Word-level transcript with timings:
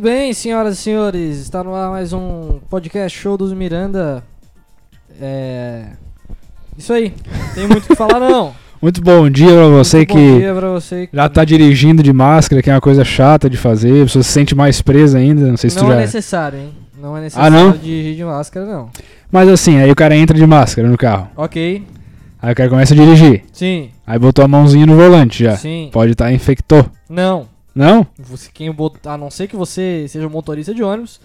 Muito 0.00 0.14
bem, 0.14 0.32
senhoras 0.32 0.78
e 0.78 0.80
senhores, 0.80 1.40
está 1.40 1.62
no 1.62 1.74
ar 1.74 1.90
mais 1.90 2.14
um 2.14 2.58
podcast 2.70 3.18
show 3.18 3.36
dos 3.36 3.52
Miranda. 3.52 4.24
É. 5.20 5.88
Isso 6.78 6.90
aí, 6.94 7.12
tem 7.54 7.66
muito 7.66 7.84
o 7.84 7.86
que 7.88 7.94
falar 7.94 8.18
não. 8.18 8.54
Muito 8.80 9.02
bom 9.02 9.28
dia 9.28 9.48
pra 9.50 9.66
você 9.68 9.98
Muito 9.98 10.08
que 10.14 10.14
Bom 10.32 10.38
dia 10.38 10.54
pra 10.54 10.68
você 10.70 11.06
que 11.06 11.14
já 11.14 11.28
tá 11.28 11.44
dirigindo 11.44 12.02
de 12.02 12.14
máscara, 12.14 12.62
que 12.62 12.70
é 12.70 12.72
uma 12.72 12.80
coisa 12.80 13.04
chata 13.04 13.50
de 13.50 13.58
fazer, 13.58 14.00
a 14.00 14.04
pessoa 14.06 14.22
se 14.22 14.32
sente 14.32 14.54
mais 14.54 14.80
presa 14.80 15.18
ainda, 15.18 15.46
não 15.46 15.58
sei 15.58 15.68
se 15.68 15.76
Não 15.76 15.84
tu 15.84 15.92
é 15.92 15.96
já... 15.96 16.00
necessário, 16.00 16.58
hein? 16.58 16.70
Não 16.98 17.14
é 17.14 17.20
necessário 17.20 17.58
Ah, 17.58 17.60
não? 17.64 17.72
dirigir 17.72 18.16
de 18.16 18.24
máscara, 18.24 18.64
não. 18.64 18.88
Mas 19.30 19.50
assim, 19.50 19.76
aí 19.76 19.90
o 19.90 19.94
cara 19.94 20.16
entra 20.16 20.34
de 20.34 20.46
máscara 20.46 20.88
no 20.88 20.96
carro, 20.96 21.28
Ok, 21.36 21.84
aí 22.40 22.52
o 22.54 22.56
cara 22.56 22.70
começa 22.70 22.94
a 22.94 22.96
dirigir, 22.96 23.44
sim, 23.52 23.90
aí 24.06 24.18
botou 24.18 24.42
a 24.42 24.48
mãozinha 24.48 24.86
no 24.86 24.96
volante 24.96 25.44
já, 25.44 25.58
sim. 25.58 25.90
pode 25.92 26.12
estar 26.12 26.32
infectou. 26.32 26.86
Não, 27.06 27.46
Não? 27.74 28.06
você, 28.18 28.50
quem 28.52 28.70
bot... 28.72 28.96
a 29.06 29.16
não 29.16 29.30
ser 29.30 29.46
que 29.46 29.56
você 29.56 30.06
seja 30.08 30.26
um 30.26 30.30
motorista 30.30 30.74
de 30.74 30.82
ônibus, 30.82 31.20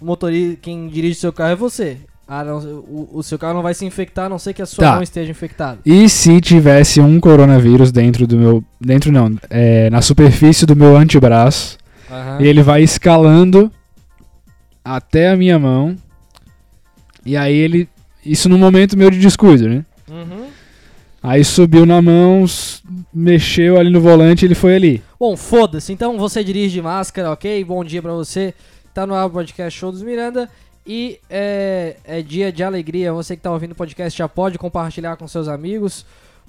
o 0.00 0.04
motorista, 0.04 0.58
quem 0.60 0.88
dirige 0.88 1.14
seu 1.14 1.32
carro 1.32 1.52
é 1.52 1.56
você. 1.56 1.98
Ah, 2.26 2.42
não, 2.42 2.58
o, 2.58 3.10
o 3.14 3.22
seu 3.22 3.38
carro 3.38 3.54
não 3.54 3.62
vai 3.62 3.74
se 3.74 3.84
infectar 3.84 4.26
a 4.26 4.28
não 4.28 4.38
ser 4.38 4.54
que 4.54 4.62
a 4.62 4.66
sua 4.66 4.84
Tá. 4.84 4.92
mão 4.94 5.02
esteja 5.02 5.30
infectada. 5.30 5.78
E 5.84 6.08
se 6.08 6.40
tivesse 6.40 7.00
um 7.00 7.20
coronavírus 7.20 7.92
dentro 7.92 8.26
do 8.26 8.36
meu... 8.36 8.64
Dentro 8.80 9.12
não, 9.12 9.36
é, 9.50 9.90
na 9.90 10.00
superfície 10.00 10.64
do 10.64 10.74
meu 10.74 10.96
antebraço, 10.96 11.76
Aham. 12.10 12.38
e 12.40 12.46
ele 12.46 12.62
vai 12.62 12.82
escalando 12.82 13.70
até 14.84 15.30
a 15.30 15.36
minha 15.36 15.58
mão, 15.58 15.96
e 17.24 17.36
aí 17.36 17.54
ele... 17.54 17.88
Isso 18.24 18.48
no 18.48 18.56
momento 18.56 18.96
meu 18.96 19.10
de 19.10 19.18
descuido, 19.18 19.68
né? 19.68 19.84
Uhum. 20.10 20.46
Aí 21.22 21.44
subiu 21.44 21.84
na 21.84 22.00
mão, 22.00 22.44
mexeu 23.12 23.78
ali 23.78 23.90
no 23.90 24.00
volante 24.00 24.44
e 24.44 24.46
ele 24.46 24.54
foi 24.54 24.76
ali. 24.76 25.02
Bom, 25.26 25.38
foda-se. 25.38 25.90
Então 25.90 26.18
você 26.18 26.44
dirige 26.44 26.74
de 26.74 26.82
máscara, 26.82 27.32
ok? 27.32 27.64
Bom 27.64 27.82
dia 27.82 28.02
pra 28.02 28.12
você. 28.12 28.52
Tá 28.92 29.06
no 29.06 29.14
ar 29.14 29.24
o 29.24 29.30
podcast 29.30 29.80
Show 29.80 29.90
dos 29.90 30.02
Miranda. 30.02 30.50
E 30.86 31.18
é, 31.30 31.96
é 32.04 32.20
dia 32.20 32.52
de 32.52 32.62
alegria. 32.62 33.10
Você 33.10 33.34
que 33.34 33.40
tá 33.40 33.50
ouvindo 33.50 33.72
o 33.72 33.74
podcast 33.74 34.18
já 34.18 34.28
pode 34.28 34.58
compartilhar 34.58 35.16
com 35.16 35.26
seus 35.26 35.48
amigos, 35.48 36.04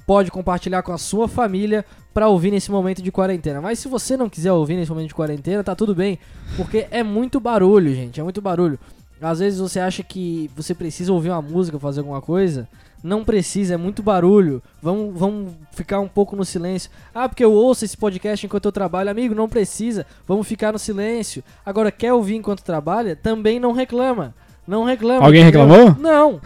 pode 0.05 0.29
compartilhar 0.29 0.83
com 0.83 0.91
a 0.91 0.97
sua 0.97 1.25
família 1.25 1.85
pra 2.13 2.27
ouvir 2.27 2.51
nesse 2.51 2.69
momento 2.69 3.01
de 3.01 3.13
quarentena. 3.13 3.61
Mas 3.61 3.79
se 3.79 3.87
você 3.87 4.17
não 4.17 4.27
quiser 4.27 4.51
ouvir 4.51 4.75
nesse 4.75 4.91
momento 4.91 5.07
de 5.07 5.15
quarentena, 5.15 5.63
tá 5.63 5.73
tudo 5.73 5.95
bem, 5.95 6.19
porque 6.57 6.85
é 6.91 7.01
muito 7.01 7.39
barulho, 7.39 7.95
gente. 7.95 8.19
É 8.19 8.23
muito 8.23 8.41
barulho. 8.41 8.77
Às 9.21 9.39
vezes 9.39 9.57
você 9.57 9.79
acha 9.79 10.03
que 10.03 10.51
você 10.53 10.75
precisa 10.75 11.13
ouvir 11.13 11.29
uma 11.29 11.41
música, 11.41 11.79
fazer 11.79 12.01
alguma 12.01 12.21
coisa. 12.21 12.67
Não 13.05 13.23
precisa, 13.23 13.75
é 13.75 13.77
muito 13.77 14.01
barulho. 14.01 14.63
Vamos, 14.81 15.13
vamos 15.15 15.53
ficar 15.71 15.99
um 15.99 16.07
pouco 16.07 16.35
no 16.35 16.43
silêncio. 16.43 16.89
Ah, 17.13 17.29
porque 17.29 17.45
eu 17.45 17.53
ouço 17.53 17.85
esse 17.85 17.95
podcast 17.95 18.43
enquanto 18.43 18.65
eu 18.65 18.71
trabalho. 18.71 19.11
Amigo, 19.11 19.35
não 19.35 19.47
precisa. 19.47 20.07
Vamos 20.27 20.47
ficar 20.47 20.73
no 20.73 20.79
silêncio. 20.79 21.43
Agora, 21.63 21.91
quer 21.91 22.13
ouvir 22.13 22.33
enquanto 22.35 22.63
trabalha? 22.63 23.15
Também 23.15 23.59
não 23.59 23.73
reclama. 23.73 24.33
Não 24.67 24.83
reclama. 24.83 25.23
Alguém 25.23 25.43
entendeu? 25.43 25.67
reclamou? 25.67 25.95
Não. 26.01 26.41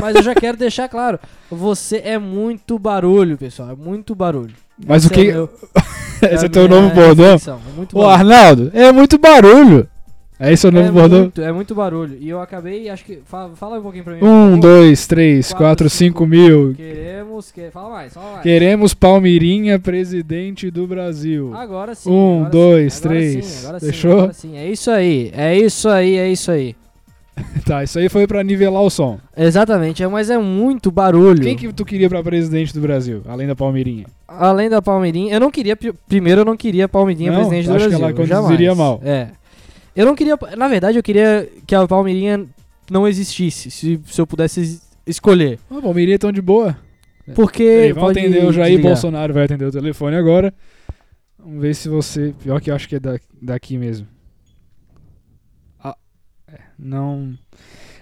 Mas 0.00 0.14
eu 0.14 0.22
já 0.22 0.36
quero 0.36 0.56
deixar 0.56 0.88
claro. 0.88 1.18
Você 1.50 2.00
é 2.04 2.16
muito 2.16 2.78
barulho, 2.78 3.36
pessoal. 3.36 3.70
É 3.70 3.74
muito 3.74 4.14
barulho. 4.14 4.54
Mas 4.86 5.02
o 5.02 5.08
Esse 5.08 5.14
que. 5.14 5.30
É 5.30 5.32
meu- 5.32 5.50
Esse 6.30 6.44
é 6.44 6.46
o 6.46 6.50
teu 6.50 6.68
novo 6.68 6.94
bordão? 6.94 7.34
É 7.34 7.76
muito 7.76 7.98
Ô. 7.98 8.06
Arnaldo, 8.08 8.70
é 8.72 8.92
muito 8.92 9.18
barulho. 9.18 9.88
É 10.38 10.52
esse 10.52 10.66
o 10.66 10.72
novo 10.72 10.88
é 10.88 10.90
bordão? 10.90 11.20
muito, 11.20 11.40
é 11.40 11.52
muito 11.52 11.74
barulho. 11.76 12.16
E 12.20 12.28
eu 12.28 12.40
acabei, 12.40 12.88
acho 12.88 13.04
que. 13.04 13.20
Fala, 13.24 13.54
fala 13.54 13.78
um 13.78 13.82
pouquinho 13.82 14.02
pra 14.02 14.14
mim. 14.14 14.20
Um, 14.24 14.58
dois, 14.58 15.06
três, 15.06 15.48
Quatro, 15.52 15.64
quatro, 15.64 15.90
cinco. 15.90 16.24
cinco 16.24 16.26
mil. 16.26 16.74
Queremos. 16.74 17.52
Que... 17.52 17.70
Fala 17.70 17.90
mais, 17.90 18.12
fala 18.14 18.30
mais. 18.32 18.42
Queremos 18.42 18.94
Palmirinha 18.94 19.78
presidente 19.78 20.70
do 20.72 20.86
Brasil. 20.88 21.52
Agora 21.54 21.94
sim. 21.94 22.10
Um, 22.10 22.38
agora 22.38 22.50
dois, 22.50 22.94
sim, 22.94 22.98
agora 23.04 23.18
três. 23.20 23.44
sim, 23.44 23.64
agora 23.66 23.80
sim, 23.80 23.86
Fechou? 23.86 24.12
agora 24.18 24.32
sim. 24.32 24.56
É 24.56 24.68
isso 24.68 24.90
aí, 24.90 25.30
é 25.36 25.56
isso 25.56 25.88
aí, 25.88 26.16
é 26.16 26.28
isso 26.28 26.50
aí. 26.50 26.74
Tá, 27.64 27.82
isso 27.82 27.98
aí 27.98 28.08
foi 28.08 28.26
pra 28.26 28.42
nivelar 28.44 28.82
o 28.82 28.90
som. 28.90 29.18
Exatamente, 29.36 30.02
é, 30.02 30.06
mas 30.08 30.30
é 30.30 30.38
muito 30.38 30.90
barulho. 30.90 31.42
Quem 31.42 31.56
que 31.56 31.72
tu 31.72 31.84
queria 31.84 32.08
pra 32.08 32.22
presidente 32.22 32.74
do 32.74 32.80
Brasil, 32.80 33.22
além 33.26 33.46
da 33.46 33.56
Palmirinha? 33.56 34.04
Além 34.28 34.68
da 34.68 34.82
Palmeirinha, 34.82 35.34
eu 35.34 35.40
não 35.40 35.50
queria. 35.50 35.74
pri- 35.76 35.94
Primeiro, 36.08 36.42
eu 36.42 36.44
não 36.44 36.56
queria 36.56 36.86
Palmeirinha 36.88 37.30
Não? 37.30 37.38
presidente 37.38 37.66
do 37.68 37.74
Acho 37.74 37.84
que 37.84 37.96
Brasil. 37.96 38.06
ela 38.06 38.12
conduziria 38.42 38.70
jamais. 38.70 38.78
mal. 38.78 39.00
É. 39.04 39.28
Eu 39.96 40.06
não 40.06 40.14
queria. 40.14 40.36
Na 40.56 40.68
verdade, 40.68 40.98
eu 40.98 41.02
queria 41.02 41.48
que 41.66 41.74
a 41.74 41.86
Palmeirinha 41.86 42.46
não 42.90 43.06
existisse, 43.06 43.70
se, 43.70 44.00
se 44.04 44.20
eu 44.20 44.26
pudesse 44.26 44.60
es- 44.60 44.82
escolher. 45.06 45.58
A 45.70 45.80
Palmirinha 45.80 46.16
é 46.16 46.18
tão 46.18 46.32
de 46.32 46.42
boa. 46.42 46.76
Porque. 47.34 47.92
Pode 47.94 48.18
atender 48.18 48.44
o 48.44 48.52
Jair 48.52 48.70
desligar. 48.72 48.92
Bolsonaro, 48.92 49.32
vai 49.32 49.44
atender 49.44 49.64
o 49.66 49.70
telefone 49.72 50.16
agora. 50.16 50.52
Vamos 51.38 51.62
ver 51.62 51.74
se 51.74 51.88
você. 51.88 52.34
Pior 52.42 52.60
que 52.60 52.70
eu 52.70 52.74
acho 52.74 52.88
que 52.88 52.96
é 52.96 53.00
da- 53.00 53.18
daqui 53.40 53.78
mesmo. 53.78 54.06
Ah, 55.82 55.96
é, 56.48 56.58
não. 56.78 57.34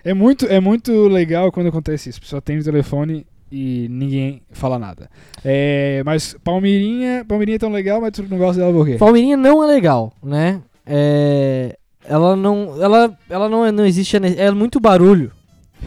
É 0.04 0.12
muito, 0.14 0.46
é 0.46 0.58
muito 0.58 1.06
legal 1.08 1.52
quando 1.52 1.68
acontece 1.68 2.08
isso. 2.10 2.18
A 2.18 2.22
pessoa 2.22 2.38
atende 2.38 2.62
o 2.62 2.64
telefone 2.64 3.24
e 3.50 3.86
ninguém 3.88 4.42
fala 4.50 4.78
nada. 4.78 5.08
É, 5.44 6.02
mas 6.04 6.34
Palmeirinha, 6.42 7.24
Palmeirinha 7.28 7.56
é 7.56 7.58
tão 7.60 7.70
legal, 7.70 8.00
mas 8.00 8.10
tu 8.12 8.24
não 8.28 8.38
gosta 8.38 8.60
dela 8.60 8.72
por 8.72 8.84
quê? 8.86 8.96
Palmeirinha 8.96 9.36
não 9.36 9.62
é 9.62 9.66
legal, 9.68 10.12
né? 10.22 10.60
É, 10.84 11.78
ela 12.12 12.36
não, 12.36 12.82
ela, 12.82 13.16
ela 13.30 13.48
não, 13.48 13.64
é- 13.66 13.72
não 13.72 13.84
existe, 13.86 14.16
é 14.16 14.50
muito 14.50 14.78
barulho, 14.80 15.30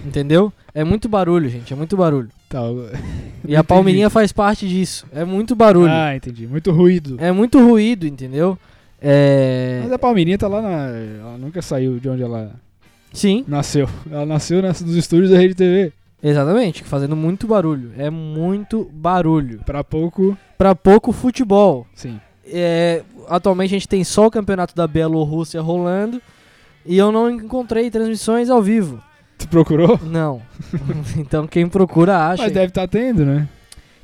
entendeu? 0.06 0.51
É 0.74 0.83
muito 0.83 1.07
barulho, 1.07 1.48
gente, 1.50 1.72
é 1.72 1.75
muito 1.75 1.95
barulho. 1.95 2.30
Tá, 2.50 2.62
eu- 2.62 2.89
E 3.48 3.56
a 3.56 3.63
Palmeirinha 3.63 4.10
faz 4.10 4.31
parte 4.31 4.68
disso. 4.68 5.06
É 5.13 5.24
muito 5.24 5.56
barulho. 5.56 5.92
Ah, 5.92 6.16
entendi. 6.16 6.45
Muito 6.48 6.72
ruído. 6.72 7.16
É 7.19 7.31
muito 7.31 7.60
ruído, 7.60 8.06
entendeu? 8.06 8.57
É, 9.01 9.81
Mas 9.83 9.92
a 9.94 10.00
Palmeirinha 10.00 10.38
tá 10.38 10.48
lá 10.48 10.62
na. 10.62 10.88
Ela 11.22 11.38
nunca 11.38 11.62
saiu 11.62 12.00
de 12.00 12.10
onde 12.10 12.24
ela 12.24 12.51
sim, 13.13 13.44
nasceu. 13.48 13.88
Ela 14.12 14.25
nasceu 14.25 14.62
nas, 14.62 14.81
nos 14.81 14.95
estúdios 14.95 15.30
da 15.31 15.38
Rede 15.38 15.54
TV. 15.56 15.94
exatamente, 16.24 16.83
fazendo 16.83 17.16
muito 17.16 17.45
barulho. 17.48 17.92
É 17.98 18.10
muito 18.10 18.89
barulho. 18.94 19.60
Pra 19.66 19.83
pouco, 19.83 20.38
Pra 20.57 20.74
pouco 20.75 21.12
futebol. 21.12 21.86
sim. 21.94 22.19
É, 22.48 23.01
atualmente 23.30 23.72
a 23.72 23.77
gente 23.77 23.88
tem 23.88 24.04
só 24.04 24.27
o 24.27 24.31
campeonato 24.31 24.75
da 24.75 24.88
Bielorrússia 24.88 25.62
rolando 25.62 26.22
e 26.86 26.98
eu 26.98 27.12
não 27.12 27.30
encontrei 27.30 27.89
transmissões 27.89 28.50
ao 28.50 28.62
vivo. 28.62 29.01
Tu 29.38 29.48
procurou? 29.48 30.00
Não. 30.04 30.42
então 31.18 31.45
quem 31.48 31.68
procura 31.68 32.30
acha. 32.30 32.44
Mas 32.44 32.51
deve 32.51 32.68
estar 32.68 32.88
tendo, 32.88 33.25
né? 33.25 33.48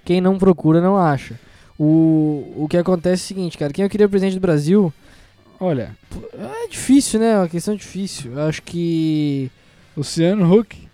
Quem 0.03 0.19
não 0.19 0.37
procura 0.37 0.81
não 0.81 0.97
acha. 0.97 1.39
O, 1.79 2.53
o 2.57 2.67
que 2.69 2.77
acontece 2.77 3.23
é 3.23 3.25
o 3.25 3.27
seguinte, 3.27 3.57
cara. 3.57 3.71
Quem 3.71 3.83
eu 3.83 3.89
queria 3.89 4.09
presidente 4.09 4.35
do 4.35 4.41
Brasil 4.41 4.93
Olha, 5.63 5.95
é 6.33 6.67
difícil, 6.67 7.19
né? 7.19 7.33
É 7.33 7.37
uma 7.37 7.47
questão 7.47 7.75
difícil. 7.75 8.31
Eu 8.31 8.47
acho 8.47 8.63
que. 8.63 9.51
Luciano 9.95 10.51
Huck. 10.51 10.89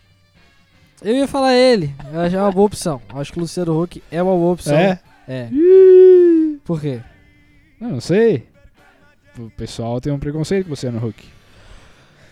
Eu 1.02 1.16
ia 1.16 1.26
falar 1.26 1.56
ele. 1.56 1.96
Eu 2.12 2.20
acho 2.20 2.32
que 2.32 2.36
é 2.36 2.42
uma 2.42 2.52
boa 2.52 2.66
opção. 2.66 3.02
Eu 3.10 3.22
acho 3.22 3.32
que 3.32 3.38
o 3.38 3.42
Luciano 3.42 3.82
Huck 3.82 4.04
é 4.12 4.22
uma 4.22 4.36
boa 4.36 4.52
opção. 4.52 4.76
É? 4.76 5.00
É. 5.26 5.48
Por 6.66 6.82
quê? 6.82 7.00
Não, 7.80 7.92
não 7.92 8.02
sei. 8.02 8.44
O 9.38 9.50
pessoal 9.52 10.02
tem 10.02 10.12
um 10.12 10.20
preconceito 10.20 10.64
com 10.64 10.70
o 10.70 10.72
Luciano 10.72 11.06
Huck. 11.06 11.24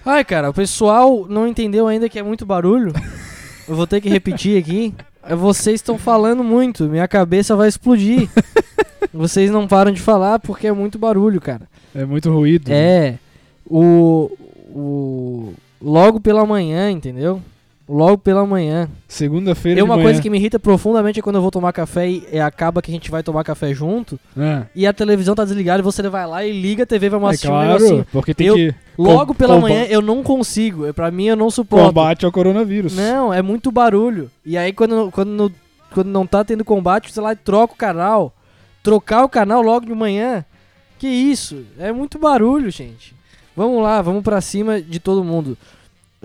Ai, 0.06 0.24
cara, 0.24 0.50
o 0.50 0.54
pessoal 0.54 1.26
não 1.28 1.48
entendeu 1.48 1.88
ainda 1.88 2.10
que 2.10 2.20
é 2.20 2.24
muito 2.24 2.46
barulho. 2.46 2.94
Eu 3.68 3.76
vou 3.76 3.88
ter 3.88 4.00
que 4.02 4.10
repetir 4.10 4.62
aqui. 4.62 4.94
É, 5.24 5.36
Vocês 5.36 5.76
estão 5.76 5.98
falando 5.98 6.44
muito, 6.44 6.86
minha 6.86 7.08
cabeça 7.08 7.56
vai 7.56 7.68
explodir. 7.68 8.30
Vocês 9.12 9.50
não 9.50 9.68
param 9.68 9.92
de 9.92 10.02
falar 10.02 10.40
porque 10.40 10.68
é 10.68 10.72
muito 10.72 11.00
barulho, 11.00 11.40
cara. 11.42 11.68
É 11.94 12.06
muito 12.06 12.32
ruído. 12.32 12.70
É. 12.72 13.18
O. 13.66 14.30
O. 14.70 15.54
Logo 15.82 16.20
pela 16.20 16.46
manhã, 16.46 16.92
entendeu? 16.92 17.42
Logo 17.88 18.18
pela 18.18 18.44
manhã. 18.48 18.90
Segunda-feira 19.08 19.80
E 19.80 19.84
uma 19.84 20.00
coisa 20.02 20.20
que 20.20 20.28
me 20.30 20.38
irrita 20.40 20.58
profundamente 20.58 21.20
é 21.20 21.22
quando 21.22 21.36
eu 21.36 21.42
vou 21.42 21.52
tomar 21.52 21.72
café 21.72 22.10
e, 22.10 22.28
e 22.34 22.40
acaba 22.40 22.82
que 22.82 22.90
a 22.90 22.94
gente 22.94 23.12
vai 23.12 23.22
tomar 23.22 23.44
café 23.44 23.74
junto 23.76 24.20
Ah, 24.36 24.64
e 24.76 24.88
a 24.88 24.92
televisão 24.94 25.36
tá 25.36 25.44
desligada 25.46 25.82
e 25.82 25.84
você 25.84 26.02
vai 26.10 26.26
lá 26.26 26.44
e 26.44 26.52
liga 26.52 26.82
a 26.82 26.86
TV, 26.88 27.10
vamos 27.10 27.28
é 27.28 27.30
assistir 27.30 27.48
um 27.48 27.52
claro, 27.52 27.74
negocinho. 27.74 28.08
porque 28.12 28.34
tem 28.34 28.48
Eu- 28.48 28.56
que 28.56 28.74
Logo 28.98 29.28
Com- 29.28 29.34
pela 29.36 29.56
comba- 29.56 29.68
manhã 29.70 29.84
eu 29.90 30.02
não 30.02 30.24
consigo. 30.24 30.92
Pra 30.94 31.12
mim 31.12 31.26
eu 31.26 31.36
não 31.36 31.52
suporto. 31.52 31.86
combate 31.88 32.26
ao 32.26 32.32
coronavírus. 32.32 32.96
Não, 32.96 33.32
é 33.34 33.42
muito 33.42 33.72
barulho. 33.72 34.32
E 34.46 34.58
aí 34.58 34.72
quando, 34.74 35.12
quando, 35.12 35.30
não- 35.30 35.52
quando 35.94 36.08
não 36.08 36.26
tá 36.26 36.44
tendo 36.44 36.64
combate, 36.66 37.12
você 37.14 37.20
lá 37.22 37.34
e 37.34 37.36
troca 37.36 37.74
o 37.74 37.78
canal. 37.78 38.34
Trocar 38.82 39.24
o 39.24 39.30
canal 39.30 39.62
logo 39.62 39.86
de 39.86 39.94
manhã. 39.94 40.44
Que 40.98 41.08
isso? 41.08 41.66
É 41.78 41.92
muito 41.92 42.18
barulho, 42.18 42.72
gente. 42.72 43.14
Vamos 43.56 43.82
lá, 43.84 44.02
vamos 44.02 44.24
pra 44.24 44.40
cima 44.42 44.82
de 44.82 45.00
todo 45.00 45.24
mundo. 45.24 45.58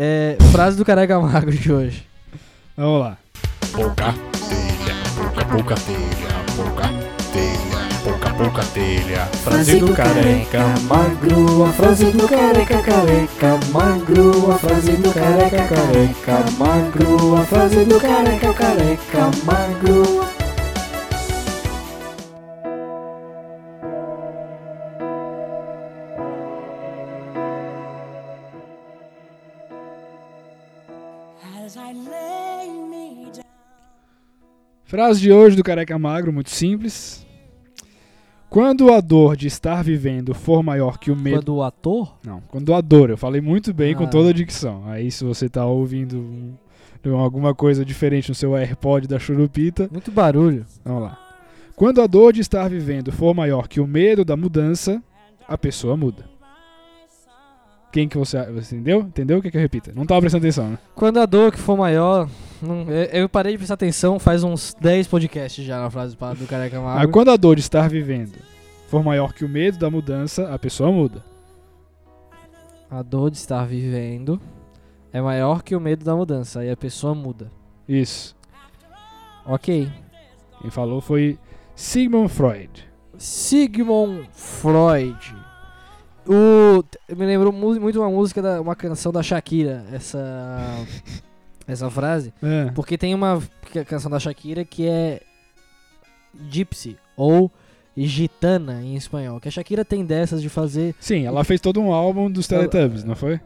É, 0.02 0.38
frase 0.50 0.78
do 0.78 0.84
Careca 0.86 1.20
Magro 1.20 1.52
de 1.52 1.70
hoje. 1.70 2.06
Vamos 2.74 3.00
lá. 3.00 3.18
pouca 3.70 4.14
telha, 4.48 4.96
pouca 5.14 5.44
pouca 5.44 5.74
telha, 5.74 6.56
pouca 6.56 6.88
telha, 7.30 7.88
pouca 8.02 8.30
pouca 8.30 8.62
telha. 8.72 9.26
Frase 9.26 9.78
do 9.78 9.92
careca 9.92 10.64
magro, 10.88 11.66
a 11.66 11.72
frase 11.74 12.06
do 12.12 12.26
careca 12.26 12.82
careca 12.82 13.60
magro, 13.70 14.52
a 14.52 14.58
frase 14.58 14.92
do 14.92 15.12
careca 15.12 15.68
careca 15.68 16.50
magro, 16.56 17.36
a 17.36 17.44
frase 17.44 17.84
do 17.84 18.00
careca 18.00 18.54
careca 18.54 19.30
magro. 19.44 20.29
Frase 34.90 35.20
de 35.20 35.30
hoje 35.32 35.54
do 35.56 35.62
Careca 35.62 35.96
Magro, 35.96 36.32
muito 36.32 36.50
simples. 36.50 37.24
Quando 38.48 38.92
a 38.92 39.00
dor 39.00 39.36
de 39.36 39.46
estar 39.46 39.84
vivendo 39.84 40.34
for 40.34 40.64
maior 40.64 40.98
que 40.98 41.12
o 41.12 41.16
medo. 41.16 41.36
Quando 41.36 41.54
o 41.54 41.62
ator. 41.62 42.16
Não, 42.26 42.40
quando 42.48 42.74
a 42.74 42.80
dor. 42.80 43.08
Eu 43.10 43.16
falei 43.16 43.40
muito 43.40 43.72
bem 43.72 43.94
com 43.94 44.02
Ah. 44.04 44.08
toda 44.08 44.30
a 44.30 44.32
dicção. 44.32 44.82
Aí, 44.88 45.08
se 45.12 45.22
você 45.22 45.48
tá 45.48 45.64
ouvindo 45.64 46.18
um- 46.18 47.16
alguma 47.16 47.54
coisa 47.54 47.84
diferente 47.84 48.28
no 48.28 48.34
seu 48.34 48.56
AirPod 48.56 49.06
da 49.06 49.20
churupita, 49.20 49.88
Muito 49.92 50.10
barulho. 50.10 50.66
vamos 50.84 51.02
lá. 51.04 51.18
Quando 51.76 52.02
a 52.02 52.06
dor 52.08 52.32
de 52.32 52.40
estar 52.40 52.68
vivendo 52.68 53.12
for 53.12 53.32
maior 53.32 53.68
que 53.68 53.80
o 53.80 53.86
medo 53.86 54.24
da 54.24 54.36
mudança, 54.36 55.00
a 55.46 55.56
pessoa 55.56 55.96
muda. 55.96 56.24
Quem 57.92 58.08
que 58.08 58.18
você. 58.18 58.44
Você 58.52 58.74
entendeu? 58.74 59.00
Entendeu 59.02 59.38
o 59.38 59.42
que, 59.42 59.50
que 59.52 59.56
eu 59.56 59.60
repita? 59.60 59.92
Não 59.94 60.04
tava 60.04 60.20
prestando 60.20 60.44
atenção, 60.44 60.70
né? 60.70 60.78
Quando 60.96 61.18
a 61.20 61.26
dor 61.26 61.52
que 61.52 61.58
for 61.58 61.76
maior. 61.76 62.28
Eu, 63.12 63.28
parei 63.28 63.52
de 63.52 63.58
prestar 63.58 63.74
atenção 63.74 64.18
faz 64.18 64.42
uns 64.44 64.74
10 64.80 65.06
podcasts 65.08 65.64
já 65.64 65.80
na 65.80 65.90
frase 65.90 66.16
do 66.16 66.46
Careca 66.46 66.80
Mas 66.80 66.94
Magro. 66.96 67.10
quando 67.10 67.30
a 67.30 67.36
dor 67.36 67.56
de 67.56 67.62
estar 67.62 67.88
vivendo 67.88 68.36
for 68.88 69.02
maior 69.02 69.32
que 69.32 69.44
o 69.44 69.48
medo 69.48 69.78
da 69.78 69.88
mudança, 69.90 70.52
a 70.52 70.58
pessoa 70.58 70.90
muda. 70.90 71.24
A 72.90 73.02
dor 73.02 73.30
de 73.30 73.36
estar 73.36 73.64
vivendo 73.66 74.40
é 75.12 75.20
maior 75.20 75.62
que 75.62 75.76
o 75.76 75.80
medo 75.80 76.04
da 76.04 76.14
mudança. 76.16 76.60
Aí 76.60 76.70
a 76.70 76.76
pessoa 76.76 77.14
muda. 77.14 77.50
Isso. 77.88 78.36
Ok. 79.46 79.88
Quem 80.60 80.70
falou 80.70 81.00
foi 81.00 81.38
Sigmund 81.76 82.28
Freud. 82.32 82.84
Sigmund 83.16 84.28
Freud. 84.32 85.36
O, 86.26 86.82
me 87.16 87.26
lembrou 87.26 87.52
mu- 87.52 87.80
muito 87.80 87.98
uma 88.00 88.10
música, 88.10 88.42
da, 88.42 88.60
uma 88.60 88.74
canção 88.76 89.10
da 89.12 89.22
Shakira, 89.22 89.84
essa, 89.92 90.18
essa 91.72 91.90
frase. 91.90 92.32
É. 92.42 92.70
Porque 92.72 92.96
tem 92.98 93.14
uma 93.14 93.42
ca- 93.72 93.84
canção 93.84 94.10
da 94.10 94.18
Shakira 94.18 94.64
que 94.64 94.86
é 94.86 95.20
Gypsy 96.50 96.96
ou 97.16 97.50
Gitana 97.96 98.82
em 98.82 98.96
espanhol. 98.96 99.40
Que 99.40 99.48
a 99.48 99.50
Shakira 99.50 99.84
tem 99.84 100.04
dessas 100.04 100.40
de 100.40 100.48
fazer. 100.48 100.94
Sim, 101.00 101.26
ela 101.26 101.44
fez 101.44 101.60
todo 101.60 101.80
um 101.80 101.92
álbum 101.92 102.30
dos 102.30 102.50
Ela- 102.50 102.66
Teletubbies, 102.68 103.04
não 103.04 103.14
foi? 103.16 103.40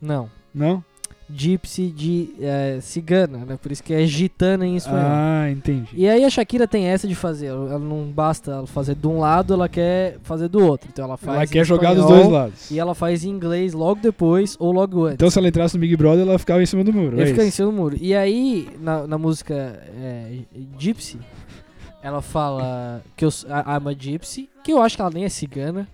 Não. 0.00 0.30
Não? 0.54 0.82
Gypsy 1.28 1.88
de 1.88 2.34
é, 2.40 2.78
cigana, 2.80 3.38
né? 3.44 3.58
Por 3.60 3.72
isso 3.72 3.82
que 3.82 3.92
é 3.94 4.06
gitana 4.06 4.66
em 4.66 4.76
espanhol. 4.76 5.02
Ah, 5.04 5.50
entendi. 5.50 5.88
E 5.94 6.08
aí 6.08 6.24
a 6.24 6.30
Shakira 6.30 6.68
tem 6.68 6.86
essa 6.86 7.08
de 7.08 7.14
fazer, 7.14 7.46
ela 7.46 7.64
ela 7.74 7.78
não 7.78 8.04
basta 8.04 8.50
ela 8.52 8.66
fazer 8.66 8.94
de 8.94 9.06
um 9.06 9.18
lado, 9.18 9.54
ela 9.54 9.68
quer 9.68 10.18
fazer 10.22 10.48
do 10.48 10.64
outro. 10.64 10.88
Então 10.92 11.04
ela 11.04 11.16
faz 11.16 11.36
Ela 11.36 11.46
quer 11.46 11.64
jogar 11.64 11.94
dos 11.94 12.06
dois 12.06 12.28
lados. 12.28 12.70
E 12.70 12.78
ela 12.78 12.94
faz 12.94 13.24
em 13.24 13.30
inglês 13.30 13.72
logo 13.72 14.00
depois 14.00 14.56
ou 14.58 14.72
logo 14.72 15.04
antes. 15.04 15.14
Então 15.14 15.30
se 15.30 15.38
ela 15.38 15.48
entrasse 15.48 15.74
no 15.74 15.80
Big 15.80 15.96
Brother, 15.96 16.26
ela 16.26 16.38
ficava 16.38 16.62
em 16.62 16.66
cima 16.66 16.84
do 16.84 16.92
muro. 16.92 17.16
Ele 17.16 17.22
é 17.22 17.26
fica 17.26 17.44
em 17.44 17.50
cima 17.50 17.70
do 17.70 17.76
muro. 17.76 17.96
E 18.00 18.14
aí, 18.14 18.68
na, 18.80 19.06
na 19.06 19.18
música 19.18 19.54
é, 19.54 20.38
Gypsy, 20.78 21.18
ela 22.02 22.20
fala 22.20 23.02
que 23.16 23.24
eu, 23.24 23.30
I'm 23.48 23.88
a 23.88 23.92
Gypsy, 23.92 24.48
que 24.62 24.72
eu 24.72 24.82
acho 24.82 24.96
que 24.96 25.02
ela 25.02 25.10
nem 25.10 25.24
é 25.24 25.28
cigana, 25.28 25.88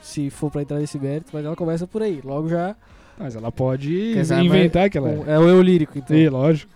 se 0.00 0.30
for 0.30 0.50
pra 0.50 0.62
entrar 0.62 0.78
nesse 0.78 0.98
mérito, 0.98 1.30
mas 1.32 1.44
ela 1.44 1.54
começa 1.54 1.86
por 1.86 2.02
aí. 2.02 2.20
Logo 2.24 2.48
já 2.48 2.74
Mas 3.20 3.36
ela 3.36 3.52
pode 3.52 4.14
dizer, 4.14 4.40
inventar 4.40 4.84
mas- 4.84 4.92
que 4.92 4.96
ela 4.98 5.10
é. 5.10 5.34
é 5.34 5.38
o 5.38 5.46
eu 5.46 5.60
lírico, 5.60 5.98
então. 5.98 6.16
Ih, 6.16 6.30
lógico. 6.30 6.72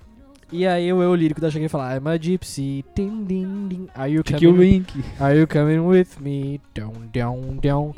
E 0.52 0.66
aí 0.66 0.92
o 0.92 1.02
eu 1.02 1.14
lírico 1.14 1.40
da 1.40 1.50
Shakira 1.50 1.70
fala 1.70 1.96
I'm 1.96 2.06
a 2.06 2.16
Gypsy, 2.16 2.84
din, 2.94 3.24
din, 3.24 3.66
din. 3.66 3.88
Are 3.94 4.12
you 4.12 4.22
coming 4.22 4.58
Wink. 4.58 5.04
Are 5.18 5.36
you 5.38 5.46
coming 5.48 5.78
with 5.78 6.20
me? 6.20 6.60
Down, 6.74 6.92
down, 7.12 7.58
down. 7.62 7.94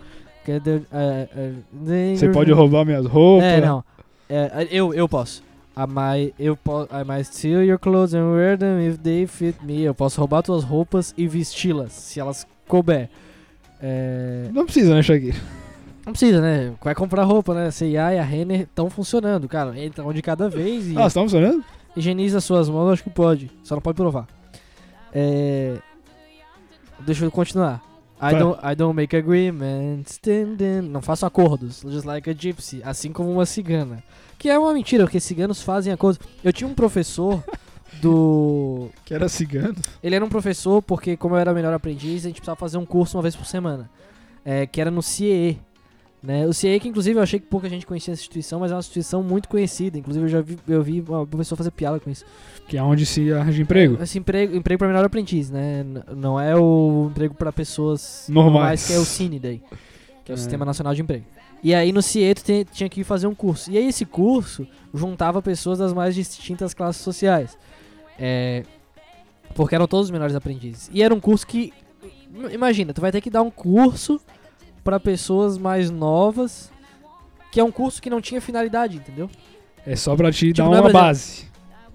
Uh, 0.49 0.53
uh, 0.53 1.55
then 1.85 2.17
Você 2.17 2.29
pode 2.29 2.53
roubar 2.53 2.85
minhas 2.87 3.05
roupas. 3.05 3.49
É, 3.49 3.61
não. 3.61 3.85
É, 4.31 4.69
eu, 4.71 4.95
eu 4.95 5.09
posso. 5.09 5.43
I 5.76 6.33
eu 6.38 6.57
po 6.57 6.85
I 6.85 7.05
might 7.05 7.25
steal 7.25 7.62
your 7.62 7.79
clothes 7.79 8.15
and 8.15 8.33
wear 8.33 8.57
them 8.57 8.81
if 8.88 8.99
they 8.99 9.26
fit 9.26 9.59
me. 9.62 9.83
Eu 9.83 9.95
posso 9.95 10.21
roubar 10.21 10.43
tuas 10.43 10.62
roupas 10.62 11.12
e 11.19 11.26
vesti-las, 11.26 11.93
se 11.93 12.21
elas 12.21 12.47
couber. 12.69 13.11
É, 13.83 14.49
Não 14.53 14.65
precisa, 14.65 14.95
né, 14.95 15.03
Shakira? 15.03 15.37
Não 16.07 16.13
precisa, 16.13 16.41
né? 16.41 16.73
Vai 16.83 16.95
comprar 16.95 17.25
roupa, 17.25 17.53
né? 17.55 17.67
A 17.67 17.71
C&A 17.71 18.15
e 18.15 18.19
a 18.19 18.23
Renner 18.23 18.61
estão 18.63 18.89
funcionando, 18.89 19.47
cara. 19.49 19.79
Entra 19.79 20.05
um 20.05 20.13
de 20.13 20.23
cada 20.23 20.49
vez 20.49 20.87
e 20.89 20.93
Ah, 20.97 21.03
tá 21.11 21.21
funcionando? 21.21 21.63
higieniza 21.97 22.41
suas 22.41 22.69
mãos, 22.69 22.93
acho 22.93 23.03
que 23.03 23.11
pode. 23.11 23.51
Só 23.63 23.75
não 23.75 23.83
pode 23.83 23.97
provar. 23.97 24.27
É... 25.13 25.77
Deixa 27.01 27.25
eu 27.25 27.31
continuar. 27.31 27.83
I 28.19 28.33
Vai. 28.33 28.39
don't, 28.39 28.61
I 28.73 28.75
don't 28.75 28.97
make 28.97 29.15
agreements. 29.17 30.19
Dun, 30.23 30.55
dun. 30.57 30.83
Não 30.89 31.03
faço 31.03 31.27
acordos. 31.27 31.83
Just 31.87 32.07
like 32.07 32.29
a 32.31 32.33
gypsy. 32.33 32.81
Assim 32.85 33.13
como 33.13 33.31
uma 33.31 33.45
cigana. 33.45 34.03
Que 34.39 34.49
é 34.49 34.59
uma 34.59 34.73
mentira, 34.73 35.05
porque 35.05 35.21
ciganos 35.21 35.61
fazem 35.63 35.93
acordos. 35.93 36.19
Eu 36.43 36.53
tinha 36.53 36.69
um 36.69 36.75
professor 36.75 37.43
do. 38.01 38.89
Que 39.05 39.13
era 39.15 39.29
cigano. 39.29 39.77
Ele 40.03 40.15
era 40.17 40.25
um 40.25 40.29
professor 40.29 40.81
porque, 40.83 41.17
como 41.17 41.35
eu 41.35 41.39
era 41.39 41.53
melhor 41.53 41.75
aprendiz, 41.75 42.25
a 42.25 42.29
gente 42.29 42.37
precisava 42.37 42.57
fazer 42.59 42.79
um 42.79 42.87
curso 42.87 43.17
uma 43.19 43.23
vez 43.23 43.37
por 43.37 43.45
semana. 43.47 43.91
É, 44.45 44.67
que 44.67 44.81
era 44.81 44.91
no 44.91 45.03
CIE. 45.03 45.59
Né? 46.26 46.45
O 46.45 46.52
CIE, 46.52 46.80
que 46.80 46.88
inclusive 46.88 47.16
eu 47.16 47.23
achei 47.23 47.38
que 47.38 47.47
pouca 47.47 47.68
gente 47.68 47.87
conhecia 47.87 48.11
essa 48.12 48.21
instituição, 48.21 48.59
mas 48.59 48.73
é 48.73 48.75
uma 48.75 48.80
instituição 48.80 49.23
muito 49.23 49.49
conhecida. 49.49 49.97
Inclusive 49.97 50.25
eu 50.25 50.28
já 50.28 50.40
vi, 50.40 50.59
eu 50.66 50.83
vi 50.83 51.00
uma 51.06 51.25
professora 51.25 51.56
fazer 51.56 51.71
piada 51.71 52.00
com 52.00 52.11
isso. 52.11 52.25
Que 52.66 52.76
é 52.76 52.83
onde 52.83 53.06
se 53.06 53.33
arranja 53.33 53.62
emprego. 53.62 54.02
Esse 54.02 54.18
emprego, 54.18 54.56
emprego 54.56 54.76
para 54.80 54.88
menor 54.88 55.04
aprendiz, 55.04 55.50
né? 55.50 55.85
N- 55.85 56.02
não 56.16 56.40
é 56.40 56.56
o 56.56 57.06
emprego 57.12 57.33
para 57.33 57.52
pessoas 57.52 58.26
Normais. 58.28 58.88
que 58.88 58.92
é 58.92 58.99
o 58.99 59.04
CINIDAI, 59.04 59.62
que 60.25 60.33
é 60.33 60.35
o 60.35 60.35
É. 60.35 60.37
Sistema 60.37 60.64
Nacional 60.64 60.95
de 60.97 61.02
Emprego. 61.02 61.25
E 61.62 61.73
aí 61.73 61.92
no 61.92 62.02
CIE 62.02 62.35
tu 62.35 62.42
te- 62.42 62.66
tinha 62.73 62.88
que 62.88 63.04
fazer 63.04 63.28
um 63.28 63.35
curso. 63.35 63.71
E 63.71 63.78
aí 63.78 63.87
esse 63.87 64.04
curso 64.04 64.66
juntava 64.92 65.40
pessoas 65.40 65.78
das 65.78 65.92
mais 65.92 66.12
distintas 66.12 66.75
classes 66.75 67.02
sociais. 67.02 67.56
É, 68.18 68.64
porque 69.54 69.76
eram 69.76 69.87
todos 69.87 70.06
os 70.06 70.11
menores 70.11 70.35
aprendizes. 70.35 70.90
E 70.92 71.04
era 71.04 71.14
um 71.14 71.21
curso 71.21 71.47
que 71.47 71.73
imagina, 72.52 72.92
tu 72.92 73.00
vai 73.00 73.12
ter 73.12 73.21
que 73.21 73.30
dar 73.30 73.42
um 73.42 73.50
curso 73.50 74.21
para 74.87 75.00
pessoas 75.00 75.59
mais 75.59 75.90
novas, 75.90 76.71
que 77.50 77.59
é 77.59 77.64
um 77.64 77.73
curso 77.73 78.00
que 78.00 78.09
não 78.09 78.21
tinha 78.21 78.40
finalidade, 78.40 78.97
entendeu? 78.99 79.28
É 79.85 79.97
só 79.97 80.14
pra 80.14 80.31
te 80.31 80.52
Tipo, 80.52 80.71
dar 80.71 80.76
é 80.76 80.81
uma 80.81 80.90
pra- 80.90 81.00
base. 81.00 81.45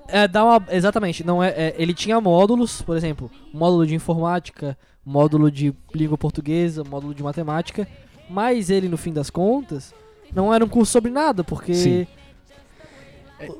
É, 0.09 0.27
dá 0.27 0.43
uma, 0.43 0.61
exatamente, 0.71 1.23
não 1.25 1.41
é, 1.41 1.49
é, 1.51 1.75
ele 1.77 1.93
tinha 1.93 2.19
módulos, 2.19 2.81
por 2.81 2.97
exemplo, 2.97 3.31
módulo 3.53 3.87
de 3.87 3.95
informática, 3.95 4.77
módulo 5.05 5.49
de 5.49 5.73
língua 5.95 6.17
portuguesa, 6.17 6.83
módulo 6.83 7.13
de 7.15 7.23
matemática, 7.23 7.87
mas 8.29 8.69
ele 8.69 8.89
no 8.89 8.97
fim 8.97 9.13
das 9.13 9.29
contas 9.29 9.93
não 10.35 10.53
era 10.53 10.65
um 10.65 10.67
curso 10.67 10.91
sobre 10.91 11.09
nada, 11.11 11.45
porque 11.45 11.73
Sim. 11.73 12.07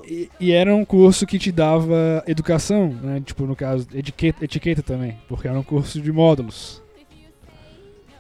E, 0.06 0.30
e 0.40 0.52
era 0.52 0.76
um 0.76 0.84
curso 0.86 1.26
que 1.26 1.40
te 1.40 1.52
dava 1.52 2.22
educação, 2.28 2.90
né? 3.02 3.20
Tipo, 3.26 3.48
no 3.48 3.56
caso, 3.56 3.88
etiqueta, 3.94 4.44
etiqueta 4.46 4.84
também, 4.84 5.18
porque 5.28 5.48
era 5.48 5.58
um 5.58 5.64
curso 5.64 6.00
de 6.02 6.12
módulos. 6.12 6.84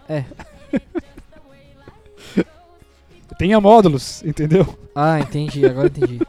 É. 0.09 0.23
Tenha 3.37 3.59
módulos, 3.59 4.23
entendeu? 4.23 4.65
Ah, 4.95 5.19
entendi, 5.19 5.65
agora 5.65 5.87
entendi. 5.87 6.19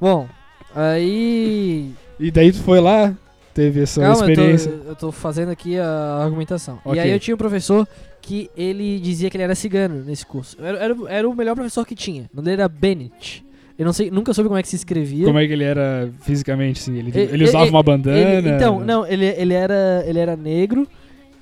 Bom, 0.00 0.28
aí 0.74 1.90
E 2.20 2.30
daí 2.30 2.52
tu 2.52 2.62
foi 2.62 2.80
lá, 2.80 3.14
teve 3.52 3.82
essa 3.82 4.00
Calma, 4.00 4.14
eu 4.14 4.18
tô, 4.26 4.30
experiência. 4.30 4.70
eu 4.86 4.96
tô 4.96 5.12
fazendo 5.12 5.50
aqui 5.50 5.78
a 5.78 6.18
argumentação. 6.22 6.78
Ok. 6.84 6.96
E 6.96 7.00
aí 7.00 7.10
eu 7.10 7.18
tinha 7.18 7.34
um 7.34 7.38
professor 7.38 7.86
que 8.20 8.48
ele 8.56 9.00
dizia 9.00 9.28
que 9.28 9.36
ele 9.36 9.44
era 9.44 9.54
cigano 9.54 10.04
nesse 10.04 10.24
curso. 10.24 10.56
Era, 10.62 10.78
era, 10.78 10.96
era 11.08 11.28
o 11.28 11.34
melhor 11.34 11.54
professor 11.56 11.84
que 11.84 11.94
tinha. 11.96 12.24
O 12.32 12.36
nome 12.36 12.46
dele 12.46 12.62
era 12.62 12.68
Bennett. 12.68 13.44
Eu 13.76 13.84
não 13.86 13.92
sei, 13.92 14.10
nunca 14.10 14.32
soube 14.32 14.48
como 14.48 14.58
é 14.58 14.62
que 14.62 14.68
se 14.68 14.76
escrevia. 14.76 15.26
Como 15.26 15.38
é 15.40 15.46
que 15.46 15.52
ele 15.52 15.64
era 15.64 16.08
fisicamente, 16.20 16.80
assim? 16.80 16.96
Ele, 16.96 17.10
Ele- 17.12 17.32
ele 17.34 17.44
usava 17.44 17.64
ele- 17.64 17.70
uma 17.70 17.82
bandana? 17.82 18.48
Então, 18.54 18.78
não, 18.78 19.04
ele, 19.04 19.26
ele, 19.26 19.54
era, 19.54 20.04
ele 20.06 20.18
era 20.20 20.36
negro 20.36 20.86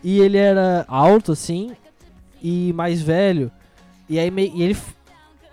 e 0.02 0.20
ele 0.20 0.38
era 0.38 0.86
alto, 0.88 1.32
assim, 1.32 1.72
e 2.42 2.72
mais 2.72 3.00
velho. 3.02 3.50
E 4.08 4.18
aí 4.18 4.30
e 4.54 4.62
ele. 4.62 4.76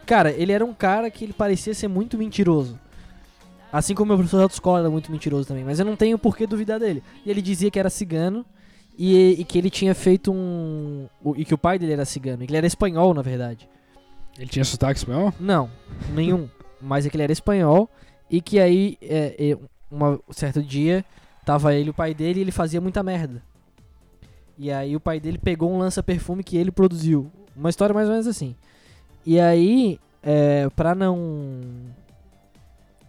Cara, 0.06 0.32
ele 0.32 0.51
era 0.51 0.63
um 0.65 0.74
cara 0.74 1.10
que 1.12 1.25
ele 1.25 1.34
parecia 1.34 1.74
ser 1.74 1.88
muito 1.88 2.17
mentiroso. 2.17 2.79
Assim 3.72 3.94
como 3.94 4.08
meu 4.08 4.17
professor 4.17 4.38
de 4.38 4.44
autoescola 4.44 4.79
era 4.79 4.89
muito 4.89 5.12
mentiroso 5.12 5.48
também. 5.48 5.63
Mas 5.63 5.79
eu 5.79 5.86
não 5.86 5.96
tenho 5.96 6.17
por 6.17 6.36
que 6.38 6.48
duvidar 6.48 6.79
dele. 6.79 7.03
E 7.25 7.29
ele 7.29 7.41
dizia 7.41 7.70
que 7.70 7.77
era 7.77 7.89
cigano 7.89 8.46
e, 8.98 9.36
e 9.39 9.44
que 9.44 9.58
ele 9.58 9.70
tinha 9.70 9.94
feito 9.94 10.32
um. 10.32 11.08
E 11.36 11.44
que 11.44 11.53
o 11.53 11.58
pai 11.58 11.77
dele 11.77 11.94
era 11.94 12.06
cigano. 12.06 12.44
E 12.44 12.48
que 12.48 12.51
ele 12.51 12.58
era 12.58 12.67
espanhol, 12.67 13.13
na 13.13 13.22
verdade. 13.22 13.67
Ele 14.39 14.48
tinha 14.50 14.63
sotaque 14.63 14.98
espanhol? 15.00 15.34
Não, 15.39 15.70
nenhum. 16.13 16.48
Mas 16.82 17.06
é 17.06 17.10
que 17.10 17.15
ele 17.17 17.24
era 17.24 17.32
espanhol 17.34 17.89
e 18.29 18.39
que 18.39 18.60
aí, 18.60 18.98
é, 19.01 19.36
é, 19.51 19.58
uma- 19.89 20.20
um 20.27 20.34
certo 20.34 20.62
dia, 20.62 21.03
tava 21.44 21.74
ele 21.74 21.88
e 21.88 21.89
o 21.89 21.94
pai 21.94 22.13
dele 22.13 22.39
e 22.39 22.44
ele 22.44 22.51
fazia 22.51 22.79
muita 22.79 23.01
merda. 23.01 23.41
E 24.58 24.72
aí 24.72 24.96
o 24.96 25.00
pai 25.00 25.20
dele 25.20 25.38
pegou 25.38 25.72
um 25.72 25.78
lança-perfume 25.78 26.44
que 26.44 26.58
ele 26.58 26.72
produziu. 26.72 27.30
Uma 27.56 27.70
história 27.70 27.94
mais 27.94 28.08
ou 28.08 28.14
menos 28.14 28.28
assim. 28.28 28.56
E 29.26 29.40
aí, 29.40 30.00
é, 30.24 30.68
pra 30.76 30.96
não 30.96 31.60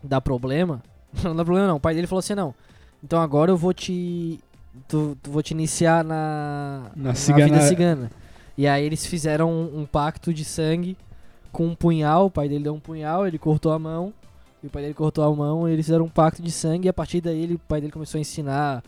dar 0.02 0.20
problema, 0.20 0.82
não 1.22 1.34
dá 1.34 1.44
problema 1.44 1.68
não, 1.68 1.76
o 1.76 1.80
pai 1.80 1.94
dele 1.94 2.06
falou 2.06 2.20
assim, 2.20 2.34
não, 2.34 2.54
então 3.02 3.20
agora 3.20 3.50
eu 3.50 3.56
vou 3.56 3.72
te... 3.72 4.38
Tu, 4.86 5.16
tu- 5.22 5.30
vou 5.30 5.42
te 5.42 5.50
iniciar 5.52 6.04
na, 6.04 6.90
Na 6.94 7.08
na 7.10 7.14
cigana- 7.14 7.44
vida 7.46 7.60
cigana. 7.62 8.10
E 8.56 8.66
aí 8.66 8.84
eles 8.84 9.04
fizeram 9.06 9.50
um, 9.50 9.80
um 9.80 9.86
pacto 9.86 10.32
de 10.32 10.44
sangue 10.44 10.96
com 11.50 11.66
um 11.66 11.74
punhal, 11.74 12.26
o 12.26 12.30
pai 12.30 12.48
dele 12.48 12.64
deu 12.64 12.74
um 12.74 12.78
punhal, 12.80 13.26
ele 13.26 13.38
cortou 13.38 13.72
a 13.72 13.78
mão, 13.78 14.12
e 14.62 14.66
o 14.66 14.70
pai 14.70 14.82
dele 14.82 14.94
cortou 14.94 15.24
a 15.24 15.34
mão, 15.34 15.68
eles 15.68 15.86
fizeram 15.86 16.04
um 16.04 16.08
pacto 16.08 16.40
de 16.42 16.50
sangue, 16.52 16.86
e 16.86 16.88
a 16.88 16.92
partir 16.92 17.20
daí 17.20 17.42
ele- 17.42 17.54
o 17.54 17.58
pai 17.58 17.80
dele 17.80 17.92
começou 17.92 18.18
a 18.18 18.20
ensinar 18.20 18.82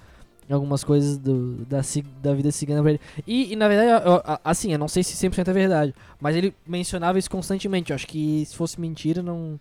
algumas 0.55 0.83
coisas 0.85 1.17
do, 1.19 1.65
da, 1.67 1.81
da 2.23 2.35
vida 2.35 2.51
cigana 2.51 2.83
pra 2.83 2.91
ele. 2.93 3.01
E, 3.27 3.53
e, 3.53 3.57
na 3.57 3.69
verdade, 3.69 4.05
eu- 4.07 4.23
a- 4.25 4.41
assim, 4.45 4.73
eu 4.73 4.79
não 4.79 4.89
sei 4.89 5.03
se 5.03 5.15
100% 5.17 5.49
é 5.49 5.53
verdade, 5.53 5.95
mas 6.21 6.35
ele 6.37 6.55
mencionava 6.67 7.19
isso 7.19 7.31
constantemente, 7.31 7.91
eu 7.91 7.95
acho 7.95 8.07
que 8.07 8.45
se 8.47 8.57
fosse 8.57 8.81
mentira, 8.81 9.23
não... 9.23 9.59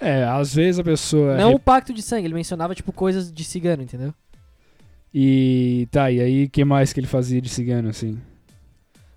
É, 0.00 0.24
às 0.24 0.54
vezes 0.54 0.78
a 0.78 0.84
pessoa. 0.84 1.36
Não 1.36 1.52
o 1.54 1.58
pacto 1.60 1.92
de 1.92 2.00
sangue, 2.00 2.26
ele 2.26 2.32
mencionava, 2.34 2.74
tipo, 2.74 2.90
coisas 2.90 3.30
de 3.30 3.44
cigano, 3.44 3.82
entendeu? 3.82 4.14
E 5.12 5.88
tá, 5.90 6.10
e 6.10 6.20
aí 6.20 6.44
o 6.44 6.50
que 6.50 6.64
mais 6.64 6.92
que 6.92 7.00
ele 7.00 7.06
fazia 7.06 7.40
de 7.40 7.48
cigano, 7.48 7.88
assim? 7.90 8.18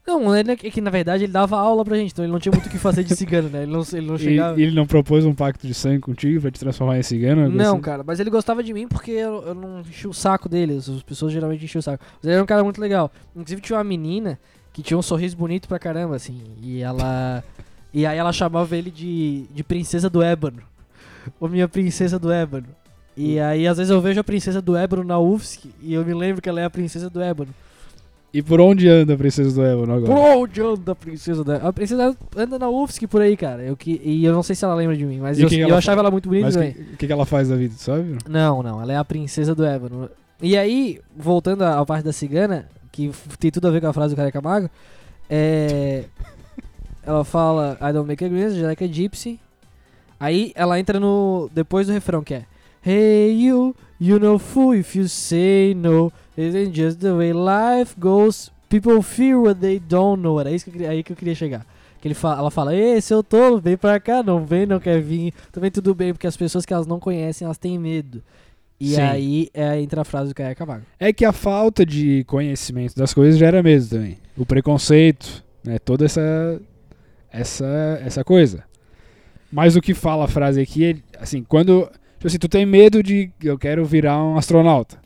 Não, 0.06 0.36
ele, 0.36 0.52
é 0.52 0.56
que 0.58 0.82
na 0.82 0.90
verdade 0.90 1.24
ele 1.24 1.32
dava 1.32 1.58
aula 1.58 1.86
pra 1.86 1.96
gente, 1.96 2.12
então 2.12 2.26
ele 2.26 2.32
não 2.34 2.40
tinha 2.40 2.52
muito 2.52 2.68
o 2.68 2.70
que 2.70 2.78
fazer 2.78 3.04
de 3.06 3.16
cigano, 3.16 3.48
né? 3.50 3.64
Ele 3.64 3.72
não, 3.72 3.82
ele 3.94 4.06
não 4.06 4.16
E 4.16 4.20
chegava... 4.20 4.62
ele 4.62 4.76
não 4.76 4.86
propôs 4.86 5.24
um 5.24 5.34
pacto 5.34 5.66
de 5.66 5.74
sangue 5.74 6.00
contigo 6.02 6.42
pra 6.42 6.52
te 6.52 6.60
transformar 6.60 7.00
em 7.00 7.04
cigano? 7.04 7.48
Não, 7.50 7.74
assim? 7.76 7.82
cara, 7.82 8.04
mas 8.06 8.20
ele 8.20 8.30
gostava 8.30 8.62
de 8.62 8.74
mim 8.74 8.86
porque 8.88 9.12
eu, 9.12 9.42
eu 9.48 9.56
não 9.56 9.80
enchi 9.80 10.06
o 10.08 10.14
saco 10.14 10.50
dele. 10.50 10.76
As 10.78 10.90
pessoas 11.04 11.32
geralmente 11.32 11.64
enchiam 11.64 11.80
o 11.80 11.84
saco. 11.84 12.04
Mas 12.16 12.24
ele 12.26 12.34
era 12.34 12.44
um 12.44 12.46
cara 12.46 12.64
muito 12.66 12.82
legal. 12.82 13.10
Inclusive 13.34 13.62
tinha 13.62 13.78
uma 13.78 13.84
menina 13.84 14.38
que 14.74 14.82
tinha 14.82 14.98
um 14.98 15.02
sorriso 15.02 15.38
bonito 15.38 15.70
pra 15.70 15.80
caramba, 15.80 16.18
assim. 16.18 16.42
E 16.62 16.82
ela. 16.82 17.42
e 17.94 18.06
aí 18.06 18.18
ela 18.18 18.34
chamava 18.34 18.76
ele 18.76 18.92
de, 18.92 19.46
de 19.54 19.64
princesa 19.64 20.10
do 20.10 20.22
ébano. 20.22 20.62
Ô 21.40 21.48
minha 21.48 21.68
princesa 21.70 22.20
do 22.20 22.30
ébano. 22.32 22.68
E 23.16 23.40
Hum. 23.40 23.44
aí 23.46 23.68
às 23.68 23.78
vezes 23.78 23.90
eu 23.92 24.02
vejo 24.02 24.20
a 24.20 24.24
princesa 24.24 24.62
do 24.62 24.76
ébano 24.76 25.04
na 25.04 25.18
UFSC 25.20 25.70
e 25.82 25.94
eu 25.94 26.04
me 26.04 26.14
lembro 26.14 26.42
que 26.42 26.50
ela 26.50 26.60
é 26.60 26.66
a 26.66 26.70
princesa 26.70 27.10
do 27.10 27.22
ébano. 27.22 27.54
E 28.34 28.42
por 28.42 28.60
onde 28.60 28.90
anda 28.90 29.14
a 29.14 29.18
princesa 29.18 29.54
do 29.54 29.64
Ébano 29.64 29.94
agora? 29.94 30.12
Por 30.12 30.38
onde 30.38 30.60
anda 30.60 30.92
a 30.94 30.96
princesa 30.96 31.44
do 31.44 31.52
ébano? 31.52 31.70
A 31.70 31.74
princesa 31.74 32.18
anda 32.36 32.58
na 32.58 32.68
UFSC 32.68 33.06
por 33.06 33.22
aí, 33.22 33.38
cara. 33.38 33.62
Eu 33.62 33.78
que, 33.78 34.02
e 34.04 34.26
eu 34.26 34.34
não 34.34 34.42
sei 34.42 34.56
se 34.56 34.66
ela 34.66 34.74
lembra 34.74 34.98
de 34.98 35.06
mim, 35.06 35.20
mas 35.20 35.38
E 35.38 35.44
eu, 35.44 35.48
que 35.48 35.56
que 35.56 35.62
eu 35.62 35.68
ela 35.68 35.78
achava 35.78 36.02
ela 36.02 36.10
muito 36.10 36.28
bonita 36.28 36.48
Mas 36.48 36.56
o 36.56 36.58
também. 36.58 36.74
que, 36.74 36.82
o 36.82 36.98
que 36.98 37.06
que 37.08 37.14
ela 37.14 37.26
faz 37.28 37.50
da 37.50 37.56
vida, 37.56 37.76
sabe? 37.78 38.18
Não, 38.28 38.64
não, 38.64 38.82
ela 38.82 38.92
é 38.92 38.98
a 38.98 39.06
princesa 39.06 39.54
do 39.54 39.64
Ébano. 39.64 40.10
E 40.42 40.58
aí, 40.58 41.00
voltando 41.16 41.62
à 41.64 41.86
parte 41.86 42.04
da 42.04 42.12
cigana, 42.12 42.68
que 42.92 43.12
tem 43.40 43.52
tudo 43.52 43.68
a 43.68 43.72
ver 43.72 43.82
com 43.82 43.88
a 43.88 43.94
frase 43.94 44.16
do 44.16 44.18
Careca 44.18 44.42
Mago, 44.42 44.68
é. 45.30 46.06
ela 47.06 47.24
fala, 47.24 47.78
I 47.80 47.94
don't 47.94 48.08
make 48.08 48.26
agreements, 48.26 48.56
just 48.56 48.66
like 48.66 48.84
a 48.84 48.88
gypsy. 48.88 49.40
Aí 50.20 50.52
ela 50.56 50.80
entra 50.80 51.00
no. 51.00 51.52
depois 51.54 51.86
do 51.86 51.94
refrão 51.94 52.24
que 52.24 52.34
é. 52.34 52.46
Hey 52.84 53.32
you, 53.46 53.76
you 54.00 54.20
know 54.20 54.40
fool 54.40 54.74
if 54.76 54.96
you 54.96 55.08
say 55.08 55.76
no. 55.76 56.12
Isn't 56.38 56.74
just 56.74 57.00
the 57.00 57.14
way 57.14 57.34
life 57.34 57.96
goes. 58.00 58.52
People 58.70 59.02
fear 59.04 59.40
what 59.40 59.60
they 59.60 59.80
don't 59.80 60.22
know. 60.22 60.40
Era 60.40 60.52
isso 60.52 60.70
que 60.70 60.82
eu 60.82 60.90
aí 60.90 61.04
que 61.04 61.12
eu 61.12 61.16
queria 61.16 61.36
chegar. 61.36 61.66
Que 62.02 62.08
ele 62.08 62.16
fala, 62.16 62.40
ela 62.40 62.52
fala, 62.52 62.76
ei, 62.76 63.00
seu 63.00 63.24
tolo, 63.24 63.62
vem 63.62 63.78
pra 63.78 64.00
cá, 64.00 64.22
não 64.22 64.46
vem, 64.46 64.66
não 64.66 64.80
quer 64.80 65.00
vir. 65.00 65.34
Também 65.52 65.72
tudo 65.72 65.96
bem, 65.96 66.12
porque 66.12 66.28
as 66.28 66.36
pessoas 66.36 66.66
que 66.66 66.74
elas 66.74 66.88
não 66.88 67.00
conhecem, 67.00 67.46
elas 67.46 67.58
têm 67.58 67.80
medo. 67.80 68.22
E 68.80 68.96
Sim. 68.96 69.02
aí 69.02 69.50
é, 69.54 69.80
entra 69.80 70.02
a 70.02 70.04
frase 70.04 70.30
do 70.30 70.36
Caio 70.36 70.56
Camargo. 70.56 70.86
É 71.00 71.14
que 71.14 71.24
a 71.24 71.32
falta 71.32 71.86
de 71.86 72.26
conhecimento 72.26 72.96
das 72.96 73.14
coisas 73.14 73.40
gera 73.40 73.64
medo 73.64 73.88
também. 73.88 74.18
O 74.36 74.46
preconceito, 74.46 75.44
né? 75.64 75.80
Toda 75.80 76.04
essa 76.04 76.60
essa 77.32 78.02
essa 78.04 78.24
coisa. 78.24 78.64
Mas 79.52 79.76
o 79.76 79.82
que 79.82 79.94
fala 79.94 80.26
a 80.26 80.28
frase 80.28 80.60
aqui 80.60 80.86
é 80.86 80.96
assim, 81.20 81.44
quando 81.44 81.90
tipo 82.16 82.28
assim, 82.28 82.38
tu 82.38 82.50
tem 82.50 82.66
medo 82.66 83.02
de 83.02 83.32
eu 83.42 83.58
quero 83.58 83.86
virar 83.86 84.22
um 84.22 84.36
astronauta, 84.36 84.98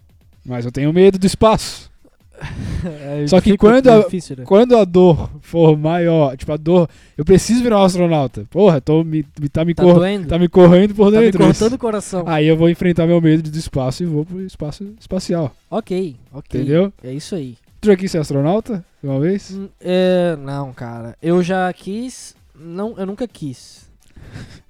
mas 0.48 0.66
eu 0.66 0.72
tenho 0.72 0.92
medo 0.94 1.20
do 1.20 1.26
espaço. 1.28 1.92
Só 3.28 3.42
que 3.42 3.52
Fica 3.54 3.58
quando 3.68 3.90
a- 3.90 4.00
difícil, 4.04 4.38
né? 4.38 4.44
Quando 4.46 4.78
a 4.78 4.86
dor 4.86 5.30
for 5.42 5.76
maior, 5.76 6.38
tipo 6.38 6.52
a 6.52 6.58
dor, 6.58 6.88
eu 7.18 7.26
preciso 7.26 7.64
virar 7.64 7.80
um 7.80 7.84
astronauta. 7.84 8.46
Porra, 8.52 8.80
tô 8.80 9.04
me, 9.04 9.26
me- 9.40 9.50
tá 9.50 9.66
me 9.66 9.74
Tá 9.74 9.84
cor- 9.84 10.00
tá 10.28 10.38
me 10.38 10.48
correndo 10.48 10.94
por 10.94 11.12
Tá 11.12 11.18
me 11.20 11.26
dentro. 11.26 11.44
cortando 11.44 11.74
o 11.74 11.78
coração. 11.80 12.24
Aí 12.28 12.46
eu 12.48 12.56
vou 12.56 12.70
enfrentar 12.70 13.08
meu 13.08 13.20
medo 13.20 13.50
do 13.50 13.58
espaço 13.58 14.04
e 14.04 14.06
vou 14.06 14.24
pro 14.24 14.40
espaço 14.42 14.88
espacial, 15.00 15.52
Ok, 15.70 16.16
ok. 16.32 16.62
entendeu? 16.62 16.94
É 17.04 17.12
isso 17.12 17.34
aí. 17.34 17.58
Tu 17.82 17.88
já 17.88 17.96
quis 17.96 18.12
ser 18.12 18.20
astronauta 18.20 18.86
uma 19.04 19.20
vez? 19.20 19.52
Hum, 19.52 19.68
é, 19.82 20.36
não, 20.40 20.72
cara. 20.74 21.16
Eu 21.22 21.42
já 21.42 21.72
quis. 21.74 22.36
Não, 22.60 22.96
eu 22.98 23.06
nunca 23.06 23.28
quis. 23.28 23.88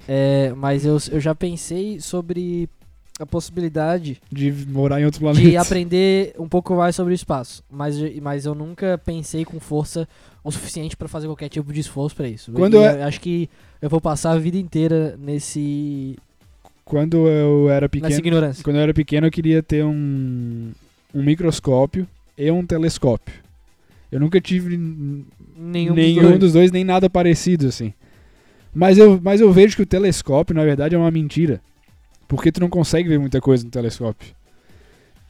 É, 0.08 0.54
mas 0.56 0.86
eu, 0.86 0.98
eu 1.12 1.20
já 1.20 1.36
pensei 1.36 2.00
sobre 2.00 2.70
a 3.20 3.26
possibilidade 3.26 4.22
De 4.32 4.52
morar 4.68 5.02
em 5.02 5.06
outro 5.06 5.20
planeta? 5.22 5.50
de 5.50 5.58
aprender 5.58 6.34
um 6.38 6.48
pouco 6.48 6.76
mais 6.76 6.96
sobre 6.96 7.14
o 7.14 7.16
espaço. 7.16 7.64
Mas, 7.70 7.96
mas 8.22 8.46
eu 8.46 8.54
nunca 8.54 8.98
pensei 9.04 9.44
com 9.44 9.60
força 9.60 10.08
o 10.44 10.52
suficiente 10.52 10.96
pra 10.96 11.08
fazer 11.08 11.28
qualquer 11.28 11.50
tipo 11.50 11.74
de 11.74 11.80
esforço 11.80 12.16
pra 12.16 12.28
isso. 12.28 12.52
Quando 12.52 12.76
E 12.78 12.84
é- 12.86 13.02
eu 13.02 13.04
acho 13.06 13.20
que 13.20 13.50
eu 13.82 13.90
vou 13.90 14.00
passar 14.00 14.32
a 14.32 14.38
vida 14.40 14.58
inteira 14.58 15.18
nesse 15.20 16.16
Quando 16.86 17.28
eu 17.28 17.70
era 17.70 17.82
nessa 17.82 17.90
pequeno, 17.90 18.20
ignorância. 18.20 18.64
quando 18.64 18.76
eu 18.78 18.82
era 18.82 18.94
pequeno 18.94 19.28
eu 19.28 19.32
queria 19.32 19.62
ter 19.64 19.84
um 19.84 20.72
um 21.14 21.24
microscópio 21.24 22.08
e 22.38 22.52
um 22.52 22.66
telescópio. 22.66 23.34
Eu 24.12 24.20
nunca 24.20 24.40
tive 24.40 24.78
Nenhum, 25.58 25.94
nenhum, 25.94 26.16
dos 26.22 26.24
dois. 26.30 26.40
dos 26.40 26.54
dois 26.54 26.72
nem 26.72 26.84
nada 26.84 27.10
parecido 27.10 27.68
assim. 27.68 27.94
Mas 28.74 28.98
eu, 28.98 29.20
mas 29.24 29.42
eu 29.42 29.52
vejo 29.52 29.76
que 29.76 29.82
o 29.82 29.86
telescópio 29.88 30.56
na 30.56 30.64
verdade 30.64 30.94
é 30.94 30.98
uma 30.98 31.10
mentira. 31.10 31.60
Porque 32.28 32.52
tu 32.52 32.60
não 32.60 32.70
consegue 32.70 33.08
ver 33.10 33.20
muita 33.20 33.40
coisa 33.40 33.64
no 33.64 33.70
telescópio. 33.72 34.36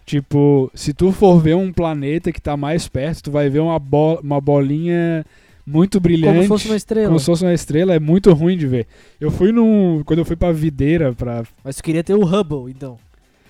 Tipo, 0.06 0.72
se 0.74 0.94
tu 0.94 1.12
for 1.12 1.40
ver 1.42 1.56
um 1.56 1.72
planeta 1.74 2.32
que 2.32 2.40
tá 2.42 2.56
mais 2.56 2.88
perto, 2.88 3.24
tu 3.24 3.32
vai 3.32 3.50
ver 3.50 3.60
uma, 3.60 3.78
bo 3.78 4.20
uma 4.24 4.40
bolinha 4.40 5.26
muito 5.66 6.00
brilhante. 6.00 6.30
Como 6.30 6.42
se 6.44 6.48
fosse 6.48 6.68
uma 6.70 6.76
estrela. 6.78 7.08
Como 7.08 7.20
se 7.20 7.26
fosse 7.26 7.44
uma 7.44 7.54
estrela, 7.54 7.94
é 7.94 8.00
muito 8.00 8.32
ruim 8.34 8.58
de 8.58 8.66
ver. 8.68 8.88
Eu 9.20 9.30
fui 9.30 9.52
num. 9.52 10.02
Quando 10.06 10.20
eu 10.20 10.26
fui 10.26 10.38
pra 10.38 10.52
videira 10.54 11.12
pra. 11.14 11.44
Mas 11.64 11.76
tu 11.76 11.84
queria 11.84 12.04
ter 12.04 12.14
o 12.14 12.24
Hubble, 12.24 12.72
então. 12.72 12.98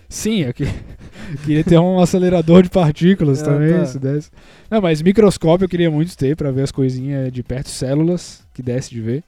Sim, 0.09 0.43
eu 0.43 0.53
que- 0.53 0.63
queria 1.45 1.63
ter 1.63 1.77
um 1.77 1.99
acelerador 1.99 2.63
de 2.63 2.69
partículas 2.69 3.41
Ah, 3.43 3.45
também, 3.45 3.73
tá. 3.73 3.85
se 3.85 3.99
desse. 3.99 4.31
Não, 4.71 4.81
mas 4.81 5.01
microscópio 5.01 5.65
eu 5.65 5.69
queria 5.69 5.91
muito 5.91 6.17
ter 6.17 6.35
pra 6.35 6.49
ver 6.49 6.63
as 6.63 6.71
coisinhas 6.71 7.31
de 7.31 7.43
perto, 7.43 7.69
células, 7.69 8.41
que 8.53 8.63
desse 8.63 8.89
de 8.89 9.01
ver. 9.01 9.23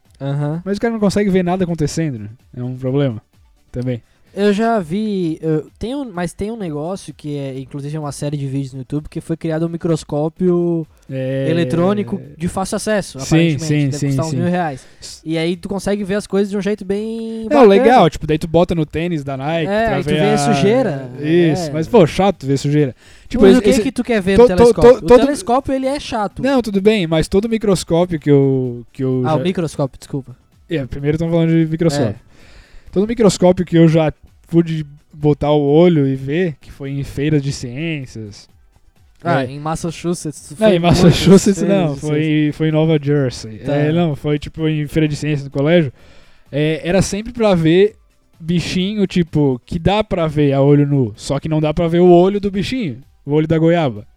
Mas 0.66 0.78
o 0.78 0.82
cara 0.82 0.94
não 0.94 1.00
consegue 1.00 1.30
ver 1.30 1.44
nada 1.44 1.64
acontecendo, 1.64 2.18
né? 2.18 2.30
É 2.58 2.64
um 2.64 2.76
problema. 2.76 3.22
Também. 3.72 4.02
Eu 4.32 4.54
já 4.54 4.80
vi. 4.80 5.40
eu- 5.42 5.68
tem 5.80 5.96
um, 5.96 6.06
mas 6.14 6.34
tem 6.34 6.52
um 6.52 6.56
negócio 6.56 7.12
que 7.16 7.36
é, 7.36 7.58
inclusive, 7.60 7.98
é 7.98 8.00
uma 8.00 8.12
série 8.12 8.38
de 8.38 8.46
vídeos 8.46 8.74
no 8.74 8.80
YouTube 8.82 9.08
que 9.10 9.20
foi 9.20 9.36
criado 9.36 9.66
um 9.66 9.70
microscópio 9.70 10.86
É... 11.10 11.48
eletrônico 11.50 12.22
de 12.38 12.48
fácil 12.48 12.76
acesso, 12.76 13.20
Sim, 13.20 13.26
aparentemente. 13.26 13.66
sim, 13.66 13.86
Deve 13.86 13.98
sim, 13.98 14.08
custar 14.08 14.26
uns 14.26 14.30
sim. 14.30 14.38
mil 14.38 14.46
reais. 14.48 14.86
E 15.26 15.36
aí 15.36 15.56
tu 15.56 15.68
consegue 15.68 16.04
ver 16.04 16.14
as 16.14 16.28
coisas 16.28 16.50
de 16.52 16.56
um 16.56 16.62
jeito 16.62 16.86
bem. 16.86 17.42
É, 17.42 17.50
bacana. 17.50 17.66
legal, 17.68 18.08
tipo, 18.08 18.28
daí 18.28 18.38
tu 18.38 18.48
bota 18.48 18.76
no 18.76 18.86
tênis 18.86 19.24
da 19.24 19.36
Nike 19.36 19.68
É, 19.72 19.86
pra 19.88 19.96
aí 19.98 20.04
tu 20.04 20.10
ver 20.10 20.20
vê 20.22 20.30
a... 20.30 20.38
sujeira. 20.38 21.10
Isso, 21.20 21.64
É. 21.64 21.72
mas 21.72 21.88
pô, 21.88 22.06
chato 22.06 22.46
ver 22.46 22.58
sujeira. 22.58 22.96
Tipo, 23.28 23.44
Mas 23.44 23.52
esse- 23.54 23.60
o 23.60 23.64
que 23.64 23.70
esse- 23.72 23.82
que 23.82 23.92
tu 23.92 24.04
quer 24.04 24.22
ver 24.22 24.36
to- 24.36 24.44
no 24.44 24.48
to- 24.50 24.56
telescópio? 24.56 24.92
to- 24.92 25.06
o 25.06 25.08
todo- 25.08 25.20
telescópio, 25.26 25.74
ele 25.74 25.88
é 25.88 26.00
chato. 26.00 26.44
Não, 26.44 26.62
tudo 26.62 26.80
bem, 26.80 27.08
mas 27.08 27.28
todo 27.28 27.50
microscópio 27.50 28.20
que 28.20 28.30
eu... 28.30 28.86
Que 28.94 29.04
eu 29.04 29.24
ah, 29.26 29.30
já... 29.30 29.36
o 29.38 29.40
microscópio, 29.40 29.98
desculpa. 29.98 30.36
É, 30.70 30.86
primeiro 30.86 31.16
estamos 31.16 31.34
falando 31.34 31.50
de 31.50 31.66
microscópio. 31.66 32.10
É. 32.26 32.29
Todo 32.91 33.08
microscópio 33.08 33.65
que 33.65 33.77
eu 33.77 33.88
já 33.88 34.12
pude 34.48 34.86
botar 35.13 35.51
o 35.51 35.62
olho 35.62 36.08
e 36.08 36.15
ver, 36.15 36.55
que 36.60 36.72
foi 36.72 36.91
em 36.91 37.03
feiras 37.03 37.41
de 37.41 37.51
ciências. 37.51 38.48
Ah, 39.24 39.43
É. 39.43 39.48
em 39.51 39.60
Massachusetts. 39.60 40.48
tu 40.50 40.51
Não, 40.60 40.67
foi 40.67 40.75
em 40.75 40.79
Massachusetts 40.79 41.62
não, 41.62 41.96
foi, 41.96 42.51
foi 42.53 42.69
em 42.69 42.72
Nova 42.72 42.98
Jersey. 43.01 43.60
Tá. 43.60 43.75
É, 43.75 43.91
não, 43.91 44.15
foi 44.15 44.39
tipo 44.39 44.67
em 44.67 44.88
feira 44.88 45.08
de 45.08 45.15
ciências 45.15 45.43
do 45.43 45.51
colégio. 45.51 45.91
É, 46.51 46.79
era 46.88 47.01
sempre 47.01 47.34
pra 47.34 47.53
ver 47.53 47.96
bichinho, 48.39 49.05
tipo, 49.05 49.62
que 49.65 49.77
dá 49.77 50.03
pra 50.03 50.25
ver 50.25 50.53
a 50.53 50.62
olho 50.62 50.88
nu, 50.88 51.13
só 51.17 51.38
que 51.39 51.50
não 51.50 51.60
dá 51.60 51.74
pra 51.74 51.88
ver 51.89 52.00
o 52.00 52.10
olho 52.10 52.39
do 52.39 52.50
bichinho, 52.50 53.01
o 53.25 53.34
olho 53.34 53.46
da 53.48 53.58
goiaba. 53.58 54.08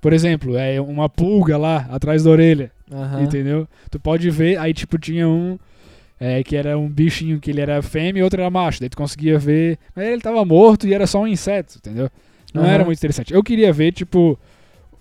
Por 0.00 0.12
exemplo, 0.12 0.56
é 0.56 0.78
uma 0.80 1.08
pulga 1.08 1.56
lá 1.56 1.86
atrás 1.90 2.22
da 2.22 2.30
orelha. 2.30 2.70
Entendeu? 3.22 3.66
Tu 3.90 3.98
pode 3.98 4.30
ver, 4.30 4.58
aí 4.58 4.72
tipo 4.74 4.98
tinha 4.98 5.26
um 5.26 5.58
é, 6.18 6.42
que 6.42 6.56
era 6.56 6.78
um 6.78 6.88
bichinho 6.88 7.38
que 7.40 7.50
ele 7.50 7.60
era 7.60 7.80
fêmea 7.82 8.20
e 8.20 8.22
outro 8.22 8.40
era 8.40 8.50
macho. 8.50 8.80
Daí 8.80 8.88
tu 8.88 8.96
conseguia 8.96 9.38
ver. 9.38 9.78
Mas 9.94 10.06
ele 10.06 10.20
tava 10.22 10.44
morto 10.44 10.86
e 10.86 10.94
era 10.94 11.06
só 11.06 11.20
um 11.22 11.26
inseto, 11.26 11.76
entendeu? 11.78 12.10
Não 12.54 12.62
Aham. 12.62 12.70
era 12.72 12.84
muito 12.84 12.98
interessante. 12.98 13.34
Eu 13.34 13.42
queria 13.42 13.72
ver, 13.72 13.92
tipo. 13.92 14.38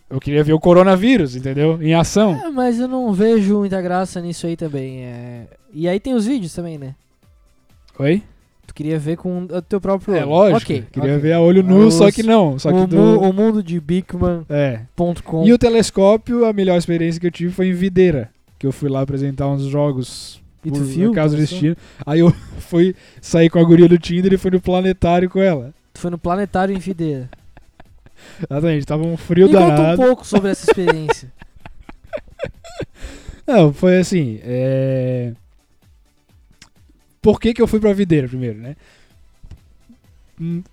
Eu 0.10 0.20
queria 0.20 0.44
ver 0.44 0.54
o 0.54 0.60
coronavírus, 0.60 1.36
entendeu? 1.36 1.82
Em 1.82 1.94
ação. 1.96 2.36
É, 2.46 2.50
mas 2.52 2.80
eu 2.80 2.88
não 2.88 3.12
vejo 3.12 3.58
muita 3.60 3.82
graça 3.82 4.22
nisso 4.22 4.46
aí 4.46 4.56
também. 4.56 5.04
é. 5.04 5.48
E 5.74 5.88
aí 5.90 6.00
tem 6.00 6.14
os 6.14 6.26
vídeos 6.26 6.54
também, 6.54 6.78
né? 6.78 6.94
Oi? 7.98 8.22
Tu 8.68 8.74
queria 8.74 9.00
ver 9.00 9.16
com 9.18 9.44
o 9.44 9.62
teu 9.62 9.80
próprio 9.82 10.16
É 10.16 10.20
olho. 10.20 10.30
lógico. 10.30 10.62
Ok. 10.74 10.84
queria 10.92 11.12
ok. 11.12 11.22
ver 11.22 11.34
a 11.34 11.40
olho 11.42 11.64
nu, 11.64 11.88
Os- 11.88 11.94
só 11.96 12.12
que 12.12 12.24
não. 12.24 12.58
Só 12.60 12.72
que 12.72 12.78
o, 12.80 12.88
do... 12.88 12.96
mu- 12.98 13.30
o 13.30 13.34
mundo 13.34 13.64
de 13.64 13.80
Bigman.com. 13.80 14.46
É. 14.50 14.82
E 15.48 15.54
o 15.54 15.58
telescópio, 15.58 16.46
a 16.46 16.54
melhor 16.54 16.78
experiência 16.78 17.20
que 17.20 17.28
eu 17.28 17.32
tive 17.32 17.52
foi 17.54 17.68
em 17.70 17.74
Videira. 17.74 18.30
Que 18.60 18.68
eu 18.68 18.72
fui 18.72 18.90
lá 18.90 19.02
apresentar 19.02 19.48
uns 19.48 19.64
jogos 19.64 20.42
E 20.66 20.72
por 20.72 20.82
acaso 21.12 21.36
Começou? 21.36 21.38
destino. 21.38 21.78
Aí 22.06 22.20
eu 22.20 22.32
fui 22.60 22.96
sair 23.22 23.50
com 23.50 23.60
a 23.60 23.64
guria 23.64 23.88
do 23.88 23.98
Tinder 23.98 24.34
e 24.34 24.38
fui 24.38 24.52
no 24.52 24.60
planetário 24.60 25.30
com 25.30 25.42
ela. 25.42 25.74
Tu 25.94 26.00
foi 26.02 26.12
no 26.12 26.18
Planetário 26.18 26.76
em 26.76 26.80
Videira. 26.80 27.30
Exatamente, 28.50 28.86
tava 28.86 29.04
um 29.04 29.16
frio 29.16 29.48
Me 29.48 29.54
conta 29.54 29.94
um 29.94 29.96
pouco 29.96 30.26
sobre 30.26 30.52
essa 30.52 30.70
experiência. 30.70 31.32
Não, 33.48 33.72
foi 33.72 33.98
assim. 33.98 34.40
É... 34.44 35.34
Por 37.22 37.40
que, 37.40 37.54
que 37.54 37.62
eu 37.62 37.68
fui 37.68 37.80
pra 37.80 37.94
videira 37.94 38.28
primeiro, 38.28 38.60
né? 38.60 38.76
Hum, 40.40 40.64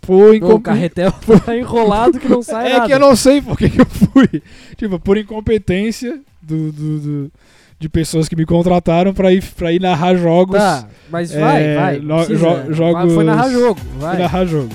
Por 0.00 0.30
o 0.30 0.34
incom... 0.34 0.60
carretel 0.60 1.12
tá 1.44 1.56
enrolado 1.56 2.18
que 2.20 2.28
não 2.28 2.42
sai 2.42 2.70
É 2.70 2.74
nada. 2.74 2.86
que 2.86 2.94
eu 2.94 2.98
não 2.98 3.16
sei 3.16 3.40
por 3.42 3.56
que, 3.56 3.70
que 3.70 3.80
eu 3.80 3.86
fui. 3.86 4.42
Tipo, 4.76 4.98
por 5.00 5.16
incompetência 5.16 6.20
do, 6.42 6.70
do- 6.72 7.00
do- 7.00 7.32
de 7.78 7.88
pessoas 7.88 8.28
que 8.28 8.34
me 8.36 8.44
contrataram 8.44 9.14
pra 9.14 9.32
ir, 9.32 9.42
pra 9.54 9.72
ir 9.72 9.80
narrar 9.80 10.14
jogos. 10.16 10.56
Tá, 10.58 10.86
mas 11.10 11.32
É, 11.34 11.40
vai, 11.40 11.74
vai. 11.76 11.98
no- 12.00 12.16
precisa. 12.16 12.38
jo- 12.38 12.72
jogos- 12.74 12.92
Vai- 13.04 13.10
Foi 13.14 13.24
narrar 13.24 13.50
jogo, 13.50 13.80
vai. 13.98 14.18
narrar 14.18 14.44
jogo. 14.46 14.74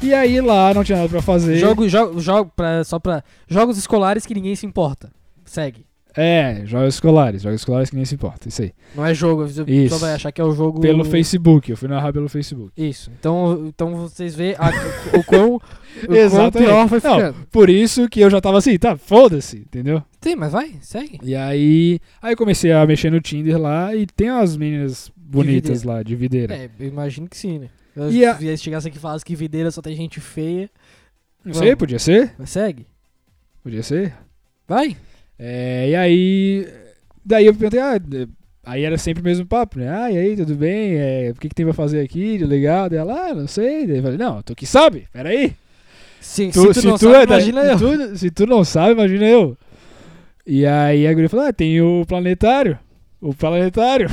E 0.00 0.14
aí 0.14 0.40
lá 0.40 0.72
não 0.72 0.84
tinha 0.84 0.98
nada 0.98 1.08
pra 1.08 1.20
fazer. 1.20 1.56
Jogo, 1.58 1.88
jogo, 1.88 2.20
jogo 2.20 2.52
pra, 2.54 2.84
só 2.84 3.00
pra 3.00 3.24
jogos 3.48 3.76
escolares 3.76 4.24
que 4.24 4.34
ninguém 4.34 4.54
se 4.54 4.64
importa. 4.64 5.10
Segue. 5.44 5.84
É, 6.16 6.62
jogos 6.64 6.94
escolares. 6.94 7.42
Jogos 7.42 7.60
escolares 7.60 7.90
que 7.90 7.96
nem 7.96 8.04
se 8.04 8.14
importa. 8.14 8.48
Isso 8.48 8.62
aí. 8.62 8.72
Não 8.94 9.06
é 9.06 9.14
jogo, 9.14 9.46
você 9.46 9.88
só 9.88 9.98
vai 9.98 10.14
achar 10.14 10.32
que 10.32 10.40
é 10.40 10.44
o 10.44 10.52
jogo. 10.52 10.80
Pelo 10.80 11.04
Facebook. 11.04 11.70
Eu 11.70 11.76
fui 11.76 11.88
narrar 11.88 12.12
pelo 12.12 12.28
Facebook. 12.28 12.72
Isso. 12.76 13.10
Então, 13.18 13.66
então 13.68 13.94
vocês 13.96 14.34
veem 14.34 14.54
a- 14.58 14.70
o, 15.18 15.22
quão, 15.24 15.54
o 15.56 15.60
quão 16.30 16.50
pior 16.52 16.70
Não, 16.82 16.88
ficando. 16.88 17.46
Por 17.52 17.70
isso 17.70 18.08
que 18.08 18.20
eu 18.20 18.30
já 18.30 18.40
tava 18.40 18.58
assim, 18.58 18.76
tá, 18.78 18.96
foda-se, 18.96 19.58
entendeu? 19.58 20.02
Sim, 20.20 20.34
mas 20.34 20.52
vai, 20.52 20.74
segue. 20.80 21.20
E 21.22 21.36
aí, 21.36 22.00
aí 22.20 22.32
eu 22.32 22.36
comecei 22.36 22.72
a 22.72 22.84
mexer 22.86 23.10
no 23.12 23.20
Tinder 23.20 23.56
lá 23.60 23.94
e 23.94 24.04
tem 24.06 24.30
umas 24.30 24.56
meninas 24.56 25.12
bonitas 25.16 25.82
videira. 25.82 25.96
lá, 25.98 26.02
de 26.02 26.16
videira. 26.16 26.54
É, 26.56 26.70
eu 26.80 26.88
imagino 26.88 27.28
que 27.28 27.36
sim, 27.36 27.58
né? 27.60 27.68
Eu, 27.94 28.10
E 28.10 28.24
a- 28.24 28.34
Se 28.36 28.56
chegasse 28.58 28.88
aqui 28.88 28.96
e 28.96 29.00
falasse 29.00 29.24
que 29.24 29.36
videira 29.36 29.70
só 29.70 29.80
tem 29.80 29.94
gente 29.96 30.18
feia. 30.20 30.68
Não 31.44 31.52
vamos. 31.52 31.58
sei, 31.58 31.76
podia 31.76 31.98
ser, 31.98 32.32
Mas 32.38 32.50
segue. 32.50 32.86
podia 33.62 33.82
ser. 33.82 34.12
Vai. 34.66 34.96
É, 35.38 35.90
e 35.90 35.94
aí, 35.96 36.68
daí 37.24 37.46
eu 37.46 37.54
perguntei, 37.54 37.80
ah, 37.80 37.98
aí 38.64 38.82
era 38.84 38.98
sempre 38.98 39.20
o 39.20 39.24
mesmo 39.24 39.46
papo, 39.46 39.78
né? 39.78 39.88
Ah, 39.88 40.10
e 40.10 40.18
aí, 40.18 40.36
tudo 40.36 40.54
bem? 40.54 40.94
É, 40.96 41.30
o 41.30 41.34
que, 41.40 41.48
que 41.48 41.54
tem 41.54 41.64
pra 41.66 41.74
fazer 41.74 42.00
aqui 42.00 42.38
de 42.38 42.44
legal? 42.44 42.88
Daí 42.88 42.98
ela, 42.98 43.28
ah, 43.30 43.34
não 43.34 43.46
sei. 43.46 43.86
Daí 43.86 43.98
eu 43.98 44.02
falei, 44.02 44.18
não, 44.18 44.42
tu 44.42 44.54
que 44.54 44.66
sabe, 44.66 45.06
peraí. 45.12 45.54
Sim, 46.20 46.50
Tu, 46.50 46.74
se 46.74 46.80
tu 46.82 46.86
não 46.88 46.98
tu 46.98 47.04
sabe, 47.04 47.16
é 47.18 47.22
imagina 47.24 47.62
se 47.78 47.84
eu. 47.84 48.08
tu- 48.08 48.16
se 48.18 48.30
tu 48.30 48.46
não 48.46 48.64
sabe, 48.64 48.92
imagina 48.92 49.24
eu. 49.26 49.56
E 50.46 50.66
aí 50.66 51.06
a 51.06 51.12
guria 51.12 51.28
falou, 51.28 51.46
ah, 51.46 51.52
tem 51.52 51.80
o 51.80 52.04
planetário. 52.06 52.78
O 53.20 53.34
planetário. 53.34 54.08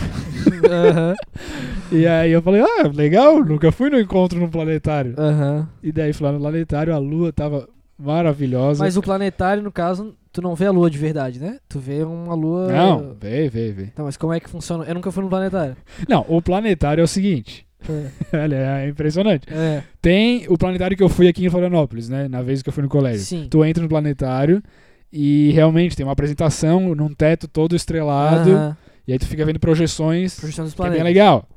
Aham, 0.70 1.16
E 1.92 2.06
aí 2.08 2.32
eu 2.32 2.42
falei, 2.42 2.62
ah, 2.62 2.88
legal, 2.94 3.44
nunca 3.44 3.72
fui 3.72 3.90
no 3.90 4.00
encontro 4.00 4.40
no 4.40 4.50
planetário. 4.50 5.14
aham. 5.18 5.68
E 5.82 5.92
daí 5.92 6.12
lá 6.20 6.32
no 6.32 6.40
planetário, 6.40 6.94
a 6.94 6.98
lua 6.98 7.32
tava 7.32 7.68
maravilhosa. 7.98 8.84
Mas 8.84 8.98
o 8.98 9.02
planetário, 9.02 9.62
no 9.64 9.72
caso, 9.72 10.16
tu 10.36 10.42
não 10.42 10.54
vê 10.54 10.66
a 10.66 10.72
lua 10.72 10.90
de 10.90 10.98
verdade, 10.98 11.40
né? 11.40 11.60
Tu 11.70 11.80
vê 11.80 12.04
uma 12.04 12.36
lua. 12.36 12.68
Não, 12.70 13.16
vê, 13.18 13.48
vê, 13.48 13.72
vê. 13.72 13.86
Tá, 13.86 14.04
mas 14.04 14.18
como 14.18 14.34
é 14.34 14.40
que 14.42 14.50
funciona? 14.50 14.84
Eu 14.84 14.94
nunca 14.94 15.10
fui 15.10 15.24
no 15.24 15.30
planetário. 15.30 15.78
Não, 16.10 16.26
o 16.28 16.42
planetário 16.42 17.00
é 17.02 17.04
o 17.06 17.08
seguinte. 17.08 17.66
É. 17.88 18.10
Olha, 18.44 18.56
é 18.84 18.90
impressionante. 18.90 19.48
É. 19.50 19.82
Tem 20.02 20.46
o 20.50 20.58
planetário 20.58 20.98
que 20.98 21.02
eu 21.04 21.08
fui 21.08 21.30
aqui 21.30 21.46
em 21.46 21.50
Florianópolis, 21.50 22.10
né? 22.10 22.28
Na 22.28 22.42
vez 22.42 22.62
que 22.62 22.68
eu 22.68 22.74
fui 22.74 22.84
no 22.84 22.90
colégio. 22.90 23.22
Sim. 23.26 23.48
Tu 23.50 23.64
entra 23.64 23.82
no 23.82 23.88
planetário 23.88 24.62
e 25.10 25.52
realmente 25.54 25.96
tem 25.96 26.06
uma 26.06 26.12
apresentação 26.12 26.94
num 26.94 27.14
teto 27.14 27.48
todo 27.48 27.74
estrelado. 27.74 28.52
Aham. 28.52 28.78
E 29.08 29.14
aí 29.14 29.20
tu 29.20 29.28
fica 29.28 29.46
vendo 29.46 29.60
projeções, 29.60 30.38
Projeção 30.38 30.66
dos 30.66 30.74
que 30.74 30.82
é 30.82 30.84
bem 30.84 30.92
planetas. 31.00 31.14
legal. 31.14 31.48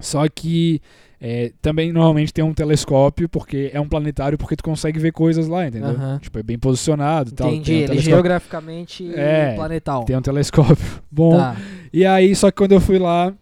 Só 0.00 0.26
que 0.28 0.80
é, 1.24 1.52
também 1.62 1.92
normalmente 1.92 2.32
tem 2.34 2.44
um 2.44 2.52
telescópio, 2.52 3.28
porque 3.28 3.70
é 3.72 3.80
um 3.80 3.86
planetário, 3.88 4.36
porque 4.36 4.56
tu 4.56 4.64
consegue 4.64 4.98
ver 4.98 5.12
coisas 5.12 5.46
lá, 5.46 5.68
entendeu? 5.68 5.94
Tipo, 6.20 6.40
é 6.40 6.42
bem 6.42 6.58
posicionado 6.58 7.30
e 7.30 7.32
tal. 7.32 7.48
Entendi, 7.48 7.70
um 7.72 7.74
ele 7.76 7.86
telescópio, 7.86 8.10
geograficamente 8.14 9.14
É, 9.14 9.54
planetal. 9.54 10.04
tem 10.04 10.16
um 10.16 10.22
telescópio 10.22 10.76
bom. 11.10 11.36
Tá. 11.38 11.54
E 11.92 12.04
aí, 12.04 12.34
só 12.34 12.50
que 12.50 12.56
quando 12.56 12.72
eu 12.72 12.80
fui 12.80 12.98
lá, 12.98 13.32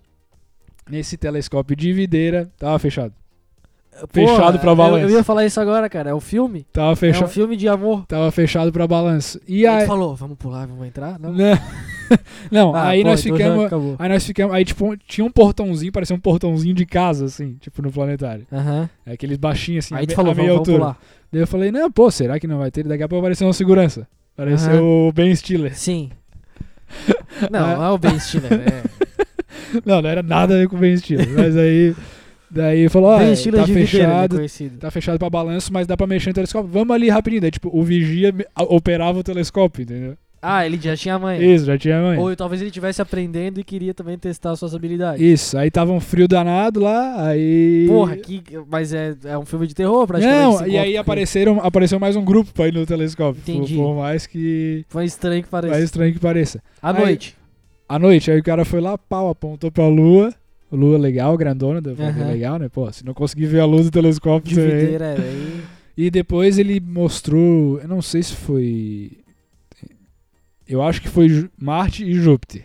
nesse 0.90 1.16
telescópio 1.16 1.74
de 1.74 1.90
videira, 1.92 2.50
tava 2.58 2.78
fechado. 2.78 3.14
Fechado 4.12 4.58
pra 4.58 4.70
eu- 4.72 4.76
balanço. 4.76 5.04
Eu, 5.06 5.10
ia 5.10 5.24
falar 5.24 5.44
isso 5.46 5.60
agora, 5.60 5.88
cara. 5.88 6.10
É 6.10 6.14
um 6.14 6.20
filme? 6.20 6.66
Tava 6.72 6.90
É 6.90 6.92
um 6.92 6.96
fechado. 6.96 7.28
filme 7.28 7.56
de 7.56 7.68
amor. 7.68 8.04
Tava 8.06 8.30
fechado 8.30 8.72
pra 8.72 8.86
balanço. 8.86 9.40
E 9.48 9.66
aí 9.66 9.82
aí. 9.82 9.86
falou, 9.86 10.14
vamos 10.16 10.36
pular, 10.38 10.66
vamos 10.66 10.86
entrar? 10.86 11.18
Não. 11.18 11.32
Não, 11.32 11.58
Não, 12.50 12.74
Ah, 12.74 12.88
aí 12.88 13.02
pô, 13.02 13.08
nós 13.10 13.24
então 13.24 13.36
ficamos. 13.36 13.96
Aí 13.98 14.08
nós 14.08 14.24
ficamos. 14.26 14.54
Aí, 14.54 14.64
tipo, 14.64 14.96
tinha 15.06 15.24
um 15.24 15.30
portãozinho, 15.30 15.92
parecia 15.92 16.14
um 16.16 16.20
portãozinho 16.20 16.74
de 16.74 16.84
casa, 16.86 17.24
assim, 17.26 17.56
tipo, 17.60 17.80
no 17.82 17.90
planetário. 17.92 18.46
É 19.06 19.12
Aqueles 19.12 19.36
baixinhos 19.38 19.84
assim, 19.86 19.94
Aí 19.94 20.04
a 20.04 20.06
tu 20.06 20.14
falou, 20.14 20.32
a 20.32 20.34
meia 20.34 20.48
vamos, 20.52 20.66
vamos 20.66 20.80
altura. 20.82 20.94
pular. 20.94 21.20
Daí 21.32 21.42
eu 21.42 21.46
falei, 21.46 21.70
não, 21.70 21.90
pô, 21.90 22.10
será 22.10 22.38
que 22.40 22.46
não 22.46 22.58
vai 22.58 22.70
ter? 22.70 22.84
Daqui 22.86 23.02
a 23.02 23.08
pouco 23.08 23.20
apareceu 23.20 23.46
uma 23.46 23.52
segurança. 23.52 24.06
Apareceu 24.34 24.72
Aham. 24.72 24.82
o 25.08 25.12
Ben 25.12 25.34
Stiller. 25.36 25.76
Sim. 25.76 26.10
Não, 27.50 27.70
É. 27.70 27.76
não 27.76 27.84
é 27.84 27.90
o 27.90 27.98
Ben 27.98 28.18
Stiller. 28.18 28.52
É. 28.52 28.82
Não, 29.86 30.02
não 30.02 30.10
era 30.10 30.22
nada 30.22 30.54
a 30.54 30.58
ver 30.58 30.68
com 30.68 30.76
o 30.76 30.78
Ben 30.78 30.96
Stiller. 30.96 31.28
mas 31.36 31.56
aí. 31.56 31.94
Daí 32.50 32.88
falou, 32.88 33.10
ó, 33.10 33.18
ben 33.18 33.36
Stiller 33.36 33.60
tá 33.60 33.66
videira, 33.66 33.86
fechado. 33.86 34.78
Tá 34.80 34.90
fechado 34.90 35.18
pra 35.20 35.30
balanço, 35.30 35.72
mas 35.72 35.86
dá 35.86 35.96
pra 35.96 36.06
mexer 36.08 36.30
no 36.30 36.34
telescópio. 36.34 36.68
Vamos 36.68 36.92
ali 36.92 37.08
rapidinho. 37.08 37.40
Daí, 37.42 37.50
tipo, 37.52 37.70
o 37.72 37.80
vigia 37.84 38.34
operava 38.56 39.20
o 39.20 39.22
telescópio, 39.22 39.82
entendeu? 39.82 40.16
Ah, 40.42 40.64
ele 40.64 40.78
já 40.80 40.96
tinha 40.96 41.18
mãe. 41.18 41.54
Isso, 41.54 41.66
já 41.66 41.76
tinha 41.76 42.00
mãe. 42.00 42.18
Ou 42.18 42.34
talvez 42.34 42.62
ele 42.62 42.70
estivesse 42.70 43.02
aprendendo 43.02 43.60
e 43.60 43.64
queria 43.64 43.92
também 43.92 44.16
testar 44.16 44.56
suas 44.56 44.74
habilidades. 44.74 45.20
Isso, 45.20 45.58
aí 45.58 45.70
tava 45.70 45.92
um 45.92 46.00
frio 46.00 46.26
danado 46.26 46.80
lá, 46.80 47.28
aí. 47.28 47.84
Porra, 47.86 48.16
que, 48.16 48.42
mas 48.70 48.94
é, 48.94 49.14
é 49.24 49.36
um 49.36 49.44
filme 49.44 49.66
de 49.66 49.74
terror 49.74 50.06
praticamente. 50.06 50.60
Não, 50.62 50.66
e 50.66 50.78
aí 50.78 50.96
apareceram, 50.96 51.60
apareceu 51.60 52.00
mais 52.00 52.16
um 52.16 52.24
grupo 52.24 52.52
pra 52.54 52.68
ir 52.68 52.72
no 52.72 52.86
telescópio. 52.86 53.42
Por- 53.44 53.50
Entendi. 53.52 53.74
Por, 53.76 53.94
mais 53.94 54.26
que. 54.26 54.84
Foi 54.88 55.04
estranho 55.04 55.42
que 55.42 55.48
pareça. 55.50 55.72
Mais 55.74 55.84
estranho 55.84 56.12
que 56.12 56.18
pareça. 56.18 56.62
À 56.80 56.90
aí- 56.96 57.04
noite. 57.04 57.36
À 57.86 57.98
noite, 57.98 58.30
aí 58.30 58.38
o 58.38 58.42
cara 58.42 58.64
foi 58.64 58.80
lá, 58.80 58.96
pau, 58.96 59.28
apontou 59.28 59.70
pra 59.70 59.86
lua. 59.88 60.32
Lua 60.72 60.96
legal, 60.96 61.36
grandona, 61.36 61.80
deu 61.80 61.96
Aham. 61.98 62.28
legal, 62.28 62.56
né? 62.56 62.68
Pô, 62.68 62.90
se 62.92 63.04
não 63.04 63.12
conseguir 63.12 63.46
ver 63.46 63.58
a 63.58 63.64
luz 63.66 63.86
do 63.86 63.90
telescópio, 63.90 64.48
De 64.48 64.54
você... 64.54 64.68
videira, 64.78 65.04
é. 65.06 65.16
Aí... 65.18 65.60
E 65.98 66.10
depois 66.10 66.56
ele 66.58 66.78
mostrou, 66.80 67.80
eu 67.80 67.88
não 67.88 68.00
sei 68.00 68.22
se 68.22 68.36
foi. 68.36 69.10
Eu 70.70 70.82
acho 70.82 71.02
que 71.02 71.08
foi 71.08 71.48
Marte 71.58 72.04
e 72.04 72.14
Júpiter. 72.14 72.64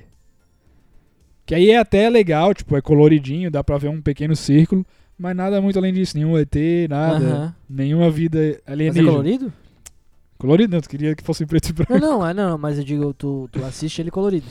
Que 1.46 1.56
aí 1.56 1.70
é 1.72 1.78
até 1.78 2.10
legal, 2.10 2.54
tipo, 2.54 2.76
é 2.76 2.82
coloridinho, 2.82 3.50
dá 3.52 3.64
pra 3.64 3.78
ver 3.78 3.90
um 3.90 4.02
pequeno 4.02 4.36
círculo, 4.36 4.86
mas 5.18 5.36
nada 5.36 5.62
muito 5.62 5.78
além 5.80 5.94
disso, 5.94 6.18
nenhum 6.18 6.38
ET, 6.38 6.56
nada, 6.90 7.26
Aham. 7.26 7.56
nenhuma 7.70 8.10
vida 8.12 8.40
Mas 8.40 8.58
é 8.68 8.72
alienígena. 8.72 9.10
colorido? 9.12 9.54
Colorido 10.38 10.74
não, 10.74 10.82
tu 10.82 10.90
queria 10.90 11.16
que 11.16 11.24
fosse 11.24 11.46
preto 11.46 11.70
e 11.70 11.74
branco. 11.74 11.94
Não, 11.98 12.20
não, 12.20 12.28
é, 12.28 12.34
não, 12.34 12.58
mas 12.58 12.78
eu 12.78 12.84
digo, 12.84 13.14
tu, 13.14 13.48
tu 13.52 13.64
assiste 13.64 14.02
ele 14.02 14.12
colorido. 14.12 14.48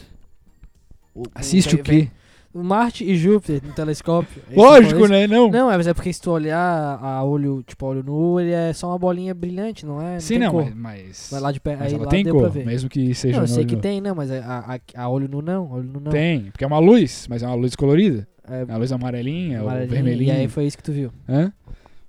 O- 1.14 1.22
Assiste 1.34 1.74
o 1.74 1.82
vem- 1.82 1.84
quê? 1.84 2.10
O 2.10 2.23
Marte 2.62 3.04
e 3.04 3.16
Júpiter 3.16 3.60
no 3.64 3.72
telescópio. 3.72 4.42
Lógico, 4.54 5.00
colorido. 5.00 5.08
né? 5.18 5.26
Não. 5.26 5.50
Não, 5.50 5.70
é, 5.70 5.76
mas 5.76 5.86
é 5.86 5.94
porque 5.94 6.12
se 6.12 6.20
tu 6.20 6.30
olhar 6.30 6.98
a 7.02 7.24
olho, 7.24 7.62
tipo, 7.66 7.84
a 7.84 7.88
olho 7.88 8.02
nu, 8.02 8.38
ele 8.38 8.52
é 8.52 8.72
só 8.72 8.88
uma 8.88 8.98
bolinha 8.98 9.34
brilhante, 9.34 9.84
não 9.84 10.00
é? 10.00 10.20
Sim, 10.20 10.34
tem 10.34 10.38
não, 10.44 10.52
cor. 10.52 10.64
mas, 10.64 10.74
mas, 10.76 11.28
Vai 11.32 11.40
lá 11.40 11.52
de 11.52 11.60
pé, 11.60 11.76
mas 11.76 11.88
aí 11.88 11.94
ela 11.94 12.04
lá 12.04 12.10
tem 12.10 12.24
cor, 12.24 12.54
mesmo 12.54 12.88
que 12.88 13.14
seja 13.14 13.36
Não, 13.36 13.44
eu 13.44 13.48
sei 13.48 13.64
que 13.64 13.74
nu. 13.76 13.80
tem, 13.80 14.00
não, 14.00 14.14
mas 14.14 14.30
a, 14.30 14.78
a, 14.94 15.02
a 15.02 15.08
olho 15.08 15.28
nu 15.28 15.42
não, 15.42 15.70
olho 15.72 15.84
nu 15.84 16.00
não. 16.00 16.12
Tem, 16.12 16.44
porque 16.52 16.62
é 16.62 16.66
uma 16.66 16.78
luz, 16.78 17.26
mas 17.28 17.42
é 17.42 17.46
uma 17.46 17.56
luz 17.56 17.74
colorida. 17.74 18.26
É, 18.48 18.64
É 18.68 18.72
a 18.72 18.76
luz 18.76 18.92
amarelinha, 18.92 19.62
ou 19.62 19.68
amarelinho, 19.68 19.90
vermelhinha. 19.94 20.34
E 20.34 20.40
aí 20.40 20.48
foi 20.48 20.66
isso 20.66 20.76
que 20.76 20.82
tu 20.82 20.92
viu. 20.92 21.10
Hã? 21.28 21.52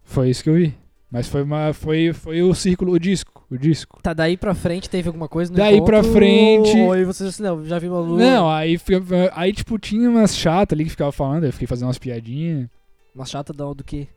Foi 0.04 0.30
isso 0.30 0.44
que 0.44 0.50
eu 0.50 0.56
vi. 0.56 0.76
Mas 1.10 1.28
foi 1.28 1.44
uma 1.44 1.72
foi 1.74 2.12
foi 2.14 2.42
o 2.44 2.54
círculo, 2.54 2.92
o 2.92 3.00
disco, 3.00 3.35
o 3.50 3.58
disco. 3.58 4.00
Tá, 4.02 4.14
daí 4.14 4.36
pra 4.38 4.54
frente 4.56 4.90
teve 4.90 5.08
alguma 5.08 5.28
coisa 5.28 5.52
no 5.52 5.58
Daí 5.58 5.82
pra 5.84 6.00
encontro, 6.00 6.14
frente- 6.14 6.78
Ou 6.80 6.92
aí 6.94 7.04
você 7.06 7.26
assim, 7.26 7.44
não, 7.44 7.64
já 7.66 7.78
vi 7.80 7.88
uma 7.88 8.00
lua. 8.00 8.18
Não, 8.18 8.50
aí 8.50 8.78
aí 9.34 9.54
tipo 9.54 9.78
tinha 9.78 10.10
umas 10.10 10.36
chatas 10.36 10.76
ali 10.76 10.84
que 10.84 10.90
ficavam 10.92 11.12
falando, 11.12 11.44
eu 11.46 11.54
fiquei 11.54 11.68
fazendo 11.68 11.88
umas 11.88 11.98
piadinhas. 12.00 12.68
Uma 13.14 13.26
chata 13.26 13.54
da- 13.54 13.72
do 13.74 13.84
quê? 13.84 14.08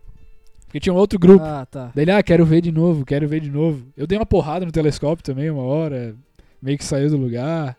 Porque 0.66 0.80
tinha 0.80 0.92
um 0.92 0.96
outro 0.96 1.18
grupo. 1.18 1.44
Ah, 1.44 1.64
tá. 1.64 1.90
Daí 1.94 2.04
ele, 2.04 2.10
ah, 2.12 2.22
quero 2.22 2.44
ver 2.44 2.60
de 2.60 2.70
novo, 2.72 3.04
quero 3.04 3.26
ver 3.28 3.40
de 3.40 3.50
novo. 3.50 3.86
Eu 3.96 4.06
dei 4.06 4.18
uma 4.18 4.26
porrada 4.26 4.66
no 4.66 4.72
telescópio 4.72 5.24
também 5.24 5.48
uma 5.50 5.62
hora, 5.62 6.14
meio 6.60 6.76
que 6.76 6.84
saiu 6.84 7.08
do 7.08 7.16
lugar. 7.16 7.76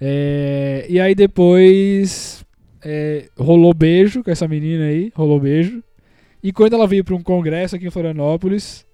É, 0.00 0.86
e 0.88 1.00
aí 1.00 1.14
depois 1.14 2.44
é, 2.84 3.28
rolou 3.38 3.74
beijo 3.74 4.22
com 4.22 4.30
essa 4.30 4.46
menina 4.46 4.84
aí, 4.84 5.12
rolou 5.14 5.40
beijo. 5.40 5.82
E 6.42 6.52
quando 6.52 6.74
ela 6.74 6.86
veio 6.86 7.02
pra 7.04 7.14
um 7.16 7.22
congresso 7.22 7.74
aqui 7.74 7.86
em 7.86 7.90
Florianópolis, 7.90 8.84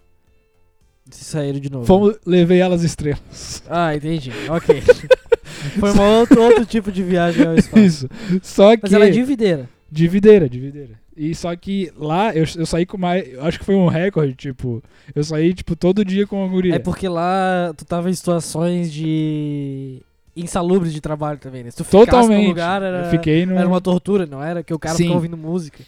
Se 1.11 1.25
saíram 1.25 1.61
de 1.61 1.71
novo. 1.71 1.85
fomos, 1.85 2.17
levei 2.25 2.61
ela 2.61 2.75
às 2.75 2.83
estrelas. 2.83 3.63
Ah, 3.69 3.95
entendi. 3.95 4.31
Ok. 4.49 4.83
Foi 5.79 5.93
um 5.93 6.01
outro, 6.21 6.43
outro 6.43 6.67
tipo 6.67 6.91
de 6.91 7.03
viagem 7.03 7.47
ao 7.47 7.55
espaço. 7.55 7.79
Isso. 7.85 8.09
Só 8.43 8.71
Mas 8.71 8.89
que. 8.89 8.95
ela 8.95 9.07
é 9.07 9.11
de 9.11 9.23
videira. 9.23 9.69
De 9.91 10.09
videira, 10.09 10.49
de 10.49 10.59
videira. 10.59 10.99
E 11.17 11.35
só 11.35 11.55
que 11.55 11.93
lá 11.97 12.35
eu, 12.35 12.45
eu 12.57 12.67
saí 12.67 12.85
com 12.85 12.99
mais. 12.99 13.33
eu 13.33 13.45
Acho 13.45 13.59
que 13.59 13.65
foi 13.65 13.75
um 13.77 13.87
recorde, 13.87 14.35
tipo. 14.35 14.83
Eu 15.15 15.23
saí, 15.23 15.55
tipo, 15.55 15.77
todo 15.77 16.05
dia 16.05 16.27
com 16.27 16.43
uma 16.45 16.49
guria. 16.53 16.75
É 16.75 16.79
porque 16.79 17.09
lá 17.09 17.73
tu 17.77 17.85
tava 17.85 18.11
em 18.11 18.15
situações 18.15 18.93
de. 18.93 20.03
insalubres 20.35 20.93
de 20.93 21.01
trabalho 21.01 21.39
também, 21.39 21.63
né? 21.63 21.71
Se 21.71 21.77
tu 21.77 21.85
ficasse 21.85 22.07
Totalmente. 22.07 22.43
num 22.43 22.49
lugar, 22.49 22.83
era, 22.83 23.05
Eu 23.05 23.11
fiquei 23.11 23.47
no. 23.47 23.57
era 23.57 23.69
uma 23.69 23.81
tortura, 23.81 24.27
não 24.27 24.43
era? 24.43 24.63
Que 24.65 24.75
o 24.75 24.79
cara 24.79 24.97
Sim. 24.97 25.05
ficava 25.05 25.17
ouvindo 25.19 25.37
música. 25.37 25.85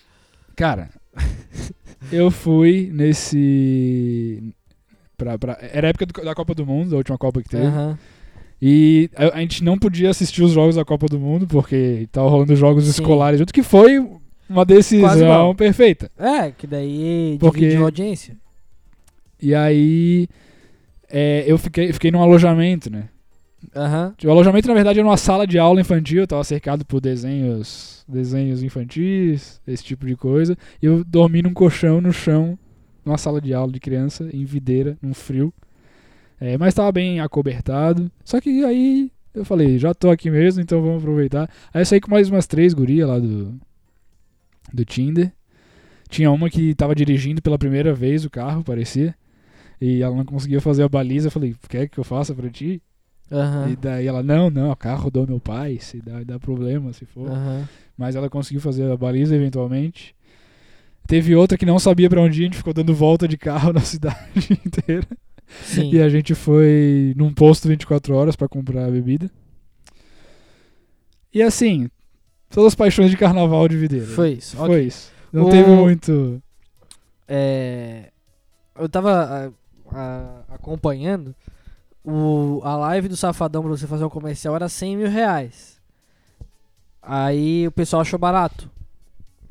Cara, 0.55 0.89
eu 2.13 2.31
fui 2.31 2.89
nesse. 2.95 4.55
Pra, 5.17 5.39
pra- 5.39 5.59
era 5.73 5.87
a 5.87 5.91
época 5.91 6.07
do- 6.07 6.25
da 6.25 6.35
Copa 6.35 6.55
do 6.55 6.67
Mundo, 6.67 6.95
a 6.95 6.99
última 6.99 7.17
Copa 7.17 7.43
que 7.43 7.49
teve. 7.49 7.65
Aham. 7.67 7.99
E 8.61 9.11
a, 9.17 9.37
a 9.37 9.41
gente 9.41 9.63
não 9.65 9.79
podia 9.79 10.11
assistir 10.11 10.43
os 10.43 10.53
jogos 10.53 10.77
da 10.77 10.85
Copa 10.85 11.07
do 11.07 11.19
Mundo, 11.19 11.47
porque 11.47 12.09
tava 12.13 12.29
rolando 12.29 12.55
jogos 12.57 12.85
Sim. 12.85 12.91
escolares 12.91 13.39
junto, 13.39 13.53
que 13.53 13.63
foi 13.63 13.99
uma 14.49 14.65
decisão 14.65 15.55
perfeita. 15.55 16.11
É, 16.19 16.51
que 16.51 16.67
daí 16.67 17.37
Porque- 17.41 17.75
a 17.77 17.81
audiência. 17.81 18.37
E 19.41 19.55
aí. 19.55 20.29
é, 21.11 21.45
eu 21.47 21.57
fiquei, 21.59 21.93
fiquei 21.93 22.11
num 22.11 22.23
alojamento, 22.23 22.91
né? 22.91 23.09
Aham. 23.75 24.15
O 24.25 24.31
alojamento, 24.31 24.69
na 24.69 24.75
verdade, 24.75 24.99
era 24.99 25.09
uma 25.09 25.17
sala 25.17 25.47
de 25.47 25.59
aula 25.59 25.81
infantil, 25.81 26.21
eu 26.21 26.27
tava 26.27 26.45
cercado 26.45 26.85
por 26.85 27.01
desenhos, 27.01 28.05
desenhos 28.09 28.63
infantis, 28.63 29.61
esse 29.67 29.83
tipo 29.85 30.07
de 30.07 30.15
coisa. 30.17 30.57
E 30.83 30.87
eu 30.87 31.03
dormi 31.05 31.43
num 31.43 31.53
colchão 31.53 32.01
no 32.01 32.13
chão, 32.13 32.59
numa 33.07 33.17
sala 33.17 33.41
de 33.41 33.55
aula 33.55 33.71
de 33.71 33.79
criança, 33.79 34.29
em 34.33 34.45
videira, 34.45 34.99
num 35.01 35.15
frio. 35.15 35.55
É, 36.41 36.59
mas 36.59 36.75
tava 36.75 36.91
bem 36.91 37.21
acobertado. 37.21 38.11
Só 38.25 38.41
que 38.41 38.65
aí 38.65 39.11
eu 39.33 39.45
falei, 39.45 39.79
já 39.79 39.95
tô 39.95 40.11
aqui 40.11 40.29
mesmo, 40.29 40.61
então 40.61 40.83
vamos 40.83 40.99
aproveitar. 40.99 41.49
Aí 41.73 41.83
eu 41.83 41.87
saí 41.87 42.01
com 42.01 42.11
mais 42.11 42.29
umas 42.29 42.47
três 42.47 42.75
gurias 42.75 43.09
lá 43.09 43.19
do, 43.19 43.55
do 44.75 44.85
Tinder. 44.85 45.33
Tinha 46.09 46.31
uma 46.31 46.51
que 46.51 46.75
tava 46.75 46.95
dirigindo 46.95 47.41
pela 47.41 47.59
primeira 47.59 47.95
vez 47.95 48.25
o 48.25 48.31
carro, 48.31 48.65
parecia. 48.65 49.15
E 49.81 50.03
ela 50.03 50.17
não 50.17 50.25
conseguia 50.25 50.61
fazer 50.61 50.83
a 50.83 50.89
baliza. 50.89 51.29
Eu 51.29 51.33
falei, 51.33 51.55
quer 51.69 51.89
que 51.89 51.99
eu 51.99 52.05
faça 52.05 52.35
pra 52.35 52.51
ti? 52.51 52.83
Aham. 53.31 53.71
E 53.71 53.77
daí 53.77 54.07
ela, 54.07 54.23
não, 54.23 54.51
não, 54.51 54.71
o 54.71 54.77
carro 54.77 55.05
rodou 55.05 55.27
meu 55.27 55.41
pai, 55.41 55.79
se 55.81 56.01
dá, 56.01 56.23
dá 56.25 56.39
problema 56.39 56.93
se 56.93 57.05
for. 57.05 57.31
Aham. 57.31 57.69
Mas 57.97 58.17
ela 58.17 58.29
conseguiu 58.29 58.61
fazer 58.61 58.91
a 58.91 58.97
baliza 58.97 59.35
eventualmente. 59.35 60.16
Teve 61.07 61.35
outra 61.37 61.57
que 61.57 61.65
não 61.67 61.79
sabia 61.79 62.09
pra 62.11 62.21
onde 62.21 62.41
ir, 62.41 62.45
a 62.45 62.47
gente 62.47 62.57
ficou 62.57 62.73
dando 62.75 62.95
volta 62.95 63.29
de 63.29 63.37
carro 63.37 63.73
na 63.75 63.81
cidade 63.81 64.17
inteira. 64.67 65.07
Sim. 65.63 65.91
E 65.93 66.01
a 66.03 66.09
gente 66.09 66.35
foi 66.35 67.15
num 67.17 67.33
posto 67.33 67.69
24 67.69 68.15
horas 68.15 68.35
pra 68.35 68.49
comprar 68.49 68.87
a 68.87 68.91
bebida. 68.91 69.31
E 71.33 71.43
assim, 71.43 71.89
todas 72.51 72.69
as 72.69 72.75
paixões 72.75 73.11
de 73.11 73.17
carnaval 73.17 73.69
de 73.69 73.77
videira. 73.77 74.07
Foi 74.07 74.33
isso. 74.33 74.57
Foi 74.57 74.69
ok. 74.69 74.87
isso. 74.87 75.13
Não 75.33 75.45
O- 75.45 75.51
teve 75.51 75.71
muito. 75.71 76.43
É, 77.29 78.11
eu 78.79 78.89
tava 78.89 79.53
a- 79.93 79.97
a- 79.97 80.43
acompanhando 80.55 81.35
o, 82.05 82.61
a 82.65 82.77
live 82.77 83.09
do 83.09 83.17
Safadão 83.17 83.63
pra 83.63 83.71
você 83.71 83.87
fazer 83.87 84.05
um 84.05 84.09
comercial 84.09 84.55
era 84.57 84.69
100 84.69 84.97
mil 84.97 85.09
reais. 85.11 85.77
Aí 87.03 87.67
o 87.69 87.73
pessoal 87.73 88.03
achou 88.03 88.19
barato. 88.19 88.69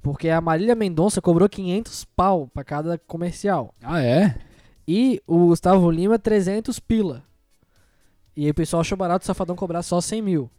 Porque 0.06 0.30
a 0.30 0.40
Marília 0.40 0.76
Mendonça 0.76 1.20
cobrou 1.20 1.50
500 1.50 2.06
pau 2.16 2.48
pra 2.54 2.64
cada 2.64 2.96
comercial. 2.96 3.74
Ah, 3.82 4.04
é? 4.04 4.38
E 4.88 5.20
o 5.26 5.48
Gustavo 5.48 5.90
Lima 5.90 6.20
300 6.20 6.80
pila. 6.80 7.24
E 8.36 8.46
aí 8.46 8.52
o 8.52 8.54
pessoal 8.54 8.82
achou 8.82 8.96
barato 8.96 9.24
o 9.24 9.26
Safadão 9.26 9.56
cobrar 9.56 9.82
só 9.82 10.00
100 10.00 10.22
mil. 10.22 10.52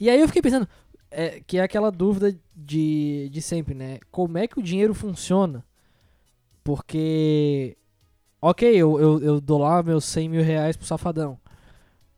E 0.00 0.08
aí 0.08 0.18
eu 0.18 0.26
fiquei 0.26 0.40
pensando, 0.40 0.66
é, 1.10 1.42
que 1.46 1.58
é 1.58 1.62
aquela 1.62 1.90
dúvida 1.90 2.34
de, 2.56 3.28
de 3.30 3.42
sempre, 3.42 3.74
né? 3.74 3.98
Como 4.10 4.38
é 4.38 4.46
que 4.46 4.58
o 4.58 4.62
dinheiro 4.62 4.94
funciona? 4.94 5.62
Porque, 6.64 7.76
ok, 8.40 8.66
eu, 8.66 8.98
eu, 8.98 9.20
eu 9.20 9.40
dou 9.42 9.58
lá 9.58 9.82
meus 9.82 10.06
100 10.06 10.28
mil 10.30 10.42
reais 10.42 10.74
pro 10.74 10.86
Safadão. 10.86 11.38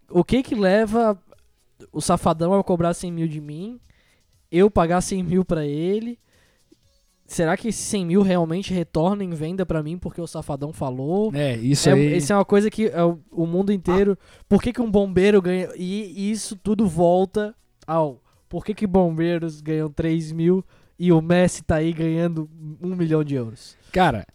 O 0.09 0.23
que 0.23 0.45
que 0.45 0.55
leva 0.55 1.21
o 1.91 2.01
Safadão 2.01 2.55
a 2.55 2.63
cobrar 2.63 2.95
100 2.95 3.11
mil 3.11 3.27
de 3.27 3.41
mim? 3.41 3.81
Eu 4.49 4.71
pagar 4.71 5.01
100 5.01 5.25
mil 5.25 5.45
pra 5.45 5.67
ele? 5.67 6.21
Será 7.33 7.57
que 7.57 7.69
esses 7.69 7.81
100 7.87 8.05
mil 8.05 8.21
realmente 8.21 8.75
retornam 8.75 9.25
em 9.25 9.31
venda 9.31 9.65
pra 9.65 9.83
mim 9.83 9.97
porque 9.97 10.21
o 10.21 10.27
Safadão 10.27 10.71
falou? 10.71 11.33
É, 11.35 11.57
isso 11.57 11.89
É, 11.89 11.95
aí. 11.95 12.19
Isso 12.19 12.31
é 12.31 12.37
uma 12.37 12.45
coisa 12.45 12.71
que 12.71 12.89
é 12.89 13.03
o, 13.03 13.47
mundo 13.47 13.73
inteiro. 13.73 14.19
Por 14.47 14.63
que, 14.63 14.71
que 14.71 14.83
um 14.83 14.91
bombeiro 14.91 15.41
ganha. 15.41 15.71
E 15.75 16.31
isso 16.31 16.57
tudo 16.57 16.87
volta 16.87 17.55
ao. 17.87 18.23
Por 18.51 18.63
que, 18.63 18.75
que 18.75 18.87
bombeiros 18.87 19.63
ganham 19.63 19.91
3 19.91 20.31
mil 20.31 20.63
e 20.99 21.11
o 21.11 21.23
Messi 21.23 21.63
tá 21.63 21.77
aí 21.77 21.91
ganhando 21.91 22.51
um 22.83 22.95
milhão 22.95 23.25
de 23.25 23.35
euros? 23.35 23.79
Cara, 23.91 24.27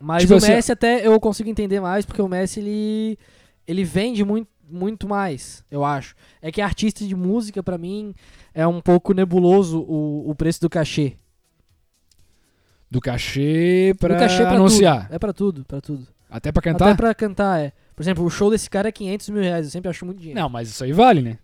Mas 0.00 0.22
Tipo 0.22 0.34
o 0.34 0.36
assim, 0.38 0.48
Messi 0.48 0.72
até 0.72 1.06
eu 1.06 1.20
consigo 1.20 1.48
entender 1.48 1.78
mais, 1.78 2.04
porque 2.04 2.20
o 2.20 2.26
Messi 2.26 2.58
ele, 2.58 3.16
ele 3.64 3.84
vende 3.84 4.24
muito, 4.24 4.48
muito 4.68 5.06
mais, 5.06 5.64
eu 5.70 5.84
acho. 5.84 6.16
É 6.42 6.50
que 6.50 6.60
artista 6.60 7.04
de 7.04 7.14
música, 7.14 7.62
pra 7.62 7.78
mim, 7.78 8.12
é 8.52 8.66
um 8.66 8.80
pouco 8.80 9.14
nebuloso 9.14 9.82
o, 9.82 10.28
o 10.28 10.34
preço 10.34 10.60
do 10.60 10.68
cachê. 10.68 11.16
Do 12.90 13.00
cachê 13.00 13.94
pra, 13.98 14.14
do 14.14 14.20
cachê 14.20 14.42
pra 14.42 14.52
anunciar. 14.52 15.04
Tudo. 15.06 15.14
É 15.14 15.18
pra 15.18 15.32
tudo, 15.32 15.64
pra 15.64 15.80
tudo. 15.80 16.06
Até 16.30 16.52
pra 16.52 16.62
cantar? 16.62 16.86
Até 16.88 16.94
pra 16.96 17.14
cantar, 17.14 17.60
é. 17.60 17.72
Por 17.96 18.02
exemplo, 18.02 18.24
o 18.24 18.30
show 18.30 18.50
desse 18.50 18.68
cara 18.70 18.88
é 18.88 18.92
500 18.92 19.28
mil 19.30 19.42
reais, 19.42 19.66
eu 19.66 19.70
sempre 19.72 19.88
acho 19.90 20.04
muito 20.06 20.18
dinheiro. 20.18 20.38
Não, 20.40 20.48
mas 20.48 20.68
isso 20.68 20.84
aí 20.84 20.92
vale, 20.92 21.20
né? 21.22 21.38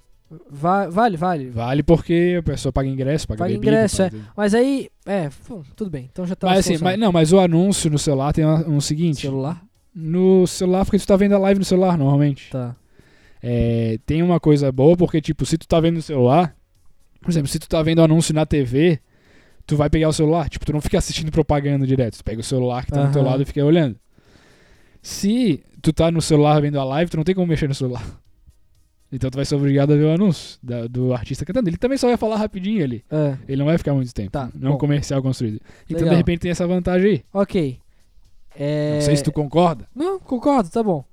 Va- 0.51 0.89
vale, 0.89 1.17
vale. 1.17 1.51
Vale 1.51 1.83
porque 1.83 2.37
a 2.39 2.43
pessoa 2.43 2.73
paga 2.73 2.89
ingresso, 2.89 3.27
paga 3.29 3.39
Paga 3.39 3.53
bebida. 3.53 3.73
ingresso, 3.73 3.97
paga 3.99 4.11
tudo. 4.11 4.25
Mas 4.37 4.55
aí, 4.55 4.89
é, 5.07 5.29
tudo 5.77 5.91
bem. 5.91 6.09
Então 6.13 6.27
já 6.27 6.35
tá 6.35 6.47
Mas 6.49 6.61
assim, 6.61 6.79
mas, 6.83 6.99
não, 6.99 7.13
mas 7.13 7.33
o 7.33 7.39
anúncio 7.41 7.91
no 7.91 7.99
celular 7.99 8.33
tem 8.33 8.45
um, 8.45 8.77
um 8.77 8.81
seguinte. 8.81 9.21
celular? 9.23 9.63
No 9.95 10.47
celular, 10.47 10.85
porque 10.85 10.99
tu 10.99 11.07
tá 11.07 11.17
vendo 11.17 11.35
a 11.35 11.39
live 11.39 11.59
no 11.59 11.65
celular 11.65 11.97
normalmente. 11.99 12.51
Tá. 12.51 12.75
É, 13.43 13.99
tem 14.07 14.23
uma 14.23 14.41
coisa 14.41 14.73
boa, 14.73 14.97
porque, 14.97 15.21
tipo, 15.21 15.45
se 15.45 15.59
tu 15.59 15.69
tá 15.69 15.79
vendo 15.79 15.97
no 15.97 16.03
celular, 16.03 16.57
por 17.21 17.31
exemplo, 17.31 17.49
se 17.49 17.59
tu 17.59 17.69
tá 17.69 17.83
vendo 17.83 17.99
o 17.99 18.03
anúncio 18.05 18.35
na 18.35 18.47
TV, 18.47 18.99
tu 19.67 19.77
vai 19.77 19.89
pegar 19.91 20.09
o 20.09 20.13
celular. 20.13 20.49
Tipo, 20.49 20.65
tu 20.67 20.73
não 20.73 20.81
fica 20.81 20.99
assistindo 20.99 21.31
propaganda 21.33 21.87
direto. 21.87 22.19
Tu 22.19 22.25
pega 22.25 22.41
o 22.41 22.45
celular 22.45 22.85
que 22.85 22.93
tá 22.93 23.05
do 23.07 23.13
teu 23.13 23.23
lado 23.23 23.43
e 23.43 23.47
fica 23.47 23.65
olhando. 23.65 23.97
Se 25.03 25.63
tu 25.83 25.93
tá 25.93 26.11
no 26.11 26.23
celular 26.23 26.61
vendo 26.61 26.79
a 26.81 26.85
live, 26.85 27.11
tu 27.11 27.17
não 27.17 27.25
tem 27.25 27.35
como 27.35 27.47
mexer 27.47 27.69
no 27.69 27.75
celular. 27.75 28.05
Então 29.13 29.31
tu 29.31 29.37
vai 29.37 29.45
ser 29.45 29.55
obrigado 29.55 29.93
a 29.93 29.97
ver 29.97 30.07
o 30.07 30.11
anúncio 30.13 30.59
da- 30.61 30.89
do 30.89 31.15
artista 31.15 31.45
cantando. 31.45 31.69
Ele 31.69 31.77
também 31.77 31.97
só 31.97 32.09
vai 32.09 32.17
falar 32.17 32.35
rapidinho 32.37 32.83
ali. 32.83 33.05
É, 33.09 33.37
Ele 33.47 33.59
não 33.59 33.67
vai 33.67 33.79
ficar 33.79 33.95
muito 33.95 34.13
tempo. 34.13 34.33
Tá, 34.33 34.51
não 34.53 34.73
é 34.73 34.75
um 34.75 34.79
comercial 34.79 35.23
construído. 35.23 35.61
Então, 35.85 35.99
Legal. 36.01 36.11
de 36.11 36.17
repente, 36.17 36.41
tem 36.41 36.51
essa 36.51 36.67
vantagem 36.67 37.11
aí. 37.11 37.25
ok. 37.33 37.79
É... 38.57 38.95
Não 38.95 39.01
sei 39.03 39.15
se 39.17 39.23
tu 39.23 39.31
concorda. 39.31 39.87
Não, 39.95 40.19
concordo, 40.19 40.69
tá 40.69 40.83
bom. 40.83 41.05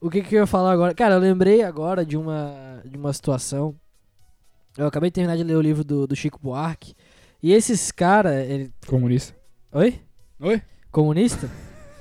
O 0.00 0.08
que, 0.08 0.22
que 0.22 0.36
eu 0.36 0.40
ia 0.42 0.46
falar 0.46 0.70
agora? 0.70 0.94
Cara, 0.94 1.14
eu 1.16 1.18
lembrei 1.18 1.62
agora 1.64 2.06
de 2.06 2.16
uma, 2.16 2.80
de 2.84 2.96
uma 2.96 3.12
situação 3.12 3.74
Eu 4.76 4.86
acabei 4.86 5.10
de 5.10 5.14
terminar 5.14 5.36
de 5.36 5.42
ler 5.42 5.56
o 5.56 5.60
livro 5.60 5.82
do, 5.82 6.06
do 6.06 6.14
Chico 6.14 6.38
Buarque. 6.40 6.94
E 7.42 7.52
esses 7.52 7.92
caras. 7.92 8.48
Ele... 8.48 8.72
Comunista. 8.86 9.34
Oi? 9.72 10.00
Oi? 10.40 10.62
Comunista? 10.90 11.48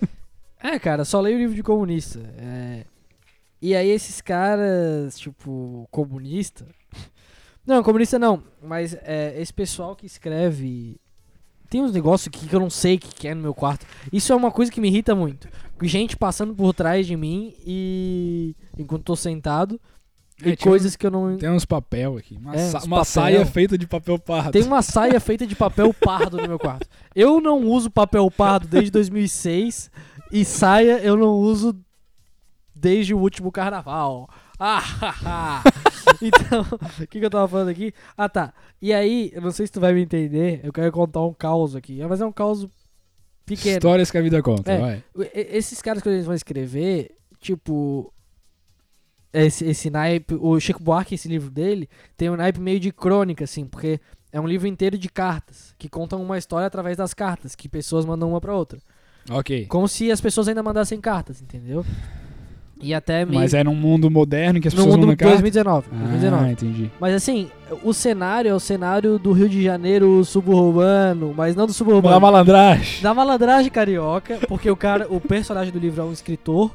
é, 0.60 0.80
cara, 0.80 1.06
só 1.06 1.22
leio 1.22 1.38
o 1.38 1.40
livro 1.40 1.56
de 1.56 1.64
comunista. 1.64 2.20
É... 2.38 2.86
E 3.62 3.76
aí 3.76 3.90
esses 3.90 4.22
caras, 4.22 5.18
tipo, 5.18 5.88
comunista. 5.92 6.66
Não, 7.66 7.84
comunista 7.84 8.18
não. 8.18 8.44
Mas 8.64 8.96
é, 9.04 9.40
esse 9.40 9.54
pessoal 9.54 9.96
que 9.96 10.06
escreve. 10.06 11.00
Tem 11.70 11.82
uns 11.82 11.92
negócios 11.92 12.30
que 12.30 12.56
eu 12.56 12.60
não 12.62 12.70
sei 12.70 12.96
o 12.96 13.00
que 13.00 13.14
que 13.14 13.28
é 13.28 13.36
no 13.36 13.42
meu 13.42 13.54
quarto. 13.54 13.86
Isso 14.14 14.32
é 14.32 14.36
uma 14.36 14.52
coisa 14.52 14.72
que 14.72 14.80
me 14.80 14.88
irrita 14.88 15.14
muito. 15.14 15.50
Gente 15.82 16.16
passando 16.16 16.56
por 16.56 16.74
trás 16.74 17.06
de 17.06 17.16
mim 17.18 17.54
e. 17.66 18.56
enquanto 18.78 19.04
tô 19.04 19.16
sentado. 19.16 19.80
É, 20.44 20.50
E 20.50 20.58
coisas 20.58 20.96
que 20.96 21.06
eu 21.08 21.12
não. 21.12 21.36
Tem 21.38 21.50
uns 21.50 21.66
papel 21.66 22.18
aqui. 22.18 22.36
Uma, 22.38 22.56
É, 22.56 22.70
sa- 22.70 22.80
uma 22.80 22.98
papel. 22.98 23.06
saia 23.06 23.46
feita 23.46 23.78
de 23.78 23.88
papel 23.88 24.20
pardo. 24.20 24.52
Tem 24.52 24.62
uma 24.64 24.82
saia 24.82 25.20
feita 25.20 25.48
de 25.48 25.56
papel 25.56 25.94
pardo 26.00 26.38
no 26.38 26.48
meu 26.48 26.60
quarto. 26.60 26.88
Eu 27.16 27.42
não 27.42 27.64
uso 27.64 27.90
papel 27.90 28.30
pardo 28.30 28.68
desde 28.68 28.92
2006 28.92 29.90
e 30.32 30.46
saia 30.46 31.00
eu 31.00 31.18
não 31.18 31.34
uso 31.36 31.76
desde 32.76 33.14
o 33.14 33.20
último 33.20 33.52
carnaval. 33.52 34.30
Ah, 34.60 35.62
então, 36.20 36.62
o 37.00 37.08
que, 37.08 37.20
que 37.20 37.26
eu 37.26 37.30
tava 37.30 37.48
falando 37.48 37.70
aqui? 37.70 37.94
Ah, 38.18 38.28
tá. 38.28 38.52
E 38.82 38.92
aí, 38.92 39.30
eu 39.34 39.40
não 39.42 39.52
sei 39.52 39.68
se 39.68 39.72
tu 39.72 39.80
vai 39.80 39.94
me 39.94 40.02
entender, 40.02 40.62
eu 40.64 40.74
quero 40.74 40.92
contar 40.92 41.22
um 41.24 41.32
caos 41.34 41.76
aqui. 41.76 42.00
Mas 42.10 42.22
é 42.22 42.26
um 42.26 42.32
caos 42.32 42.68
pequeno. 43.46 43.78
Histórias 43.78 44.10
que 44.10 44.18
a 44.18 44.22
vida 44.22 44.42
conta, 44.42 44.72
É. 44.72 44.80
vai. 44.80 45.04
Esses 45.34 45.80
caras 45.80 46.02
que 46.02 46.10
eles 46.10 46.26
vão 46.26 46.34
escrever, 46.34 47.16
tipo. 47.40 48.12
Esse, 49.34 49.66
esse 49.66 49.90
naipe. 49.90 50.36
O 50.36 50.60
Chico 50.60 50.82
Buarque, 50.82 51.16
esse 51.16 51.28
livro 51.28 51.50
dele, 51.50 51.90
tem 52.16 52.30
um 52.30 52.36
naipe 52.36 52.60
meio 52.60 52.80
de 52.80 52.92
crônica, 52.92 53.44
assim, 53.44 53.66
porque 53.66 54.00
é 54.32 54.40
um 54.40 54.48
livro 54.48 54.68
inteiro 54.68 54.98
de 54.98 55.10
cartas, 55.10 55.74
que 55.78 55.90
contam 55.90 56.22
uma 56.22 56.38
história 56.38 56.68
através 56.68 56.98
das 56.98 57.14
cartas, 57.14 57.56
que 57.56 57.70
pessoas 57.70 58.06
mandam 58.06 58.30
uma 58.30 58.42
pra 58.42 58.56
outra. 58.56 58.80
Ok. 59.30 59.66
Como 59.66 59.88
se 59.88 60.12
as 60.12 60.22
pessoas 60.22 60.48
ainda 60.48 60.64
mandassem 60.64 61.00
cartas, 61.00 61.42
entendeu? 61.42 61.86
E 62.82 62.94
até 62.94 63.26
meio. 63.26 63.40
Mas 63.40 63.54
é 63.54 63.64
num 63.64 63.76
mundo 63.76 64.10
moderno 64.10 64.62
que 64.62 64.68
as 64.68 64.74
no 64.74 64.82
pessoas 64.82 64.96
mundo 64.96 65.08
mandam 65.08 65.18
carta? 65.18 65.42
2019. 65.42 65.90
2019. 65.90 66.46
Ah, 66.46 66.52
entendi. 66.52 66.92
Mas 67.00 67.16
assim, 67.16 67.50
o 67.84 67.94
cenário 67.94 68.50
é 68.50 68.54
o 68.54 68.60
cenário 68.60 69.18
do 69.18 69.32
Rio 69.32 69.50
de 69.50 69.64
Janeiro 69.64 70.24
suburbano, 70.24 71.34
mas 71.36 71.56
não 71.56 71.66
do 71.66 71.74
suburbano. 71.74 72.14
Da 72.14 72.20
malandragem. 72.20 73.02
Da 73.02 73.14
malandragem 73.14 73.72
carioca, 73.72 74.40
porque 74.48 74.70
o 74.70 74.76
cara, 74.76 75.08
o 75.10 75.20
personagem 75.20 75.74
do 75.74 75.80
livro 75.80 76.02
é 76.02 76.06
um 76.06 76.14
escritor. 76.14 76.72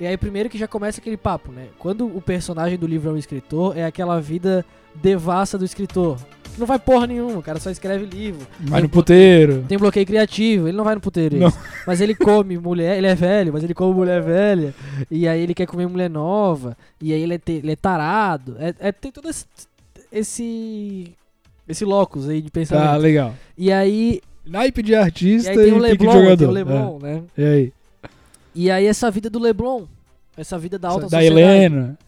E 0.00 0.06
aí 0.06 0.16
primeiro 0.16 0.48
que 0.48 0.58
já 0.58 0.66
começa 0.66 1.00
aquele 1.00 1.16
papo, 1.16 1.52
né? 1.52 1.66
Quando 1.78 2.06
o 2.06 2.20
personagem 2.20 2.76
do 2.78 2.86
livro 2.86 3.10
é 3.10 3.12
um 3.12 3.16
escritor, 3.16 3.76
é 3.76 3.84
aquela 3.84 4.20
vida 4.20 4.64
devassa 4.94 5.56
do 5.56 5.64
escritor. 5.64 6.18
Não 6.56 6.66
vai 6.68 6.78
porra 6.78 7.06
nenhuma, 7.08 7.38
o 7.38 7.42
cara 7.42 7.58
só 7.58 7.68
escreve 7.68 8.04
livro. 8.06 8.46
Vai 8.60 8.80
no 8.80 8.88
puteiro. 8.88 9.64
Tem 9.68 9.76
bloqueio 9.76 10.06
criativo, 10.06 10.68
ele 10.68 10.76
não 10.76 10.84
vai 10.84 10.94
no 10.94 11.00
puteiro. 11.00 11.36
Não. 11.36 11.52
Mas 11.84 12.00
ele 12.00 12.14
come 12.14 12.56
mulher, 12.58 12.96
ele 12.96 13.08
é 13.08 13.14
velho, 13.14 13.52
mas 13.52 13.64
ele 13.64 13.74
come 13.74 13.92
mulher 13.92 14.22
velha. 14.22 14.72
E 15.10 15.26
aí 15.26 15.40
ele 15.40 15.52
quer 15.54 15.66
comer 15.66 15.88
mulher 15.88 16.08
nova. 16.08 16.76
E 17.00 17.12
aí 17.12 17.20
ele 17.22 17.34
é, 17.34 17.38
te- 17.38 17.52
ele 17.54 17.72
é 17.72 17.76
tarado. 17.76 18.56
É, 18.60 18.72
é- 18.78 18.92
tem 18.92 19.10
todo 19.10 19.28
esse. 19.28 19.46
Esse. 20.12 21.12
Esse 21.68 21.84
locus 21.84 22.28
aí 22.28 22.40
de 22.42 22.50
Tá, 22.50 22.60
pensamento. 22.60 23.00
legal. 23.00 23.34
e 23.56 23.72
aí. 23.72 24.20
Naipe 24.46 24.82
de 24.82 24.92
E 24.92 24.94
artista 24.94 25.50
aí 25.50 25.56
tem 25.56 25.72
o 25.72 25.78
e 25.78 25.80
Leblon, 25.80 26.12
tem 26.12 26.20
jogador. 26.22 26.48
o 26.48 26.52
Leblon, 26.52 26.98
né? 27.00 27.22
É. 27.36 27.40
E 27.42 27.46
aí? 27.46 27.72
E 28.54 28.70
aí 28.70 28.86
essa 28.86 29.10
vida 29.10 29.28
do 29.28 29.38
Leblon, 29.38 29.86
essa 30.36 30.58
vida 30.58 30.78
da 30.78 30.88
alta 30.88 31.02
da 31.02 31.18
sociedade. 31.18 31.26
Helena. 31.26 31.98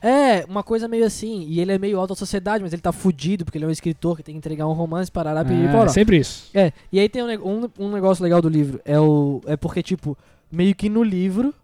É, 0.00 0.44
uma 0.44 0.62
coisa 0.62 0.86
meio 0.86 1.04
assim. 1.06 1.46
E 1.48 1.60
ele 1.60 1.72
é 1.72 1.78
meio 1.78 1.98
alta 1.98 2.14
sociedade, 2.14 2.62
mas 2.62 2.72
ele 2.72 2.82
tá 2.82 2.92
fudido 2.92 3.44
porque 3.44 3.58
ele 3.58 3.64
é 3.64 3.68
um 3.68 3.72
escritor 3.72 4.16
que 4.16 4.22
tem 4.22 4.34
que 4.34 4.38
entregar 4.38 4.66
um 4.66 4.72
romance 4.72 5.10
para 5.10 5.30
Ará 5.30 5.40
Ah, 5.40 5.88
sempre 5.88 6.18
isso. 6.18 6.50
É, 6.54 6.72
e 6.92 7.00
aí 7.00 7.08
tem 7.08 7.22
um, 7.22 7.64
um, 7.64 7.70
um 7.78 7.92
negócio 7.92 8.22
legal 8.22 8.42
do 8.42 8.48
livro. 8.48 8.80
É, 8.84 9.00
o, 9.00 9.40
é 9.46 9.56
porque, 9.56 9.82
tipo, 9.82 10.16
meio 10.52 10.74
que 10.74 10.88
no 10.88 11.02
livro 11.02 11.54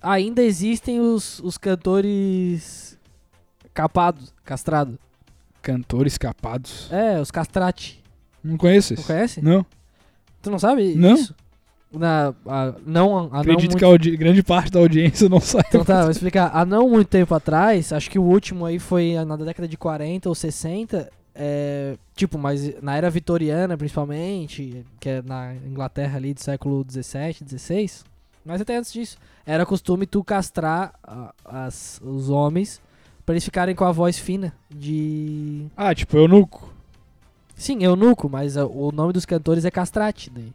ainda 0.00 0.42
existem 0.42 1.00
os, 1.00 1.38
os 1.40 1.56
cantores 1.56 2.98
capados, 3.72 4.34
castrados. 4.44 4.96
Cantores 5.62 6.18
capados. 6.18 6.88
É, 6.92 7.20
os 7.20 7.30
castrati. 7.30 8.02
Não 8.42 8.56
conheço 8.56 8.94
Não 8.94 9.02
conhece? 9.04 9.40
Não. 9.40 9.64
Tu 10.42 10.50
não 10.50 10.58
sabe 10.58 10.94
Não. 10.96 11.14
isso? 11.14 11.34
Na, 11.92 12.34
a, 12.46 12.74
não, 12.86 13.18
a 13.18 13.22
não 13.22 13.40
Acredito 13.40 13.72
muito 13.72 14.00
que 14.00 14.14
a 14.14 14.16
grande 14.16 14.42
parte 14.42 14.70
da 14.70 14.80
audiência 14.80 15.28
não 15.28 15.38
sabe. 15.40 15.66
Então 15.68 15.84
tá, 15.84 16.02
vou 16.02 16.10
explicar. 16.10 16.50
Há 16.54 16.64
não 16.64 16.88
muito 16.88 17.08
tempo 17.08 17.34
atrás, 17.34 17.92
acho 17.92 18.10
que 18.10 18.18
o 18.18 18.22
último 18.22 18.64
aí 18.64 18.78
foi 18.78 19.14
na 19.26 19.36
década 19.36 19.68
de 19.68 19.76
40 19.76 20.28
ou 20.28 20.34
60, 20.34 21.10
é, 21.34 21.96
tipo, 22.14 22.38
mas 22.38 22.82
na 22.82 22.96
era 22.96 23.10
vitoriana 23.10 23.76
principalmente, 23.76 24.84
que 24.98 25.08
é 25.08 25.22
na 25.22 25.54
Inglaterra 25.54 26.16
ali 26.16 26.32
do 26.34 26.40
século 26.40 26.82
17, 26.84 27.44
16, 27.44 28.04
mas 28.44 28.60
até 28.60 28.76
antes 28.76 28.92
disso, 28.92 29.18
era 29.46 29.66
costume 29.66 30.06
tu 30.06 30.24
castrar 30.24 30.94
as, 31.44 32.00
os 32.02 32.28
homens 32.28 32.80
pra 33.24 33.34
eles 33.34 33.44
ficarem 33.44 33.74
com 33.74 33.84
a 33.84 33.92
voz 33.92 34.18
fina 34.18 34.52
de... 34.68 35.66
Ah, 35.76 35.94
tipo, 35.94 36.16
eunuco. 36.16 36.72
Sim, 37.54 37.84
eunuco, 37.84 38.28
mas 38.28 38.56
ah, 38.56 38.66
o 38.66 38.90
nome 38.90 39.12
dos 39.12 39.24
cantores 39.24 39.64
é 39.64 39.70
castrate, 39.70 40.30
daí. 40.30 40.52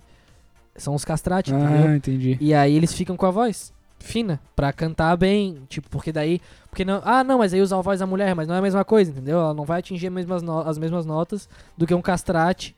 São 0.78 0.94
os 0.96 1.04
entendeu? 1.04 1.88
Ah, 1.90 1.96
entendi. 1.96 2.38
E 2.40 2.54
aí 2.54 2.76
eles 2.76 2.94
ficam 2.94 3.18
com 3.18 3.26
a 3.26 3.32
voz 3.32 3.74
fina 4.00 4.40
pra 4.56 4.72
cantar 4.72 5.18
bem, 5.18 5.58
tipo, 5.68 5.90
porque 5.90 6.12
daí, 6.12 6.40
porque 6.70 6.86
não, 6.86 7.02
ah, 7.04 7.24
não, 7.24 7.40
mas 7.40 7.54
aí 7.54 7.60
usa 7.62 7.78
a 7.78 7.82
voz 7.82 8.00
da 8.00 8.06
mulher, 8.06 8.36
mas 8.36 8.48
não 8.48 8.54
é 8.56 8.60
a 8.60 8.62
mesma 8.62 8.86
coisa, 8.86 9.10
entendeu? 9.12 9.40
Ela 9.40 9.54
não 9.56 9.66
vai 9.66 9.80
atingir 9.80 10.08
as 10.08 10.14
mesmas, 10.14 10.42
no- 10.44 10.60
as 10.62 10.78
mesmas 10.78 11.06
notas 11.06 11.50
do 11.76 11.86
que 11.88 11.94
um 11.96 12.02
castrate, 12.02 12.76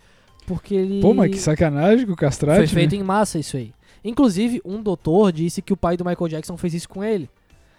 porque 0.47 0.73
ele 0.73 1.01
Pô, 1.01 1.13
mas 1.13 1.29
que 1.31 1.38
sacanagem 1.38 2.05
com 2.05 2.13
o 2.13 2.15
castrate, 2.15 2.57
foi 2.59 2.67
feito 2.67 2.95
né? 2.95 3.01
em 3.01 3.03
massa 3.03 3.38
isso 3.38 3.57
aí. 3.57 3.73
Inclusive, 4.03 4.62
um 4.63 4.81
doutor 4.81 5.31
disse 5.33 5.62
que 5.62 5.73
o 5.73 5.77
pai 5.77 5.97
do 5.97 6.05
Michael 6.05 6.29
Jackson 6.29 6.55
fez 6.55 6.73
isso 6.73 6.88
com 6.88 7.03
ele. 7.03 7.29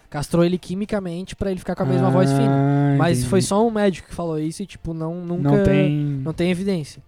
Castrou 0.07 0.45
ele 0.45 0.57
quimicamente 0.57 1.35
pra 1.35 1.49
ele 1.49 1.59
ficar 1.59 1.73
com 1.75 1.81
a 1.83 1.85
mesma 1.85 2.09
voz 2.11 2.31
fina. 2.31 2.51
Ah, 2.51 2.95
Mas 2.97 3.17
entendi. 3.17 3.29
foi 3.29 3.41
só 3.41 3.65
um 3.65 3.71
médico 3.71 4.07
que 4.09 4.13
falou 4.13 4.37
isso 4.37 4.61
e 4.61 4.65
tipo 4.67 4.93
não 4.93 5.15
nunca 5.25 5.49
Não 5.49 5.63
tem... 5.63 5.89
não 6.23 6.33
tem 6.33 6.51
evidência. 6.51 7.01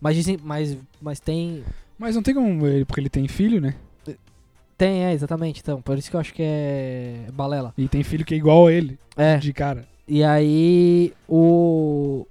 Mas 0.00 0.14
dizem, 0.14 0.38
mas 0.42 0.76
mas 1.00 1.18
tem 1.18 1.64
Mas 2.04 2.14
não 2.14 2.22
tem 2.22 2.34
como 2.34 2.66
ele... 2.66 2.84
Porque 2.84 3.00
ele 3.00 3.08
tem 3.08 3.26
filho, 3.26 3.62
né? 3.62 3.74
tem, 4.76 5.04
é, 5.04 5.12
exatamente, 5.12 5.60
então, 5.62 5.80
por 5.80 5.96
isso 5.96 6.10
que 6.10 6.16
eu 6.16 6.20
acho 6.20 6.34
que 6.34 6.42
é 6.42 7.26
balela. 7.32 7.72
E 7.78 7.88
tem 7.88 8.02
filho 8.02 8.24
que 8.24 8.34
é 8.34 8.36
igual 8.36 8.66
a 8.66 8.72
ele, 8.72 8.98
É. 9.16 9.36
de 9.38 9.52
cara. 9.52 9.86
E 10.06 10.22
aí 10.22 11.14
o 11.26 12.26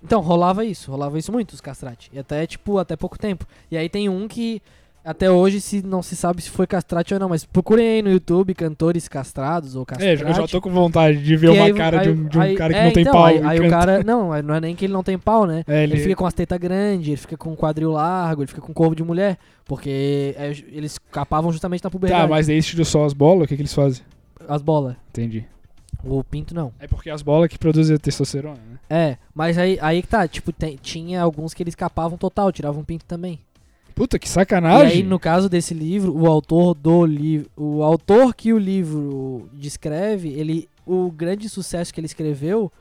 então 0.00 0.20
rolava 0.20 0.64
isso, 0.64 0.92
rolava 0.92 1.18
isso 1.18 1.32
muito 1.32 1.52
os 1.52 1.60
castrate. 1.60 2.08
E 2.12 2.18
até 2.20 2.46
tipo 2.46 2.78
até 2.78 2.96
pouco 2.96 3.18
tempo. 3.18 3.44
E 3.68 3.76
aí 3.76 3.88
tem 3.88 4.08
um 4.08 4.28
que 4.28 4.62
até 5.10 5.30
hoje 5.30 5.60
se 5.60 5.82
não 5.82 6.02
se 6.02 6.16
sabe 6.16 6.40
se 6.42 6.50
foi 6.50 6.66
castrate 6.66 7.12
ou 7.14 7.20
não, 7.20 7.28
mas 7.28 7.44
procurem 7.44 7.86
aí 7.86 8.02
no 8.02 8.10
YouTube 8.10 8.54
cantores 8.54 9.08
castrados 9.08 9.74
ou 9.76 9.82
É, 9.82 9.86
castrate. 9.86 10.22
eu 10.22 10.34
já 10.34 10.48
tô 10.48 10.60
com 10.60 10.70
vontade 10.70 11.22
de 11.22 11.36
ver 11.36 11.50
uma 11.50 11.64
aí- 11.64 11.74
cara 11.74 11.98
de 11.98 12.08
aí- 12.08 12.14
um, 12.14 12.24
de 12.28 12.38
um 12.38 12.40
aí- 12.40 12.54
cara 12.56 12.72
que 12.72 12.78
é, 12.80 12.84
não 12.84 12.92
tem 12.92 13.02
então, 13.02 13.12
pau. 13.12 13.24
Aí, 13.26 13.42
aí 13.42 13.60
o 13.60 13.68
cara, 13.70 14.02
não, 14.04 14.42
não 14.42 14.54
é 14.54 14.60
nem 14.60 14.74
que 14.74 14.84
ele 14.86 14.92
não 14.92 15.02
tem 15.02 15.18
pau, 15.18 15.46
né? 15.46 15.62
É, 15.66 15.82
ele... 15.84 15.94
Ele 15.94 16.02
fica 16.02 16.16
com 16.16 16.26
as 16.26 16.34
tetas 16.34 16.58
grandes, 16.58 17.08
ele 17.08 17.16
fica 17.16 17.36
com 17.36 17.54
quadril 17.56 17.90
largo, 17.92 18.42
ele 18.42 18.48
fica 18.48 18.60
com 18.60 18.72
corpo 18.72 18.94
de 18.94 19.02
mulher, 19.04 19.36
porque 19.64 20.34
é, 20.38 20.50
eles 20.72 20.98
capavam 21.10 21.52
justamente 21.52 21.84
na 21.84 21.90
puberdade. 21.90 22.22
Tá, 22.22 22.28
mas 22.28 22.46
daí 22.46 22.62
se 22.62 22.70
tirou 22.70 22.84
só 22.84 23.04
as 23.04 23.12
bolas, 23.12 23.44
o 23.44 23.48
que, 23.48 23.56
que 23.56 23.62
eles 23.62 23.74
fazem? 23.74 24.02
As 24.48 24.62
bolas. 24.62 24.96
Entendi. 25.10 25.44
O 26.02 26.24
pinto 26.24 26.54
não. 26.54 26.72
É 26.80 26.86
porque 26.86 27.10
as 27.10 27.20
bolas 27.20 27.48
que 27.50 27.58
produzem 27.58 27.96
testosterona, 27.98 28.54
né? 28.56 28.78
É, 28.88 29.16
mas 29.34 29.58
aí, 29.58 29.78
aí 29.82 30.00
que 30.00 30.08
tá, 30.08 30.26
tipo, 30.26 30.50
tem- 30.50 30.78
tinha 30.80 31.20
alguns 31.20 31.52
que 31.52 31.62
eles 31.62 31.74
capavam 31.74 32.16
total, 32.16 32.50
tiravam 32.50 32.82
pinto 32.82 33.04
também. 33.04 33.38
Puta, 34.00 34.18
que 34.18 34.26
E 34.26 34.30
sacanagem. 34.30 34.86
aí, 34.86 35.02
no 35.02 35.18
caso 35.18 35.46
desse 35.46 35.74
livro, 35.74 36.16
o 36.16 36.26
autor 36.26 36.72
do 36.72 37.04
livro. 37.04 37.50
O 37.54 37.82
autor 37.82 38.34
que 38.34 38.50
o 38.50 38.58
livro 38.58 39.46
descreve, 39.52 40.30
ele. 40.30 40.70
O 40.86 41.10
grande 41.10 41.50
sucesso 41.50 41.92
que 41.92 42.00
ele 42.00 42.06
escreveu 42.06 42.72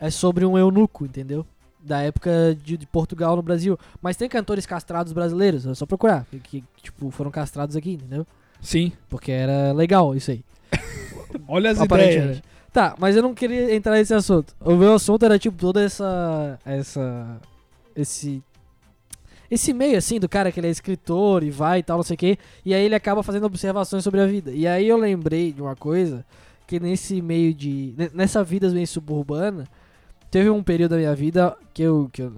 é 0.00 0.10
sobre 0.10 0.44
um 0.44 0.58
eunuco, 0.58 1.06
entendeu? 1.06 1.46
Da 1.80 2.00
época 2.00 2.58
de, 2.64 2.76
de 2.76 2.84
Portugal 2.84 3.36
no 3.36 3.42
Brasil. 3.42 3.78
Mas 4.02 4.16
tem 4.16 4.28
cantores 4.28 4.66
castrados 4.66 5.12
brasileiros, 5.12 5.64
é 5.64 5.72
só 5.72 5.86
procurar. 5.86 6.26
Que, 6.32 6.40
que, 6.40 6.64
tipo, 6.82 7.12
foram 7.12 7.30
castrados 7.30 7.76
aqui, 7.76 7.92
entendeu? 7.92 8.26
Sim. 8.60 8.90
Porque 9.08 9.30
era 9.30 9.72
legal 9.72 10.16
isso 10.16 10.32
aí. 10.32 10.44
Olha 11.46 11.70
as 11.70 11.80
ideias. 11.80 12.42
Tá, 12.72 12.96
mas 12.98 13.14
eu 13.14 13.22
não 13.22 13.34
queria 13.34 13.72
entrar 13.72 13.92
nesse 13.92 14.12
assunto. 14.12 14.52
O 14.60 14.74
meu 14.74 14.94
assunto 14.94 15.24
era 15.24 15.38
tipo 15.38 15.56
toda 15.58 15.80
essa. 15.80 16.58
essa. 16.66 17.40
esse. 17.94 18.42
Esse 19.50 19.72
meio 19.72 19.96
assim 19.98 20.18
do 20.18 20.28
cara 20.28 20.50
que 20.50 20.58
ele 20.60 20.66
é 20.66 20.70
escritor 20.70 21.42
e 21.42 21.50
vai 21.50 21.78
e 21.78 21.82
tal, 21.82 21.96
não 21.98 22.02
sei 22.04 22.14
o 22.14 22.18
quê. 22.18 22.38
E 22.64 22.74
aí 22.74 22.84
ele 22.84 22.94
acaba 22.94 23.22
fazendo 23.22 23.44
observações 23.46 24.02
sobre 24.04 24.20
a 24.20 24.26
vida. 24.26 24.50
E 24.50 24.66
aí 24.66 24.88
eu 24.88 24.96
lembrei 24.96 25.52
de 25.52 25.62
uma 25.62 25.76
coisa 25.76 26.24
que 26.66 26.80
nesse 26.80 27.22
meio 27.22 27.54
de. 27.54 27.94
ne- 27.96 28.10
nessa 28.12 28.42
vida 28.42 28.68
meio 28.70 28.86
suburbana, 28.86 29.64
teve 30.30 30.50
um 30.50 30.62
período 30.62 30.90
da 30.90 30.96
minha 30.96 31.14
vida 31.14 31.56
que 31.72 31.82
eu. 31.82 32.10
Que 32.12 32.22
eu 32.22 32.32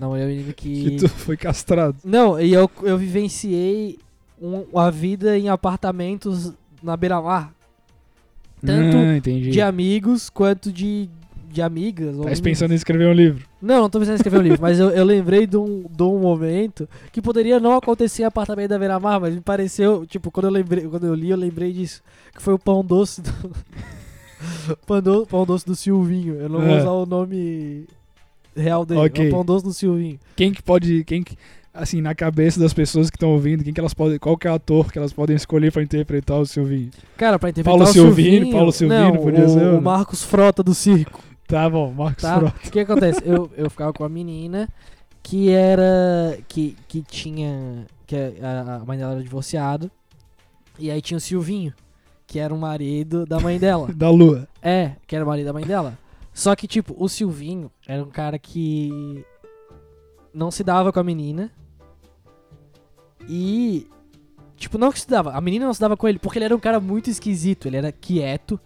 não, 0.00 0.16
eu 0.16 0.26
menino 0.28 0.52
Que 0.54 0.96
tu 0.96 1.08
foi 1.08 1.36
castrado. 1.36 1.96
não, 2.04 2.40
e 2.40 2.52
eu, 2.52 2.68
eu 2.82 2.98
vivenciei 2.98 3.98
um- 4.40 4.64
a 4.78 4.90
vida 4.90 5.38
em 5.38 5.48
apartamentos 5.48 6.52
na 6.82 6.96
beira-mar. 6.96 7.52
Tanto 8.64 8.96
ah, 8.96 9.20
de 9.52 9.60
amigos 9.60 10.28
quanto 10.28 10.72
de, 10.72 11.08
de 11.52 11.62
amigas. 11.62 12.16
Tá 12.16 12.42
pensando 12.42 12.72
em 12.72 12.76
escrever 12.76 13.08
um 13.08 13.12
livro. 13.12 13.44
Não, 13.60 13.82
não 13.82 13.90
tô 13.90 13.98
pensando 13.98 14.14
em 14.14 14.16
escrever 14.16 14.38
um 14.38 14.42
livro, 14.42 14.58
mas 14.60 14.78
eu, 14.78 14.90
eu 14.90 15.04
lembrei 15.04 15.46
de 15.46 15.56
um, 15.56 15.84
de 15.90 16.02
um 16.02 16.18
momento 16.18 16.88
que 17.12 17.20
poderia 17.22 17.58
não 17.58 17.74
acontecer 17.76 18.22
em 18.22 18.26
apartamento 18.26 18.68
da 18.70 18.78
Beira-Mar, 18.78 19.18
mas 19.20 19.34
me 19.34 19.40
pareceu, 19.40 20.06
tipo, 20.06 20.30
quando 20.30 20.46
eu 20.46 20.52
lembrei, 20.52 20.86
quando 20.86 21.06
eu 21.06 21.14
li, 21.14 21.30
eu 21.30 21.36
lembrei 21.36 21.72
disso. 21.72 22.02
Que 22.34 22.42
foi 22.42 22.54
o 22.54 22.58
pão 22.58 22.84
doce 22.84 23.20
do. 23.22 23.30
pão, 24.86 25.00
do- 25.02 25.26
pão 25.26 25.44
doce 25.44 25.66
do 25.66 25.74
Silvinho. 25.74 26.34
Eu 26.34 26.48
não 26.48 26.60
vou 26.60 26.70
É. 26.70 26.78
usar 26.80 26.90
o 26.92 27.06
nome 27.06 27.84
real 28.56 28.84
dele. 28.84 29.00
Ok. 29.00 29.24
É 29.24 29.28
o 29.28 29.30
pão 29.32 29.44
doce 29.44 29.64
do 29.64 29.72
Silvinho. 29.72 30.18
Quem 30.36 30.52
que 30.52 30.62
pode. 30.62 31.04
Quem 31.04 31.22
que, 31.22 31.36
assim, 31.74 32.00
na 32.00 32.14
cabeça 32.14 32.58
das 32.60 32.72
pessoas 32.74 33.10
que 33.10 33.16
estão 33.16 33.30
ouvindo, 33.30 33.64
quem 33.64 33.72
que 33.72 33.80
elas 33.80 33.94
podem. 33.94 34.18
Qual 34.18 34.36
que 34.36 34.46
é 34.46 34.50
o 34.50 34.54
ator 34.54 34.92
que 34.92 34.98
elas 34.98 35.12
podem 35.12 35.34
escolher 35.36 35.72
pra 35.72 35.82
interpretar 35.82 36.38
o 36.38 36.46
Silvinho? 36.46 36.90
Cara, 37.16 37.38
pra 37.38 37.50
interpretar 37.50 37.76
Paulo 37.78 37.88
o 37.90 37.92
Silvino, 37.92 38.30
Silvinho, 38.30 38.52
Paulo 38.52 38.72
Silvino, 38.72 39.00
não, 39.00 39.16
podia 39.16 39.44
o, 39.44 39.48
ser, 39.48 39.66
o 39.66 39.72
né? 39.74 39.80
Marcos 39.80 40.22
Frota 40.22 40.62
do 40.62 40.74
circo. 40.74 41.20
Tá 41.48 41.68
bom, 41.68 41.90
Marcos 41.92 42.22
tá? 42.22 42.38
Frota. 42.38 42.68
O 42.68 42.70
que 42.70 42.80
acontece? 42.80 43.22
Eu, 43.24 43.50
eu 43.56 43.70
ficava 43.70 43.92
com 43.92 44.04
a 44.04 44.08
menina 44.08 44.68
que 45.22 45.50
era. 45.50 46.38
que, 46.46 46.76
que 46.86 47.02
tinha. 47.02 47.86
que 48.06 48.14
a, 48.16 48.76
a 48.76 48.78
mãe 48.84 48.98
dela 48.98 49.12
era 49.12 49.22
divorciada. 49.22 49.90
E 50.78 50.90
aí 50.90 51.00
tinha 51.00 51.16
o 51.16 51.20
Silvinho, 51.20 51.74
que 52.26 52.38
era 52.38 52.54
o 52.54 52.58
marido 52.58 53.26
da 53.26 53.40
mãe 53.40 53.58
dela. 53.58 53.88
Da 53.96 54.10
Lua. 54.10 54.46
é, 54.62 54.92
que 55.06 55.16
era 55.16 55.24
o 55.24 55.28
marido 55.28 55.46
da 55.46 55.52
mãe 55.52 55.64
dela. 55.64 55.98
Só 56.32 56.54
que, 56.54 56.68
tipo, 56.68 56.94
o 56.96 57.08
Silvinho 57.08 57.70
era 57.86 58.02
um 58.02 58.10
cara 58.10 58.38
que. 58.38 59.24
não 60.32 60.50
se 60.50 60.62
dava 60.62 60.92
com 60.92 61.00
a 61.00 61.04
menina. 61.04 61.50
E. 63.26 63.88
Tipo, 64.56 64.76
não 64.76 64.92
que 64.92 65.00
se 65.00 65.08
dava. 65.08 65.32
A 65.32 65.40
menina 65.40 65.64
não 65.66 65.74
se 65.74 65.80
dava 65.80 65.96
com 65.96 66.06
ele, 66.06 66.18
porque 66.18 66.38
ele 66.38 66.44
era 66.44 66.54
um 66.54 66.60
cara 66.60 66.78
muito 66.78 67.08
esquisito. 67.08 67.66
Ele 67.66 67.78
era 67.78 67.90
quieto. 67.90 68.60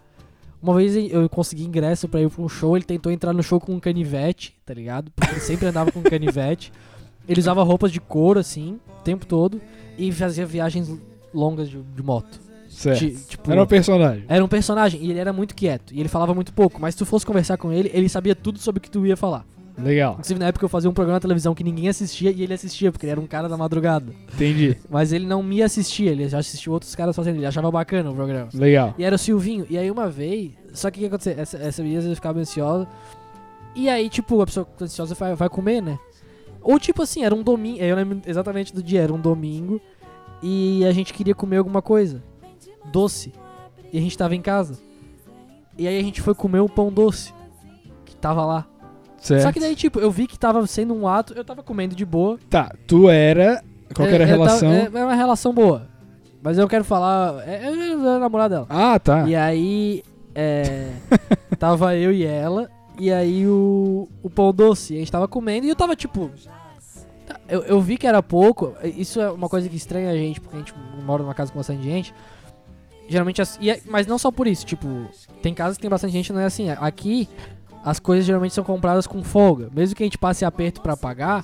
Uma 0.63 0.73
vez 0.75 0.95
eu 0.95 1.27
consegui 1.29 1.65
ingresso 1.65 2.07
pra 2.07 2.21
ir 2.21 2.29
pra 2.29 2.41
um 2.41 2.47
show, 2.47 2.75
ele 2.77 2.85
tentou 2.85 3.11
entrar 3.11 3.33
no 3.33 3.43
show 3.43 3.59
com 3.59 3.73
um 3.73 3.79
canivete, 3.81 4.55
tá 4.65 4.73
ligado? 4.73 5.11
Porque 5.13 5.33
ele 5.33 5.41
sempre 5.41 5.67
andava 5.67 5.91
com 5.91 5.99
um 5.99 6.03
canivete. 6.03 6.71
Ele 7.27 7.39
usava 7.39 7.61
roupas 7.63 7.91
de 7.91 7.99
couro, 7.99 8.39
assim, 8.39 8.79
o 8.99 9.03
tempo 9.03 9.25
todo. 9.25 9.61
E 9.97 10.09
fazia 10.11 10.45
viagens 10.45 10.89
longas 11.33 11.69
de, 11.69 11.77
de 11.81 12.01
moto. 12.01 12.39
Certo. 12.69 12.99
Ti- 12.99 13.11
tipo, 13.27 13.51
Era 13.51 13.61
um 13.61 13.67
personagem. 13.67 14.23
era 14.27 14.43
um 14.43 14.47
personagem 14.47 15.03
e 15.03 15.11
ele 15.11 15.19
era 15.19 15.31
muito 15.33 15.53
quieto. 15.53 15.93
E 15.93 15.99
ele 15.99 16.09
falava 16.09 16.33
muito 16.33 16.53
pouco. 16.53 16.81
Mas 16.81 16.95
se 16.95 16.99
tu 16.99 17.05
fosse 17.05 17.25
conversar 17.25 17.57
com 17.57 17.71
ele, 17.71 17.91
ele 17.93 18.07
sabia 18.09 18.33
tudo 18.33 18.57
sobre 18.57 18.79
o 18.79 18.81
que 18.81 18.89
tu 18.89 19.05
ia 19.05 19.15
falar. 19.17 19.45
Legal. 19.77 20.13
Inclusive, 20.13 20.39
na 20.39 20.47
época 20.47 20.65
eu 20.65 20.69
fazia 20.69 20.89
um 20.89 20.93
programa 20.93 21.15
na 21.15 21.19
televisão 21.19 21.55
que 21.55 21.63
ninguém 21.63 21.89
assistia 21.89 22.31
e 22.31 22.43
ele 22.43 22.53
assistia, 22.53 22.91
porque 22.91 23.05
ele 23.05 23.11
era 23.11 23.19
um 23.19 23.25
cara 23.25 23.49
da 23.49 23.57
madrugada. 23.57 24.13
Entendi. 24.33 24.77
Mas 24.89 25.11
ele 25.11 25.25
não 25.25 25.41
me 25.41 25.63
assistia, 25.63 26.11
ele 26.11 26.27
já 26.27 26.37
assistiu 26.37 26.73
outros 26.73 26.95
caras 26.95 27.15
fazendo, 27.15 27.37
ele 27.37 27.45
achava 27.45 27.71
bacana 27.71 28.11
o 28.11 28.15
programa. 28.15 28.49
Legal. 28.53 28.93
E 28.97 29.03
era 29.03 29.15
o 29.15 29.19
Silvinho. 29.19 29.65
E 29.69 29.77
aí 29.77 29.89
uma 29.89 30.09
vez. 30.09 30.51
Só 30.73 30.91
que 30.91 30.99
o 30.99 31.01
que 31.01 31.07
aconteceu? 31.07 31.33
Essa, 31.37 31.57
essa 31.57 31.81
vez 31.81 32.05
eu 32.05 32.15
ficava 32.15 32.39
ansiosa. 32.39 32.87
E 33.75 33.89
aí, 33.89 34.09
tipo, 34.09 34.39
a 34.41 34.45
pessoa 34.45 34.67
ansiosa 34.79 35.15
vai, 35.15 35.35
vai 35.35 35.49
comer, 35.49 35.81
né? 35.81 35.97
Ou 36.61 36.79
tipo 36.79 37.01
assim, 37.01 37.23
era 37.23 37.33
um 37.33 37.41
domingo. 37.41 37.79
Eu 37.79 37.95
lembro 37.95 38.21
exatamente 38.25 38.73
do 38.73 38.81
dia, 38.81 39.01
era 39.01 39.13
um 39.13 39.19
domingo. 39.19 39.81
E 40.41 40.85
a 40.85 40.91
gente 40.91 41.13
queria 41.13 41.33
comer 41.33 41.57
alguma 41.57 41.81
coisa. 41.81 42.23
Doce. 42.91 43.33
E 43.91 43.97
a 43.97 44.01
gente 44.01 44.17
tava 44.17 44.35
em 44.35 44.41
casa. 44.41 44.77
E 45.77 45.87
aí 45.87 45.99
a 45.99 46.03
gente 46.03 46.21
foi 46.21 46.35
comer 46.35 46.61
um 46.61 46.67
pão 46.67 46.91
doce. 46.91 47.33
Que 48.05 48.15
tava 48.15 48.45
lá. 48.45 48.67
Certo. 49.23 49.41
Só 49.43 49.51
que 49.51 49.59
daí, 49.59 49.75
tipo, 49.75 49.99
eu 49.99 50.11
vi 50.11 50.27
que 50.27 50.37
tava 50.37 50.65
sendo 50.67 50.93
um 50.93 51.07
ato, 51.07 51.33
eu 51.33 51.45
tava 51.45 51.63
comendo 51.63 51.95
de 51.95 52.05
boa. 52.05 52.37
Tá, 52.49 52.71
tu 52.85 53.09
era. 53.09 53.63
Qual 53.95 54.07
que 54.07 54.13
era 54.13 54.25
a 54.25 54.27
É, 54.27 54.33
eu 54.33 54.37
tava- 54.37 54.45
relação? 54.59 54.71
é, 54.71 54.89
é 54.93 55.05
uma 55.05 55.15
relação 55.15 55.53
boa. 55.53 55.87
Mas 56.41 56.57
eu 56.57 56.67
quero 56.67 56.83
falar. 56.83 57.41
É, 57.47 57.63
é, 57.67 57.89
é 57.91 57.93
a 57.93 58.19
namorada 58.19 58.55
dela. 58.55 58.67
Ah, 58.69 58.99
tá. 58.99 59.27
E 59.27 59.33
aí, 59.35 60.03
é, 60.35 60.89
tava 61.57 61.95
eu 61.95 62.11
e 62.11 62.25
ela, 62.25 62.69
e 62.99 63.11
aí 63.13 63.47
o, 63.47 64.09
o 64.21 64.29
pão 64.29 64.53
doce, 64.53 64.95
a 64.95 64.99
gente 64.99 65.11
tava 65.11 65.27
comendo 65.27 65.65
e 65.65 65.69
eu 65.69 65.75
tava 65.75 65.95
tipo. 65.95 66.29
tá, 67.25 67.39
Eu, 67.47 67.61
eu 67.61 67.79
vi 67.81 67.97
que 67.97 68.05
era 68.05 68.21
pouco, 68.21 68.73
isso 68.83 69.21
é 69.21 69.31
uma 69.31 69.47
coisa 69.47 69.69
que 69.69 69.77
estranha 69.77 70.09
a 70.09 70.15
gente, 70.17 70.41
porque 70.41 70.55
a 70.57 70.59
gente 70.59 70.73
mora 71.05 71.23
numa 71.23 71.33
casa 71.33 71.49
com 71.49 71.59
bastante 71.59 71.81
gente. 71.83 72.13
Geralmente, 73.07 73.41
as- 73.41 73.57
e 73.61 73.69
é- 73.69 73.79
mas 73.85 74.05
não 74.07 74.17
só 74.17 74.31
por 74.31 74.47
isso, 74.47 74.65
tipo, 74.65 74.87
tem 75.41 75.53
casas 75.53 75.77
que 75.77 75.81
tem 75.81 75.89
bastante 75.89 76.11
gente, 76.13 76.31
não 76.33 76.39
é 76.41 76.45
assim. 76.45 76.69
Aqui, 76.69 77.27
as 77.83 77.99
coisas 77.99 78.25
geralmente 78.25 78.53
são 78.53 78.63
compradas 78.63 79.05
com 79.07 79.21
folga. 79.23 79.69
Mesmo 79.73 79.95
que 79.95 80.03
a 80.03 80.05
gente 80.05 80.17
passe 80.17 80.45
aperto 80.45 80.81
pra 80.81 80.95
pagar, 80.95 81.43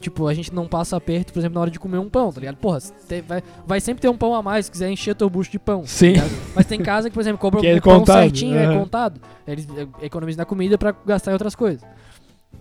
tipo, 0.00 0.26
a 0.26 0.34
gente 0.34 0.52
não 0.54 0.66
passa 0.66 0.96
aperto, 0.96 1.32
por 1.32 1.38
exemplo, 1.38 1.54
na 1.54 1.60
hora 1.62 1.70
de 1.70 1.78
comer 1.78 1.98
um 1.98 2.08
pão, 2.08 2.32
tá 2.32 2.40
ligado? 2.40 2.56
Porra, 2.56 2.80
te- 2.80 3.20
vai, 3.22 3.42
vai 3.66 3.80
sempre 3.80 4.02
ter 4.02 4.08
um 4.08 4.16
pão 4.16 4.34
a 4.34 4.42
mais 4.42 4.66
se 4.66 4.72
quiser 4.72 4.90
encher 4.90 5.14
teu 5.14 5.30
bucho 5.30 5.50
de 5.50 5.58
pão. 5.58 5.82
tá 5.82 5.86
Sim. 5.86 6.08
ligado? 6.12 6.30
Mas 6.54 6.66
tem 6.66 6.80
casa 6.82 7.08
que, 7.08 7.14
por 7.14 7.20
exemplo, 7.20 7.38
Que 7.60 7.66
é 7.68 7.76
o 7.76 7.82
pão 7.82 8.00
contado, 8.00 8.16
certinho, 8.22 8.56
é 8.56 8.66
aham. 8.66 8.80
contado. 8.80 9.20
Eles 9.46 9.66
é, 9.76 10.04
economizam 10.06 10.42
na 10.42 10.44
comida 10.46 10.76
pra 10.76 10.94
gastar 11.06 11.30
em 11.30 11.34
outras 11.34 11.54
coisas. 11.54 11.82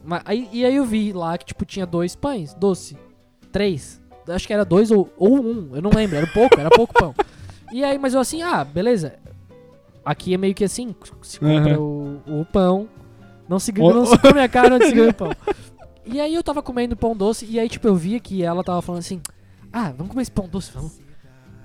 Mas, 0.03 0.21
aí, 0.25 0.47
e 0.51 0.63
aí 0.63 0.75
eu 0.75 0.85
vi 0.85 1.11
lá 1.11 1.37
que, 1.37 1.45
tipo, 1.45 1.65
tinha 1.65 1.85
dois 1.85 2.15
pães, 2.15 2.53
doce. 2.53 2.95
Três. 3.51 4.01
Acho 4.27 4.47
que 4.47 4.53
era 4.53 4.65
dois 4.65 4.89
ou, 4.91 5.09
ou 5.17 5.35
um, 5.39 5.69
eu 5.75 5.81
não 5.81 5.91
lembro, 5.91 6.15
era 6.17 6.27
pouco, 6.27 6.59
era 6.59 6.69
pouco 6.69 6.93
pão. 6.93 7.13
E 7.71 7.83
aí, 7.83 7.97
mas 7.97 8.13
eu 8.13 8.19
assim, 8.19 8.41
ah, 8.41 8.63
beleza. 8.63 9.13
Aqui 10.03 10.33
é 10.33 10.37
meio 10.37 10.53
que 10.53 10.63
assim, 10.63 10.93
se 11.21 11.39
compra 11.39 11.79
o, 11.79 12.21
o 12.27 12.45
pão, 12.45 12.87
não 13.47 13.59
se, 13.59 13.71
O- 13.77 13.93
não 13.93 14.05
se 14.05 14.17
come 14.19 14.39
a 14.41 14.47
carne 14.49 14.75
antes 14.75 14.89
de 14.89 14.95
comer 14.95 15.09
o 15.09 15.13
pão. 15.13 15.31
E 16.05 16.19
aí 16.19 16.33
eu 16.35 16.43
tava 16.43 16.61
comendo 16.61 16.95
pão 16.95 17.15
doce, 17.15 17.45
e 17.49 17.59
aí, 17.59 17.67
tipo, 17.67 17.87
eu 17.87 17.95
via 17.95 18.19
que 18.19 18.43
ela 18.43 18.63
tava 18.63 18.81
falando 18.81 18.99
assim, 18.99 19.21
ah, 19.73 19.91
vamos 19.97 20.09
comer 20.11 20.21
esse 20.21 20.31
pão 20.31 20.47
doce, 20.47 20.71
vamos. 20.73 20.99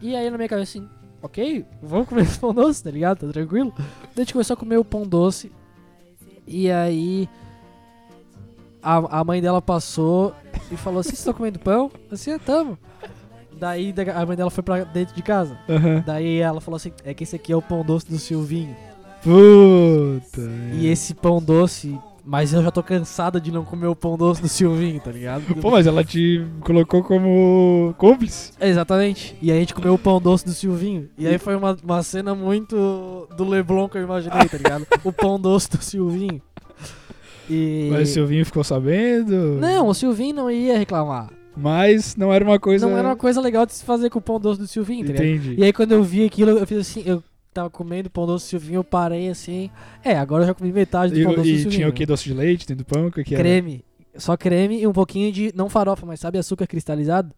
E 0.00 0.16
aí 0.16 0.30
na 0.30 0.36
minha 0.38 0.48
cabeça 0.48 0.78
assim, 0.78 0.88
ok, 1.22 1.64
vamos 1.82 2.08
comer 2.08 2.22
esse 2.22 2.38
pão 2.38 2.54
doce, 2.54 2.82
tá 2.82 2.90
ligado? 2.90 3.26
Tá 3.26 3.32
tranquilo? 3.32 3.72
Daí 3.76 3.86
a 4.16 4.20
gente 4.20 4.32
começou 4.32 4.54
a 4.54 4.56
comer 4.56 4.78
o 4.78 4.84
pão 4.84 5.02
doce. 5.06 5.52
E 6.46 6.70
aí 6.70 7.28
a, 8.82 9.20
a 9.20 9.24
mãe 9.24 9.40
dela 9.42 9.60
passou 9.60 10.34
e 10.72 10.76
falou 10.76 11.00
assim, 11.00 11.10
vocês 11.10 11.18
estão 11.20 11.34
comendo 11.34 11.58
pão? 11.58 11.90
Assim, 12.10 12.30
é, 12.32 12.38
tamo. 12.38 12.78
Daí 13.58 13.92
da- 13.92 14.18
a 14.20 14.24
mãe 14.24 14.36
dela 14.36 14.50
foi 14.50 14.62
pra 14.64 14.84
dentro 14.84 15.14
de 15.14 15.22
casa. 15.22 15.58
Aham. 15.68 16.02
Daí 16.06 16.38
ela 16.38 16.60
falou 16.62 16.76
assim, 16.76 16.92
é 17.04 17.12
que 17.12 17.24
esse 17.24 17.36
aqui 17.36 17.52
é 17.52 17.56
o 17.56 17.60
pão 17.62 17.84
doce 17.84 18.08
do 18.08 18.18
Silvinho. 18.18 18.74
Puta. 19.22 20.50
E 20.72 20.86
esse 20.86 21.14
pão 21.14 21.42
doce, 21.42 21.98
mas 22.24 22.52
eu 22.52 22.62
já 22.62 22.70
tô 22.70 22.82
cansada 22.82 23.40
de 23.40 23.52
não 23.52 23.64
comer 23.64 23.86
o 23.86 23.96
pão 23.96 24.16
doce 24.16 24.40
do 24.40 24.48
Silvinho, 24.48 25.00
tá 25.00 25.10
ligado? 25.10 25.42
Pô, 25.60 25.70
mas 25.70 25.86
ela 25.86 26.02
te 26.04 26.44
colocou 26.60 27.02
como 27.02 27.94
cúmplice. 27.98 28.52
Exatamente. 28.60 29.36
E 29.42 29.52
a 29.52 29.54
gente 29.54 29.74
comeu 29.74 29.94
o 29.94 29.98
pão 29.98 30.20
doce 30.20 30.44
do 30.44 30.52
Silvinho. 30.52 31.08
E 31.18 31.26
aí 31.26 31.38
foi 31.38 31.54
uma, 31.54 31.76
uma 31.82 32.02
cena 32.02 32.34
muito 32.34 33.28
do 33.36 33.44
Leblon 33.44 33.88
que 33.88 33.98
eu 33.98 34.02
imaginei, 34.02 34.48
tá 34.48 34.56
ligado? 34.56 34.86
o 35.04 35.12
pão 35.12 35.38
doce 35.38 35.68
do 35.70 35.82
Silvinho. 35.82 36.40
E... 37.48 37.88
Mas 37.90 38.10
o 38.10 38.12
Silvinho 38.12 38.46
ficou 38.46 38.62
sabendo. 38.62 39.58
Não, 39.60 39.88
o 39.88 39.94
Silvinho 39.94 40.34
não 40.34 40.50
ia 40.50 40.78
reclamar. 40.78 41.30
Mas 41.56 42.14
não 42.16 42.32
era 42.32 42.44
uma 42.44 42.60
coisa. 42.60 42.86
Não 42.86 42.96
era 42.96 43.08
uma 43.08 43.16
coisa 43.16 43.40
legal 43.40 43.66
de 43.66 43.74
se 43.74 43.84
fazer 43.84 44.08
com 44.08 44.18
o 44.18 44.22
pão 44.22 44.38
doce 44.38 44.60
do 44.60 44.66
Silvinho, 44.66 45.06
tá 45.06 45.12
ligado? 45.12 45.26
Entendi. 45.26 45.54
E 45.58 45.64
aí 45.64 45.72
quando 45.72 45.92
eu 45.92 46.02
vi 46.02 46.24
aquilo, 46.24 46.52
eu 46.52 46.66
fiz 46.66 46.78
assim, 46.78 47.02
eu 47.04 47.22
tava 47.52 47.68
comendo 47.70 48.08
pão 48.10 48.26
doce 48.26 48.46
do 48.46 48.48
Silvinho, 48.48 48.78
eu 48.78 48.84
parei 48.84 49.28
assim. 49.28 49.70
É, 50.04 50.16
agora 50.16 50.42
eu 50.44 50.48
já 50.48 50.54
comi 50.54 50.72
metade 50.72 51.12
do 51.12 51.18
E, 51.20 51.24
pão 51.24 51.34
doce 51.34 51.42
do 51.42 51.54
e 51.54 51.56
Silvinho. 51.58 51.70
tinha 51.72 51.88
o 51.88 51.92
que? 51.92 52.06
Doce 52.06 52.24
de 52.24 52.34
leite 52.34 52.66
dentro 52.66 52.84
do 52.84 52.86
pão? 52.86 53.06
O 53.06 53.12
que, 53.12 53.24
que 53.24 53.34
era? 53.34 53.42
Creme. 53.42 53.84
Só 54.16 54.36
creme 54.36 54.80
e 54.80 54.86
um 54.86 54.92
pouquinho 54.92 55.30
de. 55.32 55.52
Não 55.54 55.68
farofa, 55.68 56.04
mas 56.06 56.20
sabe 56.20 56.38
açúcar 56.38 56.66
cristalizado? 56.66 57.32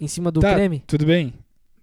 Em 0.00 0.06
cima 0.08 0.30
do 0.30 0.40
Tá, 0.40 0.54
creme. 0.54 0.82
Tudo 0.86 1.06
bem. 1.06 1.32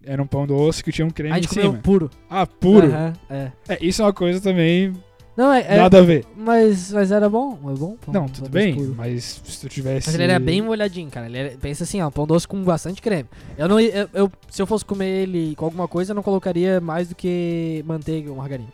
Era 0.05 0.21
um 0.21 0.27
pão 0.27 0.45
doce 0.45 0.83
que 0.83 0.91
tinha 0.91 1.05
um 1.07 1.09
creme 1.09 1.33
a 1.33 1.39
em 1.39 1.41
gente 1.41 1.49
comeu 1.53 1.71
cima. 1.71 1.81
puro. 1.81 2.09
Ah, 2.29 2.45
puro. 2.45 2.87
Aham, 2.87 3.13
é. 3.29 3.51
É, 3.69 3.77
isso 3.81 4.01
é 4.01 4.05
uma 4.05 4.13
coisa 4.13 4.39
também. 4.41 4.93
Não, 5.35 5.51
é. 5.51 5.61
é- 5.67 5.77
nada 5.77 5.99
a 5.99 6.01
ver. 6.03 6.25
mas, 6.37 6.91
mas 6.91 7.11
era 7.11 7.27
bom, 7.27 7.53
é 7.71 7.73
bom. 7.75 7.97
pão 8.05 8.13
Não, 8.13 8.27
tudo 8.27 8.49
bem. 8.49 8.75
puro. 8.75 8.93
Mas 8.95 9.41
se 9.43 9.61
tu 9.61 9.67
tivesse. 9.69 10.07
Mas 10.07 10.13
ele 10.15 10.23
era 10.23 10.39
bem 10.39 10.61
molhadinho, 10.61 11.09
cara. 11.09 11.25
Ele 11.25 11.37
era- 11.37 11.57
pensa 11.57 11.83
assim, 11.83 12.01
ó, 12.01 12.11
pão 12.11 12.27
doce 12.27 12.47
com 12.47 12.61
bastante 12.63 13.01
creme. 13.01 13.27
Eu 13.57 13.67
não, 13.67 13.79
eu, 13.79 14.07
eu- 14.13 14.31
se 14.49 14.61
eu 14.61 14.67
fosse 14.67 14.85
comer 14.85 15.23
ele 15.23 15.55
com 15.55 15.65
alguma 15.65 15.87
coisa, 15.87 16.11
eu 16.11 16.15
não 16.15 16.21
colocaria 16.23 16.79
mais 16.79 17.07
do 17.09 17.15
que 17.15 17.83
manteiga 17.87 18.29
ou 18.29 18.37
margarina. 18.37 18.69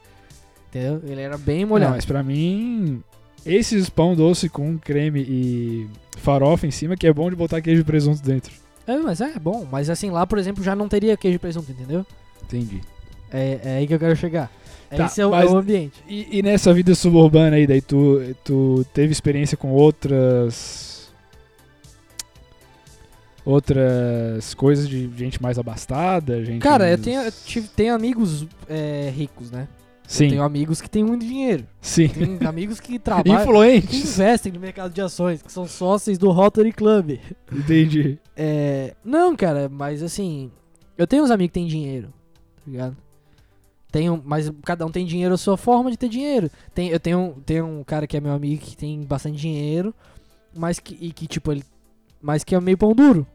Entendeu? 0.69 1.01
Ele 1.05 1.21
era 1.21 1.37
bem 1.37 1.61
Não, 1.61 1.69
molhado. 1.69 1.93
mas 1.95 2.05
pra 2.05 2.21
mim. 2.21 3.01
Esses 3.45 3.89
pão 3.89 4.13
doce 4.15 4.49
com 4.49 4.77
creme 4.77 5.21
e 5.21 5.87
farofa 6.17 6.67
em 6.67 6.71
cima, 6.71 6.97
que 6.97 7.07
é 7.07 7.13
bom 7.13 7.29
de 7.29 7.35
botar 7.37 7.61
queijo 7.61 7.81
e 7.81 7.85
presunto 7.85 8.21
dentro. 8.21 8.51
É, 8.85 8.97
mas 8.97 9.21
é 9.21 9.39
bom. 9.39 9.65
Mas 9.71 9.89
assim, 9.89 10.09
lá, 10.09 10.27
por 10.27 10.37
exemplo, 10.37 10.61
já 10.63 10.75
não 10.75 10.89
teria 10.89 11.15
queijo 11.15 11.37
e 11.37 11.39
presunto, 11.39 11.71
entendeu? 11.71 12.05
Entendi. 12.43 12.81
É, 13.31 13.59
é 13.63 13.77
aí 13.77 13.87
que 13.87 13.93
eu 13.93 13.99
quero 13.99 14.15
chegar. 14.15 14.51
Tá, 14.89 15.05
Esse 15.05 15.21
é 15.21 15.25
o, 15.25 15.31
mas- 15.31 15.49
é 15.49 15.53
o 15.53 15.57
ambiente. 15.57 16.03
E, 16.07 16.39
e 16.39 16.41
nessa 16.41 16.73
vida 16.73 16.95
suburbana 16.95 17.55
aí, 17.55 17.67
daí 17.67 17.81
tu, 17.81 18.19
tu 18.43 18.83
teve 18.93 19.11
experiência 19.11 19.55
com 19.55 19.69
outras. 19.71 21.11
Outras 23.45 24.53
coisas 24.53 24.87
de 24.87 25.09
gente 25.15 25.41
mais 25.41 25.57
abastada? 25.57 26.43
Gente 26.43 26.59
Cara, 26.61 26.85
eu 26.85 26.89
mais- 26.97 27.01
tenho, 27.01 27.21
eu 27.21 27.31
tive, 27.31 27.67
tenho 27.69 27.93
amigos 27.95 28.45
é, 28.67 29.11
ricos, 29.15 29.49
né? 29.49 29.67
Sim, 30.07 30.29
Tenho 30.29 30.41
amigos 30.41 30.81
que 30.81 30.89
têm 30.89 31.03
muito 31.03 31.23
dinheiro. 31.23 31.65
sim. 31.79 32.07
Tenho 32.07 32.39
amigos 32.49 32.79
que 32.79 32.97
trabalham, 32.97 33.35
que 33.37 33.43
Influentes. 33.43 33.93
investem 34.15 34.51
no 34.51 34.59
mercado 34.59 34.91
de 34.91 34.99
ações, 35.01 35.39
que 35.41 35.51
são 35.51 35.67
sócios 35.67 36.17
do 36.17 36.31
Rotary 36.31 36.73
Club. 36.73 37.19
Entendi. 37.51 38.17
É, 38.35 38.95
não, 39.05 39.35
cara, 39.35 39.69
mas 39.69 40.01
assim, 40.01 40.51
eu 40.97 41.05
tenho 41.05 41.23
uns 41.23 41.29
amigos 41.29 41.51
que 41.51 41.59
têm 41.59 41.67
dinheiro, 41.67 42.07
tá 42.57 42.63
ligado? 42.71 42.97
Um, 43.95 44.21
mas 44.23 44.51
cada 44.63 44.85
um 44.85 44.91
tem 44.91 45.05
dinheiro 45.05 45.33
a 45.33 45.37
sua 45.37 45.57
forma 45.57 45.89
de 45.89 45.97
ter 45.97 46.09
dinheiro. 46.09 46.49
Tem, 46.75 46.89
eu 46.89 46.99
tenho, 46.99 47.35
tenho 47.45 47.65
um 47.65 47.83
cara 47.83 48.05
que 48.05 48.15
é 48.15 48.19
meu 48.21 48.31
amigo 48.33 48.61
que 48.61 48.77
tem 48.77 49.01
bastante 49.03 49.37
dinheiro, 49.37 49.93
mas 50.55 50.79
que, 50.79 50.95
e 51.01 51.11
que 51.11 51.25
tipo, 51.27 51.51
ele. 51.51 51.63
Mas 52.21 52.43
que 52.43 52.53
é 52.53 52.59
meio 52.59 52.77
pão 52.77 52.93
duro. 52.93 53.25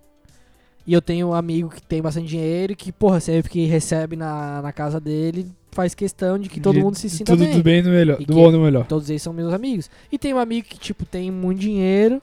E 0.86 0.92
eu 0.92 1.00
tenho 1.00 1.28
um 1.28 1.34
amigo 1.34 1.70
que 1.70 1.82
tem 1.82 2.02
bastante 2.02 2.26
dinheiro 2.28 2.72
e 2.74 2.76
que, 2.76 2.92
porra, 2.92 3.18
sempre 3.18 3.50
que 3.50 3.64
recebe 3.64 4.16
na, 4.16 4.60
na 4.60 4.70
casa 4.70 5.00
dele, 5.00 5.50
faz 5.72 5.94
questão 5.94 6.38
de 6.38 6.48
que 6.50 6.60
todo 6.60 6.74
De- 6.74 6.82
mundo 6.82 6.94
se 6.96 7.08
sinta 7.08 7.32
tudo 7.32 7.42
bem. 7.44 7.56
do 7.56 7.62
bem 7.62 7.82
do 7.82 7.88
melhor. 7.88 8.20
E 8.20 8.26
Do 8.26 8.34
bom 8.34 8.52
do 8.52 8.60
melhor. 8.60 8.86
Todos 8.86 9.08
eles 9.08 9.22
são 9.22 9.32
meus 9.32 9.52
amigos. 9.52 9.90
E 10.12 10.18
tem 10.18 10.34
um 10.34 10.38
amigo 10.38 10.68
que, 10.68 10.78
tipo, 10.78 11.04
tem 11.06 11.30
muito 11.30 11.58
dinheiro 11.60 12.20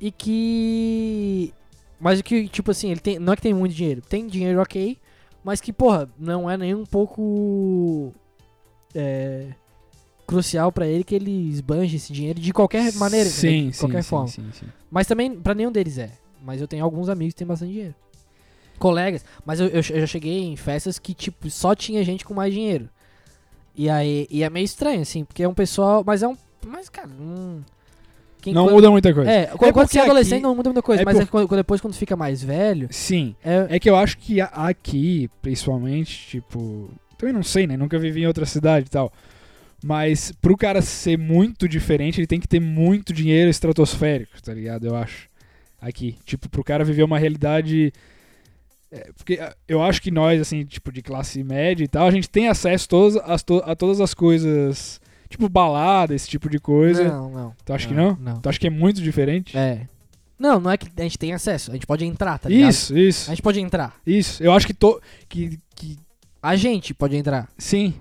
e 0.00 0.10
que. 0.10 1.52
Mas 2.00 2.20
que, 2.22 2.48
tipo 2.48 2.70
assim, 2.70 2.90
ele 2.90 3.00
tem. 3.00 3.18
Não 3.18 3.32
é 3.32 3.36
que 3.36 3.42
tem 3.42 3.54
muito 3.54 3.74
dinheiro. 3.74 4.00
Tem 4.08 4.26
dinheiro 4.26 4.60
ok, 4.60 4.96
mas 5.44 5.60
que, 5.60 5.72
porra, 5.72 6.08
não 6.18 6.48
é 6.48 6.56
nem 6.56 6.74
um 6.74 6.84
pouco. 6.84 8.12
É. 8.94 9.48
Crucial 10.26 10.70
pra 10.70 10.86
ele 10.86 11.04
que 11.04 11.14
ele 11.14 11.50
esbanje 11.50 11.96
esse 11.96 12.12
dinheiro 12.12 12.40
de 12.40 12.52
qualquer 12.52 12.92
maneira? 12.94 13.28
Sim, 13.28 13.70
de 13.70 13.78
qualquer 13.78 14.02
sim, 14.02 14.08
forma. 14.08 14.28
sim, 14.28 14.50
sim. 14.52 14.66
Mas 14.90 15.06
também 15.06 15.34
pra 15.34 15.54
nenhum 15.54 15.72
deles 15.72 15.98
é. 15.98 16.12
Mas 16.40 16.60
eu 16.60 16.68
tenho 16.68 16.84
alguns 16.84 17.08
amigos 17.08 17.34
que 17.34 17.38
têm 17.38 17.46
bastante 17.46 17.72
dinheiro. 17.72 17.94
Colegas. 18.78 19.24
Mas 19.44 19.60
eu, 19.60 19.66
eu, 19.66 19.76
eu 19.76 19.82
já 20.00 20.06
cheguei 20.06 20.44
em 20.44 20.56
festas 20.56 20.98
que, 20.98 21.12
tipo, 21.12 21.50
só 21.50 21.74
tinha 21.74 22.02
gente 22.04 22.24
com 22.24 22.34
mais 22.34 22.52
dinheiro. 22.52 22.88
E 23.74 23.88
aí. 23.88 24.26
E 24.30 24.42
é 24.42 24.50
meio 24.50 24.64
estranho, 24.64 25.02
assim, 25.02 25.24
porque 25.24 25.42
é 25.42 25.48
um 25.48 25.54
pessoal. 25.54 26.02
Mas 26.06 26.22
é 26.22 26.28
um. 26.28 26.36
Mas, 26.66 26.88
cara, 26.88 27.08
não. 27.08 27.64
Quem, 28.42 28.52
Não 28.52 28.64
quando- 28.64 28.74
muda 28.74 28.90
muita 28.90 29.14
coisa. 29.14 29.30
É, 29.30 29.46
quando, 29.46 29.58
quando 29.58 29.72
porque 29.74 29.92
você 29.92 29.98
é 29.98 30.02
adolescente 30.02 30.32
aqui- 30.34 30.42
não 30.42 30.54
muda 30.54 30.68
muita 30.68 30.82
coisa. 30.82 31.00
é 31.02 31.04
mas 31.04 31.14
por- 31.16 31.22
é 31.22 31.26
quando, 31.26 31.48
quando 31.48 31.58
depois, 31.60 31.80
quando 31.80 31.94
fica 31.94 32.14
mais 32.16 32.42
velho. 32.42 32.88
Sim. 32.90 33.34
É, 33.44 33.76
É 33.76 33.78
que 33.80 33.88
eu 33.88 33.96
acho 33.96 34.18
que 34.18 34.40
a- 34.40 34.46
aqui, 34.46 35.30
principalmente, 35.40 36.26
tipo. 36.28 36.90
Também 37.16 37.32
não 37.32 37.42
sei, 37.42 37.66
né? 37.66 37.76
Nunca 37.76 37.98
vivi 37.98 38.22
em 38.22 38.26
outra 38.26 38.44
cidade 38.44 38.86
e 38.86 38.90
tal. 38.90 39.10
Mas 39.84 40.32
pro 40.42 40.56
cara 40.56 40.82
ser 40.82 41.16
muito 41.18 41.68
diferente, 41.68 42.20
ele 42.20 42.26
tem 42.26 42.38
que 42.40 42.46
ter 42.48 42.60
muito 42.60 43.12
dinheiro 43.12 43.48
estratosférico, 43.50 44.40
tá 44.42 44.52
ligado? 44.52 44.86
Eu 44.86 44.94
acho. 44.96 45.28
Aqui. 45.80 46.16
Tipo, 46.24 46.48
pro 46.48 46.62
cara 46.64 46.84
viver 46.84 47.02
uma 47.04 47.18
realidade. 47.18 47.92
é, 48.90 49.10
porque 49.16 49.38
ah, 49.40 49.54
eu 49.66 49.82
acho 49.82 50.02
que 50.02 50.10
nós, 50.10 50.40
assim, 50.40 50.64
tipo, 50.64 50.92
de 50.92 51.00
classe 51.00 51.42
média 51.42 51.82
e 51.82 51.88
tal, 51.88 52.06
a 52.06 52.10
gente 52.10 52.28
tem 52.28 52.46
acesso 52.48 52.86
to- 52.88 53.62
a 53.64 53.74
todas 53.74 54.00
as 54.00 54.12
coisas. 54.14 55.00
Tipo, 55.32 55.48
balada, 55.48 56.14
esse 56.14 56.28
tipo 56.28 56.48
de 56.48 56.58
coisa. 56.58 57.04
Não, 57.04 57.30
não. 57.30 57.54
Tu 57.64 57.72
acha 57.72 57.88
que 57.88 57.94
não? 57.94 58.16
Não. 58.20 58.40
Tu 58.40 58.48
acha 58.48 58.58
que 58.60 58.66
é 58.66 58.70
muito 58.70 59.00
diferente? 59.02 59.56
É. 59.56 59.86
Não, 60.38 60.60
não 60.60 60.70
é 60.70 60.76
que 60.76 60.88
a 60.96 61.02
gente 61.02 61.18
tem 61.18 61.32
acesso. 61.32 61.70
A 61.70 61.74
gente 61.74 61.86
pode 61.86 62.04
entrar, 62.04 62.38
tá 62.38 62.48
ligado? 62.48 62.68
isso, 62.70 62.96
isso. 62.96 63.30
A 63.30 63.34
gente 63.34 63.42
pode 63.42 63.60
entrar. 63.60 63.94
Isso. 64.06 64.42
Eu 64.42 64.52
acho 64.52 64.66
que, 64.66 64.74
to, 64.74 65.00
que, 65.28 65.58
que. 65.74 65.98
A 66.42 66.54
gente 66.56 66.92
pode 66.92 67.16
entrar. 67.16 67.48
Sim. 67.56 67.94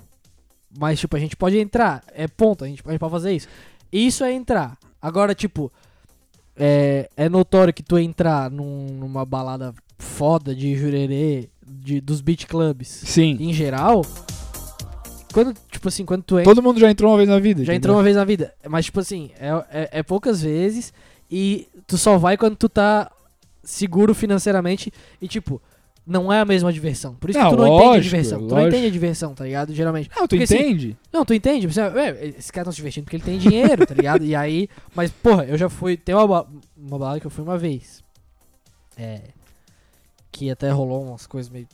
Mas, 0.78 1.00
tipo, 1.00 1.16
a 1.16 1.20
gente 1.20 1.36
pode 1.36 1.58
entrar. 1.58 2.04
É 2.14 2.28
ponto. 2.28 2.64
A 2.64 2.68
gente, 2.68 2.82
a 2.86 2.92
gente 2.92 3.00
pode 3.00 3.12
fazer 3.12 3.34
isso. 3.34 3.48
Isso 3.92 4.24
é 4.24 4.34
entrar. 4.34 4.78
Agora, 5.02 5.34
tipo, 5.36 5.72
é, 6.56 7.10
é 7.16 7.30
notório 7.30 7.74
que 7.74 7.84
tu 7.84 7.98
entrar 7.98 8.50
num- 8.52 8.88
numa 8.88 9.26
balada 9.26 9.74
foda 9.98 10.54
de 10.56 10.76
jurerê 10.76 11.50
de, 11.66 12.02
dos 12.02 12.22
beat 12.22 12.46
clubs 12.48 12.88
Sim. 12.88 13.38
em 13.40 13.54
geral. 13.54 14.02
Quando, 15.32 15.54
tipo 15.72 15.88
assim, 15.88 16.06
quando 16.06 16.24
tu 16.24 16.40
entra. 16.40 16.54
Todo 16.54 16.64
mundo 16.64 16.80
já 16.80 16.90
entrou 16.90 17.12
uma 17.12 17.18
vez 17.18 17.30
na 17.30 17.40
vida. 17.40 17.60
Já 17.60 17.74
entendeu? 17.74 17.78
entrou 17.78 17.96
uma 17.98 18.04
vez 18.04 18.16
na 18.16 18.26
vida. 18.26 18.54
Mas, 18.70 18.86
tipo 18.86 19.00
assim, 19.00 19.32
é, 19.40 19.50
é, 19.72 19.90
é 20.00 20.04
poucas 20.04 20.42
vezes. 20.42 20.94
E 21.30 21.68
tu 21.88 21.98
só 21.98 22.18
vai 22.18 22.38
quando 22.38 22.56
tu 22.56 22.68
tá 22.68 23.12
seguro 23.64 24.14
financeiramente. 24.14 24.92
E, 25.22 25.28
tipo, 25.28 25.62
não 26.06 26.32
é 26.32 26.40
a 26.40 26.46
mesma 26.46 26.74
diversão. 26.74 27.16
Por 27.16 27.30
isso 27.30 27.40
Não, 27.40 27.50
que 27.50 27.56
tu 27.56 27.60
não 27.62 27.68
entende 27.68 27.84
a 27.84 27.88
lógico, 27.88 28.04
diversão. 28.04 28.40
Tu 28.40 28.42
não 28.42 28.50
lógico. 28.50 28.70
entende 28.70 28.88
a 28.88 28.92
diversão, 28.92 29.34
tá 29.36 29.44
ligado? 29.46 29.74
Geralmente. 29.74 30.10
Não, 30.10 30.28
tu 30.28 30.30
Porque, 30.30 30.44
assim, 30.44 30.56
entende? 30.56 30.98
Não, 31.14 31.24
tu 31.26 31.34
entende? 31.34 31.68
Você, 31.68 31.82
ué, 31.82 32.34
esse 32.38 32.52
cara 32.52 32.66
tá 32.66 32.72
se 32.72 32.76
divertindo 32.78 33.06
porque 33.06 33.18
ele 33.18 33.24
tem 33.24 33.38
dinheiro, 33.38 33.86
tá 33.86 33.94
ligado? 33.94 34.26
E 34.26 34.36
aí. 34.36 34.68
Mas, 34.96 35.12
porra, 35.12 35.46
eu 35.46 35.58
já 35.58 35.70
fui. 35.70 35.96
Tem 35.96 36.16
uma, 36.16 36.48
uma 36.76 37.00
balada 37.00 37.20
que 37.20 37.28
eu 37.28 37.32
fui 37.32 37.44
uma 37.44 37.58
vez. 37.58 38.04
É. 38.98 39.22
Que 40.32 40.50
até 40.50 40.70
rolou 40.72 41.04
umas 41.04 41.28
coisas 41.28 41.52
meio. 41.52 41.68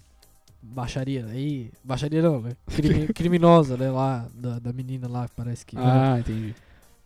Baixaria. 0.70 1.26
Aí. 1.30 1.72
Baixaria 1.84 2.22
não, 2.22 2.42
né? 2.42 2.52
Crimi- 2.68 3.08
criminosa, 3.14 3.78
né? 3.78 3.90
Lá, 3.90 4.28
da, 4.34 4.60
da 4.60 4.74
menina 4.74 5.08
lá, 5.08 5.28
parece 5.36 5.66
que. 5.66 5.76
ah, 5.78 6.18
entendi. 6.20 6.54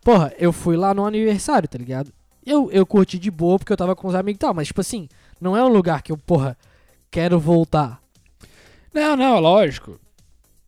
Porra, 0.04 0.32
eu 0.38 0.52
fui 0.52 0.76
lá 0.76 0.92
no 0.92 1.06
aniversário, 1.06 1.68
tá 1.68 1.78
ligado? 1.78 2.12
Eu, 2.44 2.70
eu 2.72 2.84
curti 2.84 3.18
de 3.18 3.30
boa 3.30 3.58
porque 3.58 3.72
eu 3.72 3.76
tava 3.76 3.94
com 3.94 4.08
os 4.08 4.14
amigos 4.14 4.36
e 4.36 4.40
tal, 4.40 4.52
mas 4.52 4.66
tipo 4.66 4.80
assim, 4.80 5.08
não 5.40 5.56
é 5.56 5.64
um 5.64 5.68
lugar 5.68 6.02
que 6.02 6.10
eu, 6.10 6.16
porra, 6.16 6.56
quero 7.10 7.38
voltar. 7.38 8.00
Não, 8.92 9.16
não, 9.16 9.38
lógico. 9.38 9.98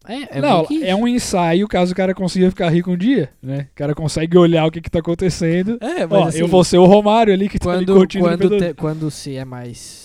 É, 0.07 0.39
é 0.39 0.41
não, 0.41 0.67
é 0.83 0.95
um 0.95 1.09
ensaio 1.09 1.67
caso 1.67 1.93
o 1.93 1.97
cara 1.97 2.15
consiga 2.15 2.51
ficar 2.51 2.69
rico 2.69 2.91
um 2.91 2.97
dia, 2.97 3.31
né? 3.43 3.69
O 3.73 3.75
cara 3.75 3.95
consegue 3.95 4.37
olhar 4.37 4.67
o 4.67 4.71
que 4.71 4.81
que 4.83 4.91
tá 4.91 4.99
acontecendo. 4.99 5.79
É, 5.81 6.07
mas 6.07 6.13
Ó, 6.13 6.25
assim, 6.29 6.39
eu 6.41 6.47
vou 6.47 6.63
ser 6.63 6.77
o 6.77 6.85
Romário 6.85 7.33
ali 7.33 7.49
que 7.49 7.59
tá 7.59 7.73
ali 7.73 7.87
quando, 7.87 7.97
curtindo 7.97 8.25
quando, 8.25 8.59
te- 8.59 8.75
quando 8.75 9.11
se 9.11 9.35
é 9.35 9.45
mais. 9.47 10.04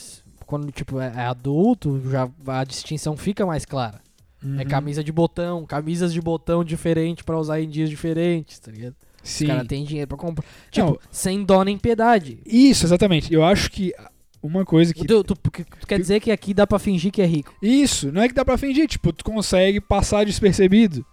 Quando, 0.50 0.72
tipo, 0.72 1.00
é, 1.00 1.14
é 1.16 1.26
adulto, 1.28 2.02
já 2.10 2.28
a 2.48 2.64
distinção 2.64 3.16
fica 3.16 3.46
mais 3.46 3.66
clara. 3.66 4.02
Uhum. 4.44 4.60
É 4.60 4.66
camisa 4.66 5.04
de 5.04 5.12
botão, 5.12 5.64
camisas 5.64 6.12
de 6.12 6.20
botão 6.20 6.64
diferente 6.64 7.24
pra 7.24 7.38
usar 7.38 7.62
em 7.62 7.70
dias 7.70 7.88
diferentes, 7.88 8.58
tá 8.58 8.72
ligado? 8.72 8.96
Sim. 9.22 9.44
Os 9.46 9.52
caras 9.52 9.68
têm 9.68 9.84
dinheiro 9.86 10.08
pra 10.08 10.18
comprar. 10.18 10.44
Tipo, 10.72 10.88
Não. 10.88 10.98
sem 11.12 11.44
dó 11.44 11.64
nem 11.64 11.78
piedade. 11.78 12.40
Isso, 12.48 12.84
exatamente. 12.84 13.32
Eu 13.32 13.44
acho 13.46 13.70
que 13.70 13.94
uma 14.42 14.66
coisa 14.66 14.92
que... 14.92 15.06
Tu, 15.06 15.24
tu- 15.24 15.36
porque 15.36 15.64
tu 15.64 15.86
quer 15.86 16.00
dizer 16.00 16.20
que 16.20 16.32
aqui 16.32 16.52
dá 16.52 16.66
pra 16.66 16.80
fingir 16.80 17.12
que 17.12 17.22
é 17.22 17.26
rico. 17.28 17.54
Isso, 17.62 18.12
não 18.12 18.24
é 18.24 18.28
que 18.28 18.34
dá 18.34 18.44
pra 18.44 18.58
fingir, 18.58 18.88
tipo, 18.88 19.14
tu 19.14 19.24
consegue 19.24 19.80
passar 19.80 20.26
despercebido. 20.26 21.06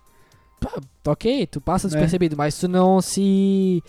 Ok, 1.06 1.46
tu 1.48 1.60
passa 1.60 1.88
Né? 1.88 1.90
despercebido, 1.92 2.36
mas 2.36 2.58
tu 2.58 2.68
não 2.68 3.02
se. 3.02 3.82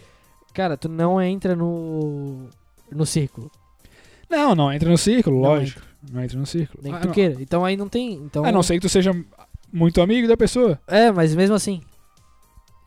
Cara, 0.53 0.75
tu 0.75 0.89
não 0.89 1.21
entra 1.21 1.55
no. 1.55 2.49
no 2.91 3.05
círculo. 3.05 3.49
Não, 4.29 4.53
não, 4.55 4.71
entra 4.71 4.89
no 4.89 4.97
círculo, 4.97 5.41
Não 5.41 5.49
lógico. 5.49 5.81
Não 6.11 6.23
entra 6.23 6.37
no 6.37 6.45
círculo. 6.45 6.81
Nem 6.83 6.91
que 6.93 6.97
Ah, 6.97 7.01
tu 7.01 7.07
não. 7.07 7.13
queira. 7.13 7.35
Então 7.41 7.65
aí 7.65 7.75
não 7.77 7.87
tem. 7.89 8.13
Então... 8.13 8.43
A 8.45 8.51
não 8.51 8.61
ser 8.63 8.75
que 8.75 8.81
tu 8.81 8.89
seja 8.89 9.11
muito 9.71 10.01
amigo 10.01 10.27
da 10.27 10.37
pessoa. 10.37 10.79
É, 10.87 11.11
mas 11.11 11.33
mesmo 11.35 11.55
assim. 11.55 11.81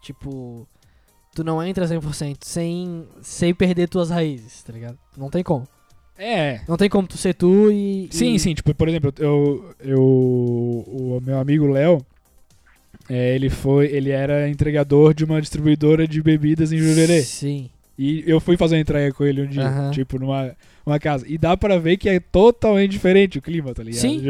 Tipo. 0.02 0.66
Tu 1.34 1.44
não 1.44 1.62
entra 1.62 1.86
100% 1.86 2.38
sem, 2.42 3.06
sem 3.22 3.54
perder 3.54 3.88
tuas 3.88 4.10
raízes, 4.10 4.62
tá 4.64 4.72
ligado? 4.72 4.98
Não 5.16 5.30
tem 5.30 5.44
como. 5.44 5.66
É. 6.18 6.60
Não 6.68 6.76
tem 6.76 6.88
como 6.88 7.06
tu 7.06 7.16
ser 7.16 7.34
tu 7.34 7.70
e. 7.70 8.08
Sim, 8.10 8.34
e- 8.34 8.38
sim, 8.40 8.52
tipo, 8.54 8.74
por 8.74 8.88
exemplo, 8.88 9.12
eu, 9.18 9.72
eu 9.80 10.00
o 10.02 11.20
meu 11.24 11.38
amigo 11.38 11.66
Léo, 11.68 12.04
é, 13.08 13.34
ele 13.34 13.48
foi, 13.48 13.86
ele 13.86 14.10
era 14.10 14.48
entregador 14.48 15.14
de 15.14 15.24
uma 15.24 15.40
distribuidora 15.40 16.06
de 16.06 16.20
bebidas 16.20 16.72
em 16.72 16.78
Jurerê. 16.78 17.22
Sim. 17.22 17.70
E 17.96 18.24
eu 18.26 18.40
fui 18.40 18.56
fazer 18.56 18.74
uma 18.76 18.80
entrega 18.80 19.14
com 19.14 19.24
ele 19.24 19.42
um 19.42 19.46
dia, 19.46 19.62
tipo, 19.92 20.18
numa 20.18 20.54
uma 20.84 20.98
casa. 20.98 21.24
E 21.28 21.36
dá 21.38 21.56
pra 21.56 21.78
ver 21.78 21.96
que 21.96 22.08
é 22.08 22.18
totalmente 22.20 22.90
diferente 22.90 23.38
o 23.38 23.42
clima, 23.42 23.72
tá 23.74 23.82
ligado? 23.82 24.00
Sim. 24.00 24.20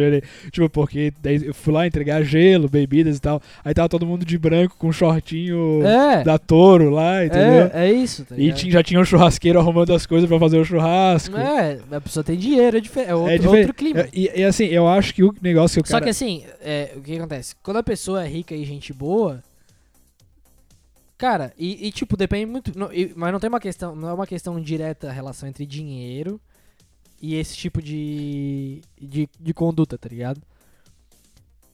Tipo, 0.50 0.68
porque 0.70 1.12
eu 1.24 1.54
fui 1.54 1.72
lá 1.72 1.86
entregar 1.86 2.22
gelo, 2.22 2.68
bebidas 2.68 3.16
e 3.16 3.20
tal. 3.20 3.40
Aí 3.64 3.72
tava 3.74 3.88
todo 3.88 4.06
mundo 4.06 4.24
de 4.24 4.36
branco 4.38 4.74
com 4.78 4.88
um 4.88 4.92
shortinho 4.92 5.84
É. 5.86 6.22
da 6.24 6.38
Toro 6.38 6.90
lá, 6.90 7.24
entendeu? 7.24 7.70
É, 7.72 7.88
é 7.88 7.92
isso, 7.92 8.24
tá 8.24 8.34
E 8.36 8.40
ligado? 8.42 8.56
tinha- 8.58 8.72
já 8.72 8.82
tinha 8.82 9.00
um 9.00 9.04
churrasqueiro 9.04 9.58
arrumando 9.58 9.92
as 9.94 10.06
coisas 10.06 10.28
pra 10.28 10.38
fazer 10.38 10.58
o 10.58 10.64
churrasco. 10.64 11.36
É, 11.36 11.78
a 11.90 12.00
pessoa 12.00 12.22
tem 12.24 12.36
dinheiro, 12.36 12.76
é, 12.76 12.80
difer- 12.80 13.08
é 13.08 13.14
outro, 13.14 13.30
É 13.32 13.38
diferente. 13.38 13.58
outro 13.60 13.74
clima. 13.74 14.06
E, 14.12 14.30
e, 14.34 14.44
assim, 14.44 14.64
eu 14.66 14.86
acho 14.88 15.14
que 15.14 15.22
o 15.22 15.34
negócio 15.42 15.82
que 15.82 15.88
o 15.88 15.90
Só 15.90 15.94
cara... 15.96 16.04
que 16.04 16.10
assim, 16.10 16.42
é, 16.60 16.92
o 16.96 17.00
que 17.00 17.16
acontece? 17.16 17.54
Quando 17.62 17.78
a 17.78 17.82
pessoa 17.82 18.24
é 18.24 18.28
rica 18.28 18.54
e 18.54 18.64
gente 18.64 18.92
boa. 18.92 19.42
Cara, 21.20 21.52
e, 21.58 21.86
e, 21.86 21.92
tipo, 21.92 22.16
depende 22.16 22.46
muito. 22.46 22.72
não- 22.78 22.90
e- 22.90 23.12
mas 23.14 23.30
não 23.30 23.38
tem 23.38 23.48
uma 23.50 23.60
questão. 23.60 23.94
Não 23.94 24.08
é 24.08 24.12
uma 24.14 24.26
questão 24.26 24.58
direta 24.58 25.10
a 25.10 25.12
relação 25.12 25.46
entre 25.46 25.66
dinheiro 25.66 26.40
e 27.20 27.34
esse 27.34 27.54
tipo 27.54 27.82
de, 27.82 28.80
de. 28.98 29.28
de 29.38 29.52
conduta, 29.52 29.98
tá 29.98 30.08
ligado? 30.08 30.40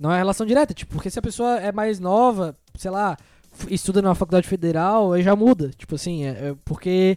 Não 0.01 0.11
é 0.13 0.17
relação 0.19 0.45
direta, 0.45 0.75
tipo, 0.75 0.93
porque 0.95 1.09
se 1.11 1.21
a 1.21 1.23
pessoa 1.23 1.61
é 1.61 1.71
mais 1.71 2.01
nova, 2.01 2.59
sei 2.75 2.91
lá, 2.91 3.17
estuda 3.71 4.03
numa 4.03 4.17
faculdade 4.17 4.49
federal, 4.49 5.13
aí 5.13 5.23
já 5.23 5.37
muda. 5.37 5.71
Tipo 5.79 5.95
assim, 5.95 6.25
é, 6.25 6.49
é 6.49 6.57
porque 6.65 7.17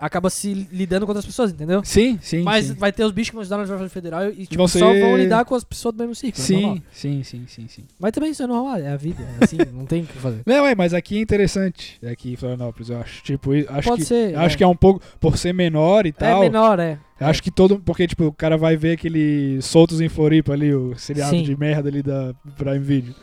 acaba 0.00 0.30
se 0.30 0.66
lidando 0.72 1.04
com 1.06 1.10
outras 1.12 1.26
pessoas, 1.26 1.52
entendeu? 1.52 1.82
Sim, 1.84 2.18
sim, 2.22 2.42
Mas 2.42 2.66
sim. 2.66 2.74
vai 2.74 2.90
ter 2.92 3.04
os 3.04 3.12
bichos 3.12 3.30
que 3.30 3.34
vão 3.36 3.42
estudar 3.42 3.58
na 3.58 3.62
Universidade 3.64 3.92
Federal 3.92 4.28
e 4.30 4.46
tipo, 4.46 4.56
Vão 4.56 4.66
só 4.66 4.78
vão 4.92 5.16
lidar 5.16 5.44
com 5.44 5.54
as 5.54 5.62
pessoas 5.62 5.94
do 5.94 5.98
mesmo 5.98 6.14
ciclo. 6.14 6.40
é. 6.42 6.44
Sim, 6.46 6.82
sim, 6.92 7.22
sim, 7.22 7.44
sim, 7.46 7.68
sim. 7.68 7.84
Mas 7.98 8.12
também 8.12 8.30
isso 8.30 8.42
é 8.42 8.46
normal, 8.46 8.76
é 8.76 8.88
a 8.92 8.96
vida, 8.96 9.22
é 9.40 9.44
assim, 9.44 9.58
não 9.72 9.84
tem 9.84 10.02
o 10.02 10.06
que 10.06 10.14
fazer. 10.14 10.40
Não, 10.46 10.66
é, 10.66 10.74
mas 10.74 10.94
aqui 10.94 11.18
é 11.18 11.20
interessante. 11.20 11.98
Aqui 12.10 12.32
em 12.32 12.36
Florianópolis, 12.36 12.88
eu 12.88 12.98
acho. 12.98 13.22
Tipo, 13.22 13.50
acho 13.68 13.88
Pode 13.88 14.02
que, 14.02 14.08
ser. 14.08 14.36
acho 14.36 14.56
que 14.56 14.64
é 14.64 14.66
um 14.66 14.74
pouco. 14.76 15.00
Por 15.20 15.36
ser 15.36 15.52
menor 15.52 16.06
e 16.06 16.10
É 16.10 16.12
tal. 16.12 16.40
menor, 16.40 16.78
é. 16.78 16.98
Acho 17.20 17.42
que 17.42 17.50
todo. 17.50 17.78
Porque, 17.78 18.06
tipo, 18.06 18.24
o 18.26 18.32
cara 18.32 18.56
vai 18.56 18.76
ver 18.76 18.92
aquele 18.92 19.60
Soltos 19.60 20.00
em 20.00 20.08
Floripa 20.08 20.52
ali, 20.54 20.72
o 20.74 20.94
seriado 20.96 21.30
Sim. 21.36 21.42
de 21.42 21.54
merda 21.56 21.88
ali 21.88 22.02
da 22.02 22.34
Prime 22.56 22.78
Video. 22.78 23.14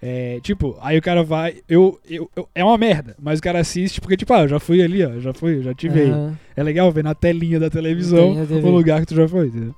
É, 0.00 0.38
tipo, 0.42 0.76
aí 0.80 0.96
o 0.96 1.02
cara 1.02 1.24
vai. 1.24 1.56
Eu, 1.68 1.98
eu, 2.08 2.30
eu- 2.36 2.48
é 2.54 2.64
uma 2.64 2.78
merda, 2.78 3.16
mas 3.20 3.40
o 3.40 3.42
cara 3.42 3.58
assiste 3.58 4.00
porque, 4.00 4.16
tipo, 4.16 4.32
ah, 4.32 4.42
eu 4.42 4.48
já 4.48 4.60
fui 4.60 4.80
ali, 4.80 5.04
ó, 5.04 5.18
já 5.18 5.32
fui, 5.34 5.60
já 5.60 5.74
te 5.74 5.88
veio. 5.88 6.12
Aham. 6.14 6.38
É 6.56 6.62
legal 6.62 6.90
ver 6.92 7.02
na 7.02 7.14
telinha 7.14 7.58
da 7.58 7.68
televisão 7.68 8.34
TV. 8.46 8.60
o 8.66 8.70
lugar 8.70 9.00
que 9.00 9.06
tu 9.06 9.16
já 9.16 9.26
foi, 9.26 9.48
entendeu? 9.48 9.74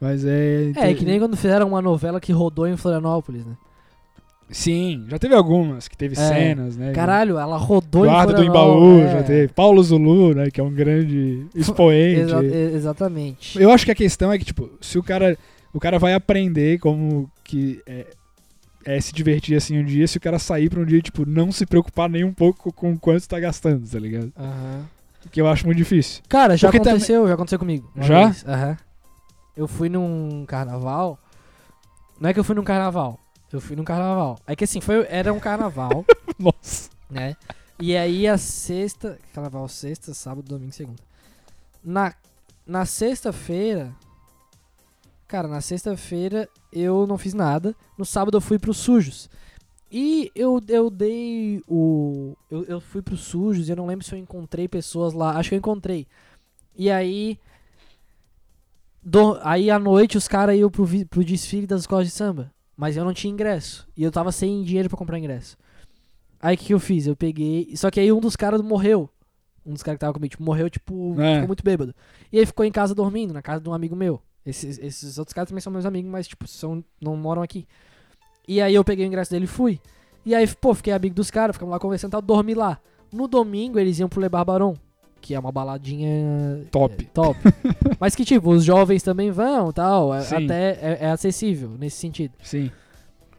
Mas 0.00 0.24
é. 0.24 0.72
É, 0.76 0.92
que 0.94 1.04
nem 1.04 1.20
quando 1.20 1.36
fizeram 1.36 1.68
uma 1.68 1.80
novela 1.80 2.20
que 2.20 2.32
rodou 2.32 2.66
em 2.66 2.76
Florianópolis, 2.76 3.46
né? 3.46 3.52
Sim, 4.50 5.06
já 5.08 5.18
teve 5.18 5.34
algumas 5.34 5.88
que 5.88 5.96
teve 5.96 6.14
É. 6.14 6.16
cenas, 6.28 6.76
né? 6.76 6.92
Caralho, 6.92 7.38
ela 7.38 7.56
rodou 7.56 8.02
Guarda 8.04 8.32
em 8.32 8.34
do 8.34 8.42
Florianópolis, 8.52 8.98
Embaú, 8.98 9.08
é. 9.08 9.12
já 9.12 9.22
teve. 9.22 9.48
Paulo 9.52 9.82
Zulu, 9.82 10.34
né? 10.34 10.50
Que 10.50 10.60
é 10.60 10.64
um 10.64 10.70
grande 10.72 11.46
expoente. 11.54 12.20
Exa- 12.20 12.44
exatamente. 12.44 13.60
Eu 13.62 13.70
acho 13.70 13.84
que 13.86 13.92
a 13.92 13.94
questão 13.94 14.30
é 14.30 14.38
que, 14.38 14.44
tipo, 14.44 14.68
se 14.80 14.98
o 14.98 15.02
cara. 15.02 15.38
O 15.74 15.80
cara 15.80 15.98
vai 15.98 16.12
aprender 16.12 16.78
como 16.80 17.30
que 17.42 17.80
é, 17.86 18.04
é 18.84 19.00
se 19.00 19.12
divertir 19.12 19.56
assim 19.56 19.78
um 19.78 19.84
dia, 19.84 20.06
se 20.06 20.16
o 20.16 20.20
cara 20.20 20.38
sair 20.38 20.68
pra 20.70 20.80
um 20.80 20.84
dia, 20.84 21.00
tipo, 21.00 21.24
não 21.26 21.50
se 21.52 21.64
preocupar 21.66 22.08
nem 22.08 22.24
um 22.24 22.32
pouco 22.32 22.72
com 22.72 22.96
quanto 22.98 23.28
tá 23.28 23.38
gastando, 23.40 23.88
tá 23.88 23.98
ligado? 23.98 24.32
Aham. 24.36 24.84
Que 25.30 25.40
eu 25.40 25.46
acho 25.46 25.64
muito 25.66 25.78
difícil. 25.78 26.22
Cara, 26.28 26.56
já 26.56 26.66
Porque 26.68 26.78
também- 26.78 26.94
aconteceu, 26.94 27.28
já 27.28 27.34
aconteceu 27.34 27.58
comigo. 27.58 27.90
Já? 27.96 28.34
Aham. 28.46 28.76
Eu 29.56 29.68
fui 29.68 29.88
num 29.88 30.44
carnaval. 30.46 31.18
Não 32.20 32.28
é 32.30 32.32
que 32.34 32.40
eu 32.40 32.44
fui 32.44 32.54
num 32.56 32.64
carnaval. 32.64 33.18
Eu 33.52 33.60
fui 33.60 33.76
num 33.76 33.84
carnaval. 33.84 34.38
É 34.46 34.56
que 34.56 34.64
assim, 34.64 34.80
foi, 34.80 35.06
era 35.10 35.32
um 35.32 35.38
carnaval, 35.38 36.04
Nossa. 36.38 36.90
né? 37.10 37.36
E 37.78 37.96
aí 37.96 38.26
a 38.26 38.36
sexta. 38.38 39.18
Carnaval 39.34 39.68
sexta, 39.68 40.12
sábado, 40.14 40.48
domingo, 40.48 40.72
segunda. 40.72 40.98
Na, 41.84 42.14
na 42.66 42.84
sexta-feira. 42.86 43.92
Cara, 45.28 45.48
na 45.48 45.60
sexta-feira 45.60 46.48
eu 46.72 47.06
não 47.06 47.16
fiz 47.16 47.32
nada. 47.34 47.74
No 47.96 48.04
sábado 48.04 48.36
eu 48.36 48.40
fui 48.40 48.58
pros 48.58 48.76
sujos. 48.76 49.30
E 49.90 50.30
eu, 50.34 50.60
eu 50.68 50.90
dei 50.90 51.62
o. 51.68 52.34
Eu, 52.50 52.64
eu 52.64 52.80
fui 52.80 53.02
pros 53.02 53.20
sujos 53.20 53.68
e 53.68 53.72
eu 53.72 53.76
não 53.76 53.86
lembro 53.86 54.04
se 54.04 54.14
eu 54.14 54.18
encontrei 54.18 54.66
pessoas 54.68 55.12
lá. 55.12 55.36
Acho 55.36 55.50
que 55.50 55.54
eu 55.54 55.58
encontrei. 55.58 56.06
E 56.76 56.90
aí. 56.90 57.38
do- 59.02 59.38
aí 59.42 59.70
à 59.70 59.78
noite 59.78 60.16
os 60.16 60.28
caras 60.28 60.56
iam 60.56 60.70
pro, 60.70 60.86
pro 61.06 61.24
desfile 61.24 61.66
das 61.66 61.82
escolas 61.82 62.06
de 62.06 62.12
samba. 62.12 62.52
Mas 62.76 62.96
eu 62.96 63.04
não 63.04 63.12
tinha 63.12 63.32
ingresso. 63.32 63.86
E 63.96 64.02
eu 64.02 64.10
tava 64.10 64.32
sem 64.32 64.62
dinheiro 64.62 64.88
pra 64.88 64.98
comprar 64.98 65.18
ingresso. 65.18 65.56
Aí 66.40 66.54
o 66.54 66.58
que, 66.58 66.66
que 66.66 66.74
eu 66.74 66.80
fiz? 66.80 67.06
Eu 67.06 67.14
peguei. 67.14 67.74
Só 67.76 67.90
que 67.90 68.00
aí 68.00 68.10
um 68.10 68.20
dos 68.20 68.34
caras 68.34 68.60
morreu. 68.62 69.08
Um 69.64 69.72
dos 69.74 69.82
caras 69.82 69.96
que 69.96 70.00
tava 70.00 70.12
comigo, 70.14 70.30
tipo, 70.30 70.42
morreu, 70.42 70.68
tipo, 70.68 71.14
É. 71.20 71.34
ficou 71.34 71.46
muito 71.48 71.62
bêbado. 71.62 71.94
E 72.32 72.38
aí 72.38 72.46
ficou 72.46 72.64
em 72.64 72.72
casa 72.72 72.94
dormindo, 72.94 73.32
na 73.32 73.42
casa 73.42 73.60
de 73.60 73.68
um 73.68 73.74
amigo 73.74 73.94
meu. 73.94 74.20
Esses, 74.44 74.78
esses 74.78 75.18
outros 75.18 75.32
caras 75.32 75.48
também 75.48 75.60
são 75.60 75.72
meus 75.72 75.86
amigos, 75.86 76.10
mas, 76.10 76.26
tipo, 76.26 76.46
são, 76.48 76.84
não 77.00 77.16
moram 77.16 77.42
aqui. 77.42 77.66
E 78.46 78.60
aí 78.60 78.74
eu 78.74 78.82
peguei 78.84 79.04
o 79.04 79.08
ingresso 79.08 79.30
dele 79.30 79.44
e 79.44 79.48
fui. 79.48 79.80
E 80.24 80.34
aí, 80.34 80.46
pô, 80.46 80.74
fiquei 80.74 80.92
amigo 80.92 81.14
dos 81.14 81.30
caras, 81.30 81.54
ficamos 81.56 81.72
lá 81.72 81.78
conversando 81.78 82.10
e 82.10 82.12
tal, 82.12 82.22
dormi 82.22 82.54
lá. 82.54 82.80
No 83.12 83.28
domingo 83.28 83.78
eles 83.78 83.98
iam 83.98 84.08
pro 84.08 84.20
Le 84.20 84.28
Barbaron, 84.28 84.76
que 85.20 85.34
é 85.34 85.38
uma 85.38 85.52
baladinha 85.52 86.66
Top. 86.70 87.04
é, 87.04 87.08
top. 87.12 87.38
Mas 88.00 88.14
que, 88.14 88.24
tipo, 88.24 88.50
os 88.50 88.64
jovens 88.64 89.02
também 89.02 89.30
vão 89.30 89.72
tal. 89.72 90.14
é-. 90.14 90.20
Até 90.20 90.70
é, 90.80 90.98
é 91.02 91.10
acessível 91.10 91.70
nesse 91.78 91.96
sentido. 91.98 92.34
Sim. 92.42 92.70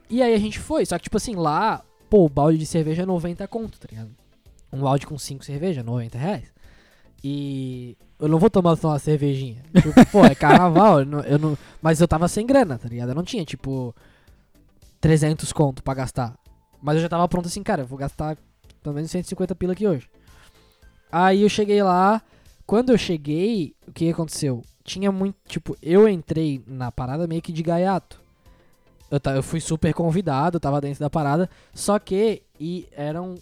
E 0.09 0.21
aí 0.21 0.33
a 0.33 0.37
gente 0.37 0.59
foi, 0.59 0.85
só 0.85 0.97
que, 0.97 1.03
tipo 1.03 1.17
assim, 1.17 1.35
lá, 1.35 1.83
pô, 2.09 2.25
o 2.25 2.29
balde 2.29 2.57
de 2.57 2.65
cerveja 2.65 3.03
é 3.03 3.05
90 3.05 3.47
conto, 3.47 3.79
tá 3.79 3.87
ligado? 3.89 4.11
Um 4.71 4.79
balde 4.79 5.05
com 5.05 5.17
5 5.17 5.43
cerveja, 5.43 5.83
90 5.83 6.17
reais. 6.17 6.53
E 7.23 7.97
eu 8.23 8.29
não 8.29 8.39
vou 8.39 8.49
tomar 8.49 8.75
só 8.75 8.89
uma 8.89 8.99
cervejinha. 8.99 9.61
Tipo, 9.75 9.93
pô, 10.11 10.25
é 10.25 10.33
carnaval, 10.35 10.99
eu 11.01 11.05
não, 11.05 11.19
eu 11.21 11.39
não- 11.39 11.57
mas 11.81 11.99
eu 12.01 12.07
tava 12.07 12.27
sem 12.27 12.45
grana, 12.45 12.77
tá 12.77 12.87
ligado? 12.87 13.09
Eu 13.09 13.15
não 13.15 13.23
tinha, 13.23 13.43
tipo, 13.45 13.93
300 14.99 15.51
conto 15.51 15.83
pra 15.83 15.93
gastar. 15.93 16.35
Mas 16.81 16.95
eu 16.95 17.01
já 17.01 17.09
tava 17.09 17.27
pronto 17.27 17.47
assim, 17.47 17.63
cara, 17.63 17.81
eu 17.83 17.85
vou 17.87 17.97
gastar 17.97 18.37
pelo 18.81 18.95
menos 18.95 19.09
150 19.11 19.55
pila 19.55 19.73
aqui 19.73 19.87
hoje. 19.87 20.09
Aí 21.11 21.41
eu 21.43 21.49
cheguei 21.49 21.81
lá, 21.83 22.21
quando 22.65 22.91
eu 22.91 22.97
cheguei, 22.97 23.75
o 23.87 23.91
que 23.91 24.09
aconteceu? 24.09 24.61
Tinha 24.83 25.11
muito, 25.11 25.35
tipo, 25.47 25.77
eu 25.81 26.07
entrei 26.09 26.61
na 26.67 26.91
parada 26.91 27.27
meio 27.27 27.41
que 27.41 27.53
de 27.53 27.63
gaiato. 27.63 28.19
Eu, 29.09 29.19
eu 29.35 29.43
fui 29.43 29.59
super 29.61 29.93
convidado, 29.93 30.57
eu 30.57 30.59
tava 30.59 30.81
dentro 30.81 30.99
da 30.99 31.09
parada, 31.09 31.49
só 31.73 31.99
que 31.99 32.41
e 32.59 32.87
eram 32.93 33.35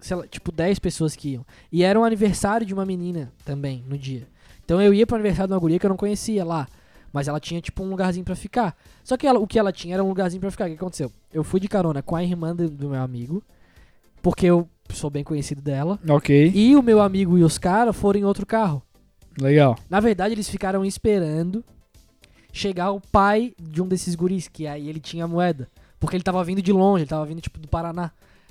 sei 0.00 0.16
lá, 0.16 0.26
tipo 0.26 0.50
10 0.52 0.78
pessoas 0.78 1.14
que 1.16 1.30
iam. 1.30 1.44
E 1.70 1.82
era 1.82 1.98
um 1.98 2.04
aniversário 2.04 2.66
de 2.66 2.72
uma 2.74 2.84
menina 2.86 3.32
também 3.44 3.84
no 3.88 3.96
dia. 3.98 4.26
Então 4.64 4.80
eu 4.80 4.94
ia 4.94 5.06
pro 5.06 5.16
aniversário 5.16 5.48
de 5.48 5.54
uma 5.54 5.60
guria 5.60 5.78
que 5.78 5.86
eu 5.86 5.90
não 5.90 5.96
conhecia 5.96 6.44
lá, 6.44 6.66
mas 7.12 7.26
ela 7.28 7.40
tinha 7.40 7.60
tipo 7.60 7.82
um 7.82 7.90
lugarzinho 7.90 8.24
pra 8.24 8.36
ficar. 8.36 8.76
Só 9.04 9.16
que 9.16 9.26
ela- 9.26 9.38
o 9.40 9.46
que 9.46 9.58
ela 9.58 9.72
tinha 9.72 9.94
era 9.94 10.04
um 10.04 10.08
lugarzinho 10.08 10.40
pra 10.40 10.50
ficar. 10.50 10.66
O 10.66 10.68
que 10.68 10.74
aconteceu? 10.74 11.10
Eu 11.32 11.42
fui 11.44 11.58
de 11.60 11.68
carona 11.68 12.02
com 12.02 12.14
a 12.16 12.22
irmã 12.22 12.54
do, 12.54 12.68
do 12.68 12.88
meu 12.90 13.00
amigo, 13.02 13.42
porque 14.22 14.46
eu 14.46 14.68
sou 14.90 15.08
bem 15.10 15.22
conhecido 15.24 15.60
dela, 15.62 15.98
Ok. 16.08 16.52
e 16.54 16.74
o 16.76 16.82
meu 16.82 17.00
amigo 17.00 17.38
e 17.38 17.44
os 17.44 17.58
caras 17.58 17.96
foram 17.96 18.20
em 18.20 18.24
outro 18.24 18.44
carro. 18.46 18.82
Legal. 19.40 19.76
Na 19.88 20.00
verdade, 20.00 20.34
eles 20.34 20.48
ficaram 20.48 20.84
esperando 20.84 21.64
chegar 22.52 22.90
o 22.90 23.00
pai 23.00 23.54
de 23.60 23.80
um 23.80 23.86
desses 23.88 24.14
guris, 24.14 24.48
que 24.48 24.66
aí 24.66 24.88
ele 24.88 24.98
tinha 25.00 25.26
moeda. 25.26 25.68
Porque 25.98 26.16
ele 26.16 26.22
tava 26.24 26.42
vindo 26.42 26.60
de 26.62 26.72
longe, 26.72 27.02
ele 27.02 27.08
tava 27.10 27.24
vindo 27.26 27.40
tipo 27.40 27.58
do 27.58 27.68
Paraná. 27.68 28.10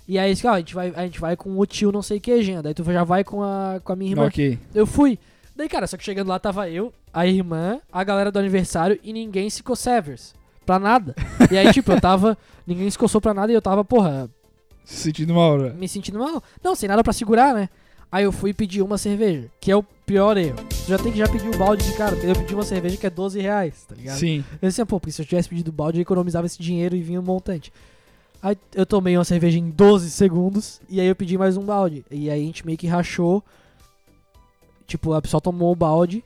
E 0.10 0.18
aí 0.18 0.32
eles, 0.32 0.44
ó, 0.44 0.54
a 0.54 0.58
gente 0.58 0.74
vai, 0.74 0.92
a 0.96 1.04
gente 1.04 1.22
vai 1.22 1.38
com 1.38 1.56
o 1.56 1.66
tio 1.68 1.92
não 1.92 2.02
sei 2.02 2.20
que, 2.20 2.42
Jean. 2.42 2.64
Daí 2.64 2.74
tu 2.74 2.84
já 2.84 3.04
vai 3.04 3.24
com 3.24 3.44
a, 3.44 3.80
com 3.84 3.94
a 3.94 3.96
minha 3.96 4.10
irmã. 4.10 4.26
Ok. 4.26 4.58
Eu 4.74 4.88
fui. 4.88 5.20
Daí, 5.56 5.70
cara, 5.70 5.86
só 5.86 5.96
que 5.98 6.04
chegando 6.04 6.30
lá 6.30 6.40
tava 6.40 6.68
eu, 6.68 6.92
a 7.14 7.28
irmã, 7.28 7.80
a 7.94 8.04
galera 8.04 8.32
do 8.32 8.40
aniversário 8.40 9.00
e 9.04 9.14
ninguém 9.14 9.48
se 9.52 9.62
severs. 9.76 10.34
Pra 10.66 10.80
nada. 10.80 11.14
E 11.52 11.56
aí, 11.56 11.72
tipo, 11.72 11.92
eu 11.92 12.02
tava. 12.02 12.36
Ninguém 12.66 12.90
se 12.90 12.98
coçou 12.98 13.20
pra 13.20 13.34
nada 13.34 13.52
e 13.52 13.56
eu 13.56 13.62
tava, 13.62 13.84
porra, 13.84 14.30
Se 14.84 14.96
sentindo 14.96 15.34
mal, 15.34 15.58
né? 15.58 15.74
me 15.76 15.88
sentindo 15.88 16.18
mal. 16.20 16.44
Não, 16.64 16.76
sem 16.76 16.88
nada 16.90 17.04
pra 17.04 17.14
segurar, 17.14 17.54
né? 17.54 17.70
Aí 18.12 18.24
eu 18.24 18.32
fui 18.32 18.54
pedir 18.54 18.82
uma 18.82 18.98
cerveja, 18.98 19.50
que 19.60 19.72
é 19.72 19.76
o 19.76 19.84
pior 20.06 20.38
erro. 20.38 20.58
Tu 20.70 20.90
já 20.90 20.98
tem 20.98 21.12
que 21.12 21.18
já 21.20 21.28
pedir 21.28 21.50
o 21.50 21.58
balde 21.58 21.84
de 21.84 21.94
cara, 21.94 22.16
porque 22.16 22.28
eu 22.28 22.36
pedi 22.36 22.54
uma 22.56 22.64
cerveja 22.64 22.98
que 22.98 23.06
é 23.06 23.10
12 23.10 23.40
reais, 23.40 23.86
tá 23.88 23.96
ligado? 23.96 24.18
Sim. 24.18 24.44
Eu 24.62 24.70
disse, 24.70 24.84
pô, 24.86 25.00
porque 25.00 25.12
se 25.12 25.22
eu 25.22 25.26
tivesse 25.26 25.50
pedido 25.50 25.70
o 25.70 25.72
balde, 25.72 26.00
eu 26.00 26.02
economizava 26.02 26.48
esse 26.48 26.62
dinheiro 26.62 26.96
e 26.96 27.02
vinha 27.02 27.20
um 27.20 27.24
montante. 27.24 27.72
Aí 28.42 28.58
eu 28.74 28.86
tomei 28.86 29.18
uma 29.18 29.26
cerveja 29.26 29.60
em 29.60 29.70
12 29.70 30.10
segundos, 30.12 30.82
e 30.90 31.02
aí 31.02 31.08
eu 31.08 31.16
pedi 31.16 31.38
mais 31.38 31.58
um 31.58 31.66
balde. 31.66 32.06
E 32.10 32.30
aí 32.30 32.42
a 32.42 32.46
gente 32.46 32.66
meio 32.66 32.78
que 32.78 32.88
rachou. 32.88 33.44
Tipo, 34.88 35.14
a 35.14 35.22
pessoa 35.22 35.42
tomou 35.42 35.72
o 35.72 35.76
balde, 35.76 36.24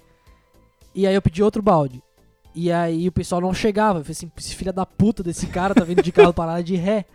e 0.95 1.07
aí 1.07 1.15
eu 1.15 1.21
pedi 1.21 1.41
outro 1.41 1.61
balde. 1.61 2.01
E 2.55 2.71
aí 2.71 3.07
o 3.07 3.11
pessoal 3.11 3.41
não 3.41 3.53
chegava. 3.53 3.99
Eu 3.99 4.03
falei 4.03 4.11
assim, 4.11 4.31
esse 4.37 4.55
filho 4.55 4.71
da 4.71 4.85
puta 4.85 5.23
desse 5.23 5.47
cara 5.47 5.73
tá 5.73 5.83
vindo 5.83 6.03
de 6.03 6.11
carro 6.11 6.33
parado 6.33 6.63
de 6.63 6.75
ré. 6.75 7.05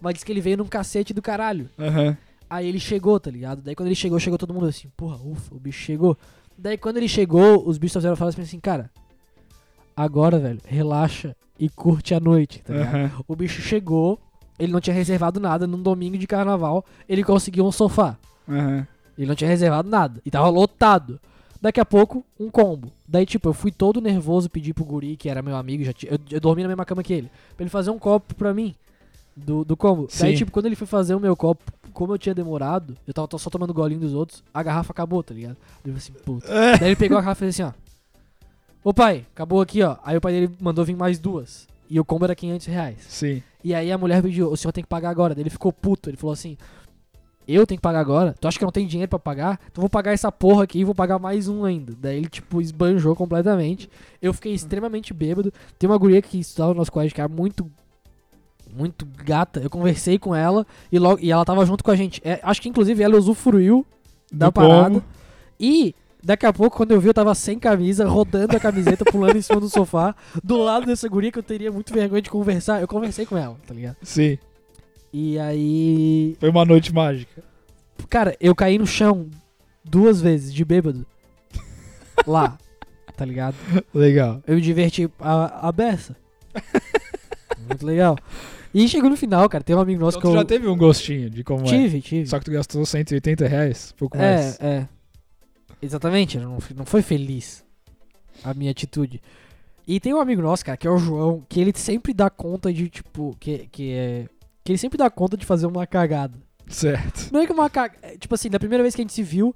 Mas 0.00 0.14
disse 0.14 0.26
que 0.26 0.32
ele 0.32 0.40
veio 0.40 0.58
num 0.58 0.66
cacete 0.66 1.12
do 1.12 1.20
caralho. 1.20 1.68
Aham. 1.78 2.16
Aí 2.48 2.68
ele 2.68 2.78
chegou, 2.78 3.18
tá 3.18 3.30
ligado? 3.30 3.60
Daí 3.60 3.74
quando 3.74 3.88
ele 3.88 3.96
chegou, 3.96 4.20
chegou 4.20 4.38
todo 4.38 4.54
mundo 4.54 4.66
assim, 4.66 4.88
porra, 4.96 5.16
ufa, 5.16 5.52
o 5.54 5.58
bicho 5.58 5.80
chegou. 5.80 6.16
Daí 6.56 6.78
quando 6.78 6.98
ele 6.98 7.08
chegou, 7.08 7.66
os 7.66 7.76
bichos 7.76 7.94
fizeram 7.94 8.14
falar 8.14 8.30
assim, 8.30 8.60
cara, 8.60 8.90
agora, 9.96 10.38
velho, 10.38 10.60
relaxa 10.64 11.34
e 11.58 11.68
curte 11.68 12.14
a 12.14 12.20
noite, 12.20 12.62
tá 12.62 12.72
ligado? 12.72 12.94
Aham. 12.94 13.24
O 13.26 13.34
bicho 13.34 13.60
chegou, 13.60 14.20
ele 14.58 14.72
não 14.72 14.80
tinha 14.80 14.94
reservado 14.94 15.40
nada 15.40 15.66
num 15.66 15.80
domingo 15.80 16.16
de 16.18 16.26
carnaval, 16.26 16.84
ele 17.08 17.22
conseguiu 17.22 17.66
um 17.66 17.72
sofá. 17.72 18.16
Aham. 18.48 18.86
Ele 19.16 19.26
não 19.26 19.34
tinha 19.34 19.48
reservado 19.48 19.88
nada. 19.88 20.20
E 20.24 20.30
tava 20.30 20.48
lotado. 20.48 21.18
Daqui 21.60 21.80
a 21.80 21.84
pouco, 21.84 22.24
um 22.38 22.50
combo. 22.50 22.92
Daí, 23.08 23.24
tipo, 23.24 23.48
eu 23.48 23.54
fui 23.54 23.72
todo 23.72 24.00
nervoso 24.00 24.48
pedir 24.50 24.74
pro 24.74 24.84
guri, 24.84 25.16
que 25.16 25.28
era 25.28 25.42
meu 25.42 25.56
amigo, 25.56 25.82
já 25.84 25.92
tinha, 25.92 26.12
eu, 26.12 26.18
eu 26.30 26.40
dormi 26.40 26.62
na 26.62 26.68
mesma 26.68 26.84
cama 26.84 27.02
que 27.02 27.12
ele, 27.12 27.30
pra 27.56 27.64
ele 27.64 27.70
fazer 27.70 27.90
um 27.90 27.98
copo 27.98 28.34
pra 28.34 28.52
mim. 28.52 28.74
Do, 29.34 29.64
do 29.64 29.76
combo. 29.76 30.08
Daí, 30.18 30.32
Sim. 30.32 30.38
tipo, 30.38 30.50
quando 30.50 30.66
ele 30.66 30.76
foi 30.76 30.86
fazer 30.86 31.14
o 31.14 31.20
meu 31.20 31.36
copo, 31.36 31.62
como 31.92 32.12
eu 32.12 32.18
tinha 32.18 32.34
demorado, 32.34 32.96
eu 33.06 33.12
tava 33.12 33.26
só 33.38 33.50
tomando 33.50 33.72
golinho 33.72 34.00
dos 34.00 34.14
outros, 34.14 34.42
a 34.52 34.62
garrafa 34.62 34.92
acabou, 34.92 35.22
tá 35.22 35.34
ligado? 35.34 35.56
Daí 35.84 35.92
eu 35.92 35.98
falei 35.98 35.98
assim, 35.98 36.12
puta. 36.24 36.46
Daí 36.78 36.88
ele 36.88 36.96
pegou 36.96 37.18
a 37.18 37.20
garrafa 37.20 37.44
e 37.44 37.50
fez 37.50 37.60
assim, 37.60 37.70
ó. 37.70 37.86
Ô 38.82 38.94
pai, 38.94 39.26
acabou 39.34 39.60
aqui, 39.60 39.82
ó. 39.82 39.96
Aí 40.04 40.16
o 40.16 40.20
pai 40.20 40.32
dele 40.32 40.56
mandou 40.60 40.84
vir 40.84 40.96
mais 40.96 41.18
duas. 41.18 41.66
E 41.88 41.98
o 42.00 42.04
combo 42.04 42.24
era 42.24 42.34
500 42.34 42.66
reais. 42.66 42.96
Sim. 43.08 43.42
E 43.62 43.74
aí 43.74 43.90
a 43.92 43.98
mulher 43.98 44.22
pediu, 44.22 44.50
o 44.50 44.56
senhor 44.56 44.72
tem 44.72 44.82
que 44.84 44.88
pagar 44.88 45.10
agora. 45.10 45.34
Daí 45.34 45.42
ele 45.42 45.50
ficou 45.50 45.72
puto. 45.72 46.08
Ele 46.10 46.16
falou 46.16 46.32
assim: 46.32 46.56
Eu 47.46 47.66
tenho 47.66 47.78
que 47.78 47.82
pagar 47.82 48.00
agora? 48.00 48.34
Tu 48.40 48.46
acha 48.48 48.58
que 48.58 48.64
eu 48.64 48.66
não 48.66 48.72
tenho 48.72 48.88
dinheiro 48.88 49.08
pra 49.08 49.18
pagar? 49.18 49.60
Então 49.70 49.78
eu 49.78 49.82
vou 49.82 49.90
pagar 49.90 50.12
essa 50.12 50.30
porra 50.32 50.64
aqui 50.64 50.80
e 50.80 50.84
vou 50.84 50.94
pagar 50.94 51.18
mais 51.18 51.48
um 51.48 51.64
ainda. 51.64 51.94
Daí 51.98 52.16
ele, 52.18 52.28
tipo, 52.28 52.60
esbanjou 52.60 53.14
completamente. 53.14 53.88
Eu 54.20 54.32
fiquei 54.32 54.52
extremamente 54.52 55.12
bêbado. 55.14 55.52
Tem 55.78 55.88
uma 55.88 55.98
guria 55.98 56.20
que 56.20 56.38
estudava 56.40 56.72
no 56.72 56.78
nosso 56.78 56.92
colégio 56.92 57.14
que 57.14 57.20
era 57.20 57.28
muito. 57.28 57.70
Muito 58.74 59.06
gata. 59.24 59.60
Eu 59.60 59.70
conversei 59.70 60.18
com 60.18 60.34
ela 60.34 60.66
e, 60.90 60.98
logo, 60.98 61.18
e 61.22 61.30
ela 61.30 61.44
tava 61.44 61.64
junto 61.64 61.82
com 61.84 61.90
a 61.90 61.96
gente. 61.96 62.20
É, 62.24 62.40
acho 62.42 62.60
que 62.60 62.68
inclusive 62.68 63.02
ela 63.02 63.16
usufruiu 63.16 63.86
da 64.30 64.46
Do 64.46 64.52
parada. 64.52 64.90
combo. 64.90 65.04
E 65.58 65.94
daqui 66.26 66.44
a 66.44 66.52
pouco, 66.52 66.76
quando 66.76 66.90
eu 66.90 67.00
vi, 67.00 67.06
eu 67.06 67.14
tava 67.14 67.32
sem 67.34 67.56
camisa, 67.58 68.04
rodando 68.04 68.56
a 68.56 68.60
camiseta, 68.60 69.04
pulando 69.10 69.36
em 69.36 69.42
cima 69.42 69.60
do 69.60 69.68
sofá, 69.70 70.14
do 70.42 70.58
lado 70.58 70.84
dessa 70.84 71.08
guria 71.08 71.30
que 71.30 71.38
eu 71.38 71.42
teria 71.42 71.70
muito 71.70 71.94
vergonha 71.94 72.20
de 72.20 72.28
conversar. 72.28 72.80
Eu 72.80 72.88
conversei 72.88 73.24
com 73.24 73.36
ela, 73.38 73.56
tá 73.66 73.72
ligado? 73.72 73.96
Sim. 74.02 74.36
E 75.12 75.38
aí. 75.38 76.36
Foi 76.40 76.50
uma 76.50 76.64
noite 76.64 76.92
mágica. 76.92 77.42
Cara, 78.10 78.36
eu 78.40 78.54
caí 78.54 78.76
no 78.76 78.86
chão 78.86 79.28
duas 79.84 80.20
vezes 80.20 80.52
de 80.52 80.64
bêbado. 80.64 81.06
Lá, 82.26 82.58
tá 83.16 83.24
ligado? 83.24 83.54
Legal. 83.94 84.42
Eu 84.46 84.56
me 84.56 84.60
diverti 84.60 85.08
a, 85.20 85.68
a 85.68 85.72
beça. 85.72 86.16
Muito 87.68 87.86
legal. 87.86 88.18
E 88.74 88.86
chegou 88.88 89.08
no 89.08 89.16
final, 89.16 89.48
cara. 89.48 89.62
Tem 89.64 89.74
um 89.74 89.80
amigo 89.80 90.00
nosso 90.00 90.18
Então 90.18 90.32
que 90.32 90.34
tu 90.34 90.38
eu. 90.38 90.42
já 90.42 90.44
teve 90.44 90.68
um 90.68 90.76
gostinho 90.76 91.30
de 91.30 91.42
como 91.44 91.64
é. 91.64 91.68
Tive, 91.68 92.02
tive. 92.02 92.28
Só 92.28 92.38
que 92.38 92.44
tu 92.44 92.50
gastou 92.50 92.84
180 92.84 93.46
reais, 93.46 93.94
pouco 93.96 94.18
mais. 94.18 94.60
É, 94.60 94.66
é. 94.66 94.88
Exatamente, 95.80 96.38
não, 96.38 96.58
não 96.74 96.86
foi 96.86 97.02
feliz 97.02 97.64
a 98.42 98.54
minha 98.54 98.70
atitude. 98.70 99.20
E 99.86 100.00
tem 100.00 100.12
um 100.14 100.20
amigo 100.20 100.42
nosso, 100.42 100.64
cara, 100.64 100.76
que 100.76 100.86
é 100.86 100.90
o 100.90 100.98
João, 100.98 101.44
que 101.48 101.60
ele 101.60 101.72
sempre 101.76 102.12
dá 102.12 102.28
conta 102.28 102.72
de, 102.72 102.88
tipo, 102.88 103.36
que, 103.38 103.68
que 103.70 103.92
é. 103.92 104.26
Que 104.64 104.72
ele 104.72 104.78
sempre 104.78 104.98
dá 104.98 105.08
conta 105.08 105.36
de 105.36 105.46
fazer 105.46 105.66
uma 105.66 105.86
cagada. 105.86 106.36
Certo. 106.66 107.30
Não 107.32 107.40
é 107.40 107.46
que 107.46 107.52
uma 107.52 107.70
cagada. 107.70 108.16
Tipo 108.18 108.34
assim, 108.34 108.50
da 108.50 108.58
primeira 108.58 108.82
vez 108.82 108.96
que 108.96 109.00
a 109.00 109.04
gente 109.04 109.12
se 109.12 109.22
viu, 109.22 109.54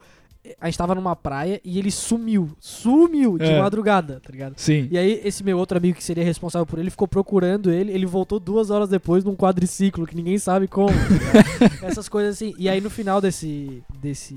a 0.61 0.67
gente 0.67 0.79
tava 0.79 0.95
numa 0.95 1.17
praia 1.17 1.61
e 1.65 1.81
ele 1.81 1.91
sumiu. 1.91 2.53
Sumiu 2.61 3.37
de 3.37 3.45
É. 3.45 3.59
madrugada, 3.61 4.21
tá 4.21 4.31
ligado? 4.31 4.55
Sim. 4.57 4.87
E 4.89 4.97
aí, 4.97 5.21
esse 5.25 5.43
meu 5.43 5.59
outro 5.59 5.77
amigo 5.77 5.99
que 5.99 6.05
seria 6.05 6.23
responsável 6.23 6.65
por 6.65 6.79
ele 6.79 6.91
ficou 6.91 7.09
procurando 7.09 7.73
ele. 7.73 7.91
Ele 7.93 8.07
voltou 8.07 8.39
duas 8.39 8.71
horas 8.71 8.89
depois 8.89 9.25
num 9.25 9.35
quadriciclo 9.35 10.07
que 10.07 10.15
ninguém 10.15 10.39
sabe 10.39 10.69
como. 10.69 10.91
tá? 10.95 11.83
Essas 11.89 12.09
coisas 12.09 12.37
assim. 12.37 12.55
E 12.57 12.69
aí, 12.69 12.81
no 12.81 12.89
final 12.89 13.21
desse. 13.21 13.83
desse. 14.01 14.37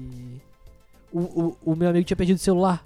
O, 1.13 1.19
o, 1.19 1.57
o 1.73 1.75
meu 1.75 1.89
amigo 1.89 2.03
tinha 2.05 2.17
perdido 2.17 2.37
o 2.37 2.39
celular. 2.39 2.83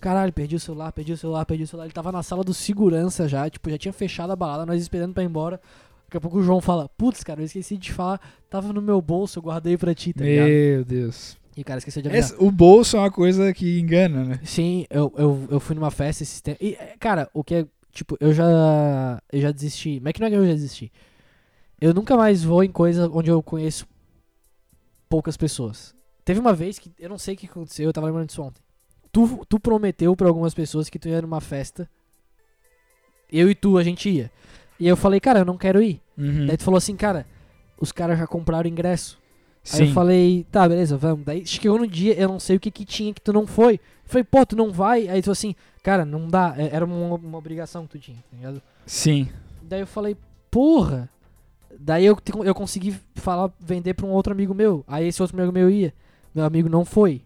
Caralho, 0.00 0.32
perdi 0.32 0.54
o 0.56 0.60
celular, 0.60 0.92
perdi 0.92 1.12
o 1.12 1.16
celular, 1.16 1.46
perdi 1.46 1.62
o 1.64 1.66
celular. 1.66 1.86
Ele 1.86 1.94
tava 1.94 2.12
na 2.12 2.22
sala 2.22 2.44
do 2.44 2.52
segurança 2.52 3.26
já, 3.26 3.48
tipo, 3.48 3.70
já 3.70 3.78
tinha 3.78 3.92
fechado 3.92 4.30
a 4.32 4.36
balada, 4.36 4.66
nós 4.66 4.82
esperando 4.82 5.14
pra 5.14 5.22
ir 5.22 5.26
embora. 5.26 5.58
Daqui 6.06 6.18
a 6.18 6.20
pouco 6.20 6.38
o 6.38 6.42
João 6.42 6.60
fala: 6.60 6.88
Putz, 6.90 7.24
cara, 7.24 7.40
eu 7.40 7.44
esqueci 7.46 7.76
de 7.78 7.90
falar, 7.90 8.20
tava 8.50 8.70
no 8.72 8.82
meu 8.82 9.00
bolso, 9.00 9.38
eu 9.38 9.42
guardei 9.42 9.78
pra 9.78 9.94
ti, 9.94 10.12
tá 10.12 10.24
ligado? 10.24 10.46
Meu 10.48 10.84
Deus. 10.84 11.38
E 11.56 11.62
o 11.62 11.64
cara 11.64 11.78
esqueceu 11.78 12.02
de 12.02 12.08
avisar. 12.08 12.32
Essa- 12.32 12.44
o 12.44 12.50
bolso 12.50 12.96
é 12.96 13.00
uma 13.00 13.10
coisa 13.10 13.52
que 13.54 13.78
engana, 13.80 14.24
né? 14.24 14.40
Sim, 14.44 14.84
eu, 14.90 15.10
eu, 15.16 15.48
eu 15.52 15.60
fui 15.60 15.74
numa 15.74 15.90
festa 15.90 16.22
esses 16.22 16.40
tempos. 16.40 16.60
E, 16.66 16.74
é, 16.74 16.96
cara, 17.00 17.30
o 17.32 17.42
que 17.42 17.54
é. 17.54 17.66
Tipo, 17.92 18.16
eu 18.20 18.32
já. 18.34 19.22
Eu 19.32 19.40
já 19.40 19.52
desisti. 19.52 20.00
Mas 20.02 20.10
é 20.10 20.12
que 20.12 20.20
não 20.20 20.26
é 20.26 20.30
que 20.30 20.36
eu 20.36 20.44
já 20.46 20.52
desisti. 20.52 20.92
Eu 21.80 21.94
nunca 21.94 22.16
mais 22.16 22.42
vou 22.44 22.62
em 22.62 22.70
coisa 22.70 23.08
onde 23.10 23.30
eu 23.30 23.42
conheço 23.42 23.86
poucas 25.08 25.36
pessoas. 25.36 25.94
Teve 26.24 26.40
uma 26.40 26.52
vez 26.54 26.78
que. 26.78 26.90
Eu 26.98 27.08
não 27.08 27.18
sei 27.18 27.34
o 27.34 27.36
que 27.38 27.46
aconteceu, 27.46 27.86
eu 27.86 27.92
tava 27.92 28.06
lembrando 28.06 28.26
disso 28.28 28.42
ontem. 28.42 28.62
Tu, 29.12 29.44
tu 29.48 29.60
prometeu 29.60 30.16
pra 30.16 30.26
algumas 30.28 30.54
pessoas 30.54 30.88
que 30.88 30.98
tu 30.98 31.08
ia 31.08 31.22
numa 31.22 31.40
festa. 31.40 31.88
Eu 33.30 33.50
e 33.50 33.54
tu, 33.54 33.78
a 33.78 33.82
gente 33.84 34.08
ia. 34.08 34.30
E 34.78 34.86
eu 34.88 34.96
falei, 34.96 35.20
cara, 35.20 35.40
eu 35.40 35.44
não 35.44 35.56
quero 35.56 35.82
ir. 35.82 36.00
Uhum. 36.16 36.46
Daí 36.46 36.56
tu 36.56 36.64
falou 36.64 36.78
assim, 36.78 36.96
cara, 36.96 37.26
os 37.80 37.92
caras 37.92 38.18
já 38.18 38.26
compraram 38.26 38.68
ingresso. 38.68 39.18
Aí 39.72 39.78
Sim. 39.78 39.86
eu 39.86 39.92
falei, 39.92 40.46
tá, 40.50 40.68
beleza, 40.68 40.96
vamos. 40.96 41.24
Daí 41.24 41.46
chegou 41.46 41.78
no 41.78 41.86
dia, 41.86 42.14
eu 42.14 42.28
não 42.28 42.38
sei 42.40 42.56
o 42.56 42.60
que 42.60 42.70
que 42.70 42.84
tinha 42.84 43.14
que 43.14 43.20
tu 43.20 43.32
não 43.32 43.46
foi. 43.46 43.74
Eu 43.74 43.80
falei, 44.04 44.24
pô, 44.24 44.44
tu 44.44 44.56
não 44.56 44.70
vai? 44.72 45.08
Aí 45.08 45.20
tu 45.22 45.26
falou 45.26 45.32
assim, 45.32 45.54
cara, 45.82 46.04
não 46.04 46.28
dá. 46.28 46.54
É- 46.56 46.74
Era 46.74 46.84
uma, 46.84 47.14
uma 47.16 47.38
obrigação 47.38 47.86
que 47.86 47.92
tu 47.92 47.98
tinha, 47.98 48.18
tá 48.30 48.36
ligado? 48.36 48.62
Sim. 48.84 49.28
Daí 49.62 49.80
eu 49.80 49.86
falei, 49.86 50.16
porra. 50.50 51.08
Daí 51.78 52.04
eu, 52.04 52.16
eu 52.44 52.54
consegui 52.54 52.94
falar, 53.14 53.50
vender 53.58 53.94
pra 53.94 54.06
um 54.06 54.10
outro 54.10 54.32
amigo 54.32 54.54
meu. 54.54 54.84
Aí 54.86 55.06
esse 55.08 55.20
outro 55.22 55.36
amigo 55.36 55.52
meu 55.52 55.70
ia. 55.70 55.94
Meu 56.34 56.44
amigo 56.44 56.68
não 56.68 56.84
foi. 56.84 57.22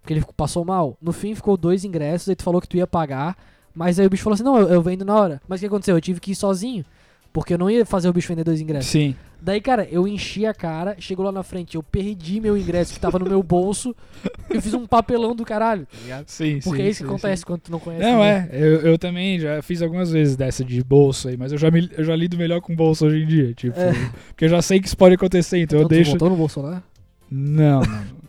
Porque 0.00 0.12
ele 0.14 0.24
passou 0.36 0.64
mal. 0.64 0.96
No 1.00 1.12
fim 1.12 1.34
ficou 1.34 1.56
dois 1.56 1.84
ingressos, 1.84 2.28
aí 2.28 2.36
tu 2.36 2.42
falou 2.42 2.60
que 2.60 2.68
tu 2.68 2.76
ia 2.76 2.86
pagar. 2.86 3.36
Mas 3.74 3.98
aí 3.98 4.06
o 4.06 4.10
bicho 4.10 4.22
falou 4.24 4.34
assim, 4.34 4.42
não, 4.44 4.58
eu, 4.58 4.68
eu 4.68 4.82
vendo 4.82 5.04
na 5.04 5.14
hora. 5.14 5.40
Mas 5.48 5.58
o 5.58 5.62
que 5.62 5.66
aconteceu? 5.66 5.96
Eu 5.96 6.00
tive 6.00 6.20
que 6.20 6.32
ir 6.32 6.34
sozinho. 6.34 6.84
Porque 7.32 7.54
eu 7.54 7.58
não 7.58 7.70
ia 7.70 7.86
fazer 7.86 8.08
o 8.08 8.12
bicho 8.12 8.26
vender 8.28 8.42
dois 8.42 8.60
ingressos. 8.60 8.90
Sim. 8.90 9.14
Daí, 9.40 9.60
cara, 9.60 9.86
eu 9.90 10.06
enchi 10.06 10.44
a 10.44 10.52
cara, 10.52 10.96
chegou 10.98 11.24
lá 11.24 11.30
na 11.32 11.42
frente, 11.42 11.76
eu 11.76 11.82
perdi 11.82 12.40
meu 12.40 12.58
ingresso 12.58 12.92
que 12.92 13.00
tava 13.00 13.18
no 13.18 13.24
meu 13.24 13.42
bolso, 13.42 13.94
eu 14.50 14.60
fiz 14.60 14.74
um 14.74 14.86
papelão 14.86 15.34
do 15.34 15.46
caralho, 15.46 15.86
tá 15.86 15.96
ligado? 16.02 16.28
Sim, 16.28 16.58
Porque 16.62 16.82
sim, 16.82 16.86
é 16.86 16.90
isso 16.90 16.98
que 17.02 17.08
sim, 17.08 17.14
acontece 17.14 17.40
sim. 17.40 17.46
quando 17.46 17.60
tu 17.60 17.72
não 17.72 17.78
conhece 17.78 18.02
Não, 18.04 18.16
ninguém. 18.18 18.28
é. 18.30 18.48
Eu, 18.52 18.80
eu 18.82 18.98
também 18.98 19.38
já 19.40 19.62
fiz 19.62 19.80
algumas 19.80 20.10
vezes 20.10 20.36
dessa 20.36 20.62
de 20.62 20.82
bolso 20.84 21.28
aí, 21.28 21.38
mas 21.38 21.52
eu 21.52 21.58
já, 21.58 21.70
me, 21.70 21.88
eu 21.96 22.04
já 22.04 22.14
lido 22.14 22.36
melhor 22.36 22.60
com 22.60 22.76
bolso 22.76 23.06
hoje 23.06 23.22
em 23.22 23.26
dia. 23.26 23.54
Tipo, 23.54 23.80
É. 23.80 23.92
porque 24.28 24.44
eu 24.44 24.48
já 24.50 24.60
sei 24.60 24.78
que 24.78 24.88
isso 24.88 24.96
pode 24.96 25.14
acontecer, 25.14 25.56
então, 25.58 25.78
eu 25.78 25.86
tu 25.86 25.88
deixo. 25.88 26.10
voltou 26.10 26.28
no 26.28 26.36
Bolsonaro? 26.36 26.82
Não, 27.30 27.80
não. 27.80 28.19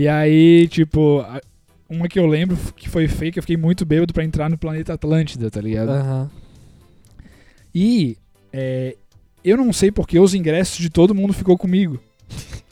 E 0.00 0.06
aí, 0.08 0.68
tipo, 0.68 1.24
uma 1.88 2.06
que 2.08 2.18
eu 2.18 2.26
lembro 2.26 2.56
que 2.76 2.88
foi 2.88 3.08
fake, 3.08 3.38
eu 3.38 3.42
fiquei 3.42 3.56
muito 3.56 3.84
bêbado 3.84 4.12
pra 4.12 4.24
entrar 4.24 4.48
no 4.48 4.56
planeta 4.58 4.92
Atlântida, 4.94 5.50
tá 5.50 5.60
ligado? 5.60 5.88
Aham. 5.90 6.30
E 7.74 8.16
é, 8.52 8.96
eu 9.44 9.56
não 9.56 9.72
sei 9.72 9.90
porque 9.90 10.18
os 10.18 10.34
ingressos 10.34 10.78
de 10.78 10.90
todo 10.90 11.14
mundo 11.14 11.32
ficou 11.32 11.56
comigo. 11.58 12.00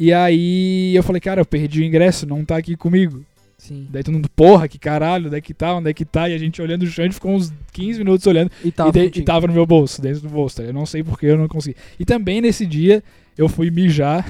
E 0.00 0.12
aí 0.12 0.94
eu 0.94 1.02
falei, 1.02 1.20
cara, 1.20 1.40
eu 1.40 1.44
perdi 1.44 1.80
o 1.80 1.84
ingresso, 1.84 2.24
não 2.24 2.44
tá 2.44 2.56
aqui 2.56 2.76
comigo. 2.76 3.24
Sim. 3.58 3.88
Daí 3.90 4.04
todo 4.04 4.14
mundo, 4.14 4.28
porra, 4.30 4.68
que 4.68 4.78
caralho, 4.78 5.26
onde 5.26 5.36
é 5.36 5.40
que 5.40 5.52
tá, 5.52 5.74
onde 5.74 5.90
é 5.90 5.92
que 5.92 6.04
tá? 6.04 6.28
E 6.28 6.34
a 6.34 6.38
gente 6.38 6.62
olhando 6.62 6.84
o 6.84 6.86
chão, 6.86 7.02
a 7.02 7.06
gente 7.08 7.14
ficou 7.14 7.32
uns 7.34 7.52
15 7.72 7.98
minutos 7.98 8.24
olhando. 8.28 8.48
E 8.62 8.70
tava 8.70 8.90
e, 8.90 8.92
daí- 8.92 9.10
e 9.12 9.22
tava 9.22 9.48
no 9.48 9.52
meu 9.52 9.66
bolso, 9.66 10.00
dentro 10.00 10.20
do 10.20 10.28
bolso. 10.28 10.58
tá? 10.58 10.62
Eu 10.62 10.72
não 10.72 10.86
sei 10.86 11.02
porque 11.02 11.26
eu 11.26 11.36
não 11.36 11.48
consegui. 11.48 11.76
E 11.98 12.04
também 12.04 12.40
nesse 12.40 12.64
dia, 12.64 13.02
eu 13.36 13.48
fui 13.48 13.72
mijar. 13.72 14.24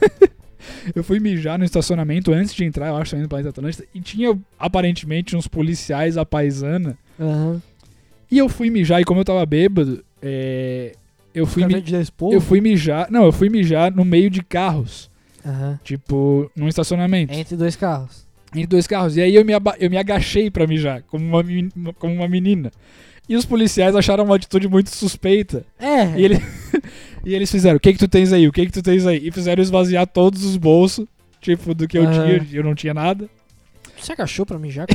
eu 0.94 1.02
fui 1.04 1.18
mijar 1.20 1.58
no 1.58 1.64
estacionamento 1.64 2.32
antes 2.32 2.54
de 2.54 2.64
entrar, 2.64 2.88
eu 2.88 2.96
acho, 2.96 3.16
no 3.16 3.28
Planeta 3.28 3.50
Atlântida. 3.50 3.84
E 3.94 4.00
tinha, 4.00 4.38
aparentemente, 4.58 5.36
uns 5.36 5.46
policiais 5.48 6.16
à 6.16 6.24
paisana. 6.24 6.96
Aham. 7.20 7.60
E 8.30 8.38
eu 8.38 8.48
fui 8.48 8.70
mijar, 8.70 9.00
e 9.00 9.04
como 9.04 9.20
eu 9.20 9.24
tava 9.24 9.44
bêbado, 9.46 10.02
é, 10.20 10.92
eu, 11.34 11.46
fui 11.46 11.62
mi- 11.66 11.74
eu 12.32 12.40
fui 12.40 12.60
mijar. 12.60 13.08
Não, 13.10 13.24
eu 13.24 13.32
fui 13.32 13.48
mijar 13.48 13.94
no 13.94 14.04
meio 14.04 14.28
de 14.30 14.42
carros. 14.42 15.10
Aham. 15.44 15.78
Tipo, 15.84 16.50
num 16.56 16.66
estacionamento. 16.68 17.32
Entre 17.32 17.54
dois 17.56 17.76
carros. 17.76 18.24
Entre 18.52 18.66
dois 18.66 18.86
carros. 18.86 19.16
E 19.16 19.20
aí 19.20 19.34
eu 19.34 19.44
me, 19.44 19.52
aba- 19.52 19.76
eu 19.78 19.90
me 19.90 19.96
agachei 19.98 20.50
pra 20.50 20.66
mijar, 20.66 21.02
como 21.02 21.24
uma, 21.26 21.42
men- 21.42 21.70
como 21.98 22.14
uma 22.14 22.26
menina. 22.28 22.70
E 23.28 23.36
os 23.36 23.44
policiais 23.44 23.96
acharam 23.96 24.24
uma 24.24 24.36
atitude 24.36 24.68
muito 24.68 24.90
suspeita. 24.90 25.64
É. 25.78 26.18
E, 26.18 26.24
ele, 26.24 26.42
e 27.24 27.34
eles 27.34 27.50
fizeram, 27.50 27.76
o 27.76 27.80
que 27.80 27.92
que 27.92 27.98
tu 27.98 28.08
tens 28.08 28.32
aí? 28.32 28.46
O 28.46 28.52
que 28.52 28.66
que 28.66 28.72
tu 28.72 28.82
tens 28.82 29.06
aí? 29.06 29.26
E 29.26 29.30
fizeram 29.30 29.62
esvaziar 29.62 30.06
todos 30.06 30.44
os 30.44 30.56
bolsos, 30.56 31.06
tipo, 31.40 31.74
do 31.74 31.88
que 31.88 31.96
eu 31.98 32.04
Aham. 32.04 32.12
tinha. 32.26 32.46
Eu 32.52 32.64
não 32.64 32.74
tinha 32.74 32.92
nada. 32.92 33.28
Você 33.98 34.12
agachou 34.12 34.44
pra 34.44 34.58
mijar 34.58 34.86
com... 34.92 34.94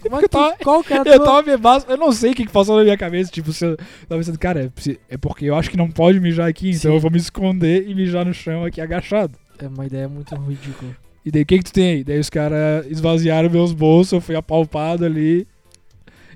Como 0.00 0.16
é 0.16 0.18
Eu 0.18 0.22
que 0.22 0.28
tava- 0.28 0.56
tu... 0.56 0.64
Qual 0.64 0.82
que 0.82 0.92
era 0.92 1.02
a 1.08 1.12
Eu 1.12 1.16
tua- 1.18 1.24
tava 1.26 1.42
bebaço, 1.42 1.86
eu 1.88 1.96
não 1.96 2.10
sei 2.10 2.32
o 2.32 2.34
que 2.34 2.44
que 2.46 2.50
passou 2.52 2.76
na 2.76 2.82
minha 2.82 2.96
cabeça. 2.96 3.30
Tipo, 3.30 3.52
se 3.52 3.64
eu 3.64 3.76
tava 4.08 4.18
pensando, 4.18 4.38
cara, 4.38 4.64
é 4.64 4.68
preci- 4.68 4.98
é 5.08 5.16
porque 5.16 5.44
eu 5.44 5.54
acho 5.54 5.70
que 5.70 5.76
não 5.76 5.88
pode 5.90 6.18
mijar 6.18 6.48
aqui, 6.48 6.70
então 6.70 6.90
Sim. 6.90 6.96
eu 6.96 7.00
vou 7.00 7.10
me 7.10 7.18
esconder 7.18 7.88
e 7.88 7.94
mijar 7.94 8.24
no 8.24 8.34
chão 8.34 8.64
aqui 8.64 8.80
agachado. 8.80 9.34
É 9.58 9.68
uma 9.68 9.86
ideia 9.86 10.08
muito 10.08 10.34
ridícula. 10.34 10.96
E 11.24 11.30
daí, 11.30 11.42
o 11.42 11.46
que 11.46 11.58
que 11.58 11.64
tu 11.64 11.72
tem 11.72 11.92
aí? 11.92 12.02
Daí 12.04 12.18
os 12.18 12.30
caras 12.30 12.86
esvaziaram 12.90 13.50
meus 13.50 13.72
bolsos, 13.74 14.12
eu 14.14 14.20
fui 14.22 14.34
apalpado 14.34 15.04
ali. 15.04 15.46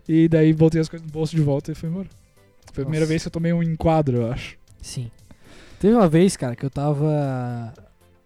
E 0.09 0.29
daí 0.29 0.53
voltei 0.53 0.81
as 0.81 0.89
coisas 0.89 1.07
no 1.07 1.13
bolso 1.13 1.35
de 1.35 1.43
volta 1.43 1.73
e 1.73 1.75
fui 1.75 1.89
embora. 1.89 2.09
Foi 2.73 2.83
a 2.83 2.85
primeira 2.87 3.05
Nossa. 3.05 3.09
vez 3.11 3.23
que 3.23 3.29
eu 3.29 3.33
tomei 3.33 3.53
um 3.53 3.63
enquadro, 3.63 4.19
eu 4.19 4.33
acho. 4.33 4.57
Sim. 4.83 5.11
Teve 5.81 5.95
uma 5.95 6.09
vez, 6.09 6.37
cara, 6.37 6.55
que 6.57 6.65
eu 6.65 6.71
tava. 6.71 7.73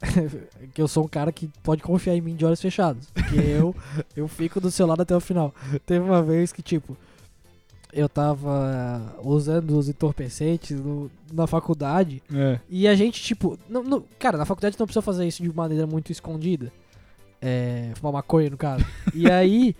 que 0.74 0.80
eu 0.80 0.86
sou 0.88 1.04
um 1.04 1.08
cara 1.08 1.32
que 1.32 1.48
pode 1.62 1.82
confiar 1.82 2.14
em 2.16 2.20
mim 2.20 2.34
de 2.36 2.44
olhos 2.44 2.60
fechados. 2.60 3.08
Porque 3.12 3.36
eu, 3.36 3.74
eu 4.16 4.28
fico 4.28 4.60
do 4.60 4.70
seu 4.70 4.86
lado 4.86 5.02
até 5.02 5.14
o 5.14 5.20
final. 5.20 5.54
Teve 5.84 6.04
uma 6.04 6.22
vez 6.22 6.52
que, 6.52 6.62
tipo, 6.62 6.96
eu 7.92 8.08
tava 8.08 9.16
usando 9.22 9.76
os 9.76 9.88
entorpecentes 9.88 10.78
no- 10.78 11.10
na 11.32 11.46
faculdade. 11.46 12.22
É. 12.32 12.58
E 12.68 12.86
a 12.86 12.94
gente, 12.94 13.22
tipo. 13.22 13.58
Não, 13.68 13.82
não- 13.82 14.04
cara, 14.18 14.36
na 14.38 14.44
faculdade 14.44 14.76
não 14.78 14.86
precisa 14.86 15.02
fazer 15.02 15.26
isso 15.26 15.42
de 15.42 15.52
maneira 15.54 15.86
muito 15.86 16.12
escondida. 16.12 16.72
É. 17.40 17.90
Fumar 17.96 18.12
maconha, 18.14 18.50
no 18.50 18.56
caso. 18.56 18.84
E 19.14 19.30
aí. 19.30 19.74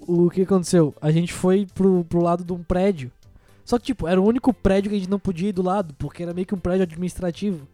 O 0.00 0.30
que 0.30 0.42
aconteceu? 0.42 0.94
A 1.00 1.10
gente 1.10 1.32
foi 1.32 1.66
pro, 1.74 2.04
pro 2.04 2.22
lado 2.22 2.44
de 2.44 2.52
um 2.52 2.62
prédio. 2.62 3.10
Só 3.64 3.78
que, 3.78 3.86
tipo, 3.86 4.08
era 4.08 4.20
o 4.20 4.24
único 4.24 4.52
prédio 4.52 4.90
que 4.90 4.96
a 4.96 4.98
gente 4.98 5.10
não 5.10 5.18
podia 5.18 5.50
ir 5.50 5.52
do 5.52 5.62
lado, 5.62 5.94
porque 5.98 6.22
era 6.22 6.34
meio 6.34 6.46
que 6.46 6.54
um 6.54 6.58
prédio 6.58 6.82
administrativo. 6.82 7.66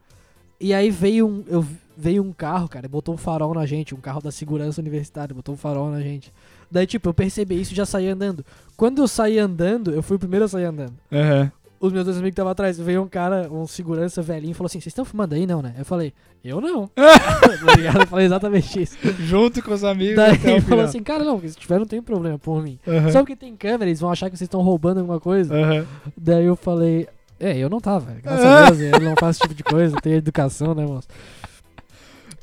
E 0.60 0.74
aí 0.74 0.90
veio 0.90 1.26
um, 1.26 1.44
eu, 1.46 1.66
veio 1.96 2.22
um 2.22 2.32
carro, 2.32 2.68
cara, 2.68 2.88
botou 2.88 3.14
um 3.14 3.18
farol 3.18 3.54
na 3.54 3.66
gente, 3.66 3.94
um 3.94 4.00
carro 4.00 4.20
da 4.20 4.30
segurança 4.30 4.80
universitária, 4.80 5.34
botou 5.34 5.54
um 5.54 5.58
farol 5.58 5.90
na 5.90 6.00
gente. 6.00 6.32
Daí, 6.70 6.86
tipo, 6.86 7.08
eu 7.08 7.14
percebi 7.14 7.60
isso 7.60 7.72
e 7.72 7.76
já 7.76 7.86
saí 7.86 8.08
andando. 8.08 8.44
Quando 8.76 9.00
eu 9.00 9.08
saí 9.08 9.38
andando, 9.38 9.92
eu 9.92 10.02
fui 10.02 10.16
o 10.16 10.18
primeiro 10.18 10.44
a 10.44 10.48
sair 10.48 10.64
andando 10.64 10.94
Aham. 11.12 11.52
Os 11.78 11.92
meus 11.92 12.04
dois 12.04 12.16
amigos 12.16 12.32
estavam 12.32 12.52
atrás, 12.52 12.78
veio 12.78 13.02
um 13.02 13.08
cara, 13.08 13.48
um 13.52 13.66
segurança 13.66 14.22
velhinho, 14.22 14.52
e 14.52 14.54
falou 14.54 14.66
assim: 14.66 14.80
Vocês 14.80 14.92
estão 14.92 15.04
fumando 15.04 15.34
aí, 15.34 15.46
não, 15.46 15.60
né? 15.60 15.74
Eu 15.78 15.84
falei: 15.84 16.12
Eu 16.42 16.60
não. 16.60 16.86
tá? 16.94 18.00
Eu 18.00 18.06
falei 18.06 18.26
exatamente 18.26 18.82
isso. 18.82 18.96
Junto 19.20 19.62
com 19.62 19.72
os 19.72 19.84
amigos 19.84 20.16
Daí 20.16 20.34
até 20.34 20.48
o 20.48 20.50
ele 20.52 20.60
falou 20.62 20.84
assim: 20.84 21.02
Cara, 21.02 21.24
não, 21.24 21.34
porque 21.34 21.50
se 21.50 21.56
tiver, 21.56 21.78
não 21.78 21.86
tem 21.86 22.00
problema 22.00 22.38
por 22.38 22.62
mim. 22.62 22.78
Aham. 22.86 23.10
Só 23.10 23.18
porque 23.20 23.36
tem 23.36 23.54
câmera, 23.54 23.90
eles 23.90 24.00
vão 24.00 24.10
achar 24.10 24.30
que 24.30 24.36
vocês 24.36 24.46
estão 24.46 24.62
roubando 24.62 25.00
alguma 25.00 25.20
coisa. 25.20 25.54
Aham. 25.54 25.86
Daí 26.16 26.44
eu 26.44 26.56
falei: 26.56 27.08
É, 27.38 27.56
eu 27.56 27.68
não 27.68 27.80
tava. 27.80 28.12
Graças 28.22 28.44
a 28.44 28.70
Deus, 28.72 28.92
eu 28.94 29.00
não 29.00 29.14
faço 29.18 29.38
esse 29.38 29.42
tipo 29.42 29.54
de 29.54 29.64
coisa, 29.64 29.96
tenho 30.00 30.16
educação, 30.16 30.74
né, 30.74 30.86
moço? 30.86 31.08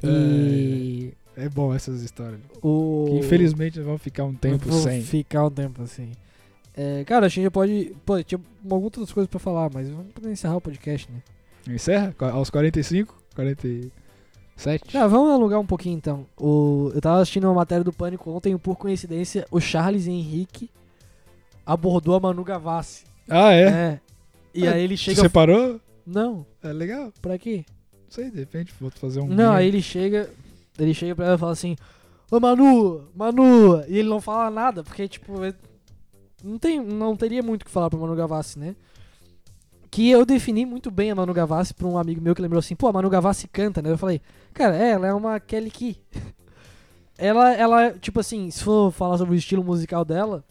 E. 0.03 1.13
É 1.35 1.49
bom 1.49 1.73
essas 1.73 2.03
histórias. 2.03 2.39
O... 2.61 3.07
Que 3.09 3.25
infelizmente 3.25 3.81
vão 3.81 3.97
ficar 3.97 4.23
um 4.23 4.35
tempo 4.35 4.71
sem. 4.71 5.01
ficar 5.01 5.45
um 5.45 5.49
tempo 5.49 5.81
assim. 5.81 6.11
É, 6.75 7.03
cara, 7.03 7.27
a 7.27 7.29
gente 7.29 7.43
já 7.43 7.51
pode. 7.51 7.95
Pô, 8.05 8.21
tinha 8.23 8.39
algumas 8.63 8.83
outras 8.83 9.11
coisas 9.11 9.29
pra 9.29 9.39
falar, 9.39 9.69
mas 9.73 9.89
vamos 9.89 10.11
poder 10.13 10.31
encerrar 10.31 10.55
o 10.57 10.61
podcast, 10.61 11.09
né? 11.11 11.21
Encerra? 11.73 12.13
Aos 12.33 12.49
45? 12.49 13.15
47? 13.35 14.97
Ah, 14.97 15.07
vamos 15.07 15.31
alugar 15.31 15.59
um 15.59 15.65
pouquinho 15.65 15.95
então. 15.97 16.25
O, 16.37 16.91
eu 16.93 17.01
tava 17.01 17.21
assistindo 17.21 17.45
uma 17.45 17.53
matéria 17.53 17.83
do 17.83 17.93
Pânico 17.93 18.31
ontem 18.31 18.53
e 18.53 18.57
por 18.57 18.75
coincidência 18.77 19.45
o 19.51 19.59
Charles 19.59 20.07
Henrique 20.07 20.69
abordou 21.65 22.15
a 22.15 22.19
Manu 22.19 22.43
Gavassi. 22.43 23.05
Ah, 23.29 23.53
é? 23.53 23.63
É. 23.67 23.99
E 24.53 24.67
Ah, 24.67 24.73
aí 24.73 24.83
ele 24.83 24.97
Você 24.97 25.03
chega. 25.05 25.21
separou? 25.21 25.79
Não, 26.05 26.45
É 26.61 26.73
legal. 26.73 27.11
pra 27.21 27.37
quê? 27.37 27.63
Não 27.93 28.09
sei, 28.09 28.29
de 28.29 28.39
repente 28.39 28.73
vou 28.79 28.91
fazer 28.91 29.21
um. 29.21 29.27
Não, 29.27 29.53
aí 29.53 29.67
ele 29.67 29.81
chega. 29.81 30.29
Ele 30.77 30.93
chega 30.93 31.15
pra 31.15 31.25
ela 31.25 31.35
e 31.35 31.39
fala 31.39 31.51
assim: 31.53 31.75
Ô 32.29 32.39
Manu, 32.39 33.07
Manu! 33.15 33.81
E 33.87 33.97
ele 33.99 34.09
não 34.09 34.19
fala 34.19 34.49
nada, 34.51 34.83
porque 34.83 35.07
tipo. 35.07 35.43
é- 35.43 35.53
não, 36.43 36.59
tem, 36.59 36.79
não 36.79 37.15
teria 37.15 37.41
muito 37.41 37.61
o 37.61 37.65
que 37.65 37.71
falar 37.71 37.89
pra 37.89 37.97
Manu 37.97 38.15
Gavassi, 38.15 38.59
né? 38.59 38.75
Que 39.89 40.09
eu 40.09 40.25
defini 40.25 40.65
muito 40.65 40.91
bem 40.91 41.11
a 41.11 41.15
Manu 41.15 41.33
Gavassi 41.33 41.73
pra 41.73 41.87
um 41.87 41.97
amigo 41.97 42.19
meu 42.21 42.35
que 42.35 42.41
lembrou 42.41 42.59
assim, 42.59 42.75
pô, 42.75 42.87
a 42.87 42.93
Manu 42.93 43.09
Gavassi 43.09 43.47
canta, 43.47 43.81
né? 43.81 43.91
Eu 43.91 43.97
falei, 43.97 44.21
cara, 44.53 44.75
é, 44.75 44.89
ela 44.91 45.07
é 45.07 45.13
uma 45.13 45.39
Kelly 45.39 45.71
Key. 45.71 45.97
ela, 47.17 47.53
ela, 47.53 47.91
tipo 47.93 48.19
assim, 48.19 48.49
se 48.51 48.63
for 48.63 48.91
falar 48.91 49.17
sobre 49.17 49.35
o 49.35 49.37
estilo 49.37 49.63
musical 49.63 50.03
dela, 50.03 50.43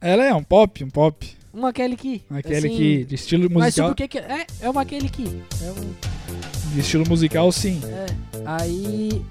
Ela 0.00 0.24
é 0.24 0.34
um 0.34 0.42
pop, 0.42 0.82
um 0.84 0.90
pop. 0.90 1.36
uma 1.52 1.72
Kelly 1.72 1.96
Key. 1.96 2.22
Aquele 2.30 2.56
assim, 2.56 2.76
que 2.76 3.04
de 3.04 3.14
estilo 3.14 3.48
Mas 3.50 3.64
musical, 3.64 3.88
sobre 3.88 3.92
o 3.92 3.96
que 3.96 4.08
que 4.08 4.18
é? 4.18 4.46
É 4.60 4.70
uma 4.70 4.84
Kelly 4.84 5.08
Key. 5.08 5.42
É 5.62 5.70
um... 5.72 6.72
de 6.72 6.80
estilo 6.80 7.04
musical 7.08 7.50
sim. 7.50 7.80
É, 7.84 8.33
aí 8.44 9.24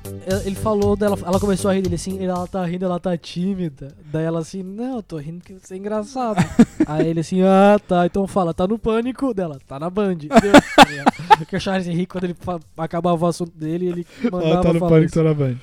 ele 0.46 0.56
falou 0.56 0.96
dela, 0.96 1.18
ela 1.26 1.40
começou 1.40 1.70
a 1.70 1.74
rir 1.74 1.82
dele 1.82 1.96
assim, 1.96 2.24
ela 2.24 2.48
tá 2.48 2.66
rindo, 2.66 2.86
ela 2.86 3.00
tá 3.00 3.18
tímida. 3.18 3.96
Daí 4.12 4.26
ela 4.26 4.40
assim, 4.40 4.64
não, 4.64 4.98
eu 4.98 5.04
tô 5.04 5.18
rindo 5.18 5.40
porque 5.40 5.54
você 5.54 5.76
é 5.76 5.78
engraçado. 5.78 6.38
aí 6.88 7.08
ele 7.08 7.20
assim, 7.20 7.42
ah, 7.42 7.80
tá, 7.88 8.06
então 8.06 8.28
fala, 8.28 8.54
tá 8.54 8.68
no 8.68 8.78
pânico 8.80 9.34
dela, 9.34 9.60
tá 9.68 9.80
na 9.80 9.90
Band. 9.90 10.18
Porque 11.38 11.56
o 11.56 11.60
Charles 11.60 11.88
Henrique, 11.88 12.08
quando 12.14 12.26
ele 12.26 12.36
acabava 12.78 13.26
o 13.26 13.28
assunto 13.28 13.52
dele, 13.58 13.88
ele 13.88 14.08
mandava 14.26 14.46
Ela 14.46 14.62
tá 14.62 14.74
no 14.74 14.80
pânico, 14.80 15.06
isso. 15.06 15.16
tá 15.16 15.24
na 15.24 15.34
Band. 15.34 15.56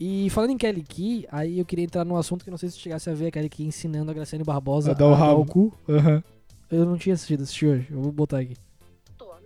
E 0.00 0.28
falando 0.30 0.50
em 0.50 0.58
Kelly 0.58 0.82
Key, 0.82 1.26
aí 1.30 1.58
eu 1.58 1.64
queria 1.64 1.84
entrar 1.84 2.04
num 2.04 2.16
assunto 2.16 2.42
que 2.44 2.50
eu 2.50 2.52
não 2.52 2.58
sei 2.58 2.68
se 2.70 2.78
chegasse 2.78 3.08
a 3.08 3.14
ver 3.14 3.26
a 3.28 3.30
Kelly 3.30 3.48
Key 3.48 3.64
ensinando 3.64 4.10
a 4.10 4.14
Graciane 4.14 4.44
Barbosa 4.44 4.90
A 4.90 4.94
dar 4.94 5.06
o 5.06 5.14
rabo. 5.14 5.46
cu. 5.46 5.72
Aham. 5.88 6.22
Eu 6.70 6.84
não 6.84 6.96
tinha 6.98 7.14
assistido, 7.14 7.42
assisti 7.42 7.66
hoje, 7.66 7.86
eu 7.90 8.00
vou 8.00 8.10
botar 8.10 8.38
aqui. 8.40 8.56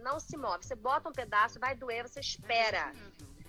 Não 0.00 0.18
se 0.20 0.36
move. 0.36 0.64
Você 0.64 0.74
bota 0.74 1.08
um 1.08 1.12
pedaço, 1.12 1.58
vai 1.60 1.74
doer, 1.74 2.08
você 2.08 2.20
espera. 2.20 2.92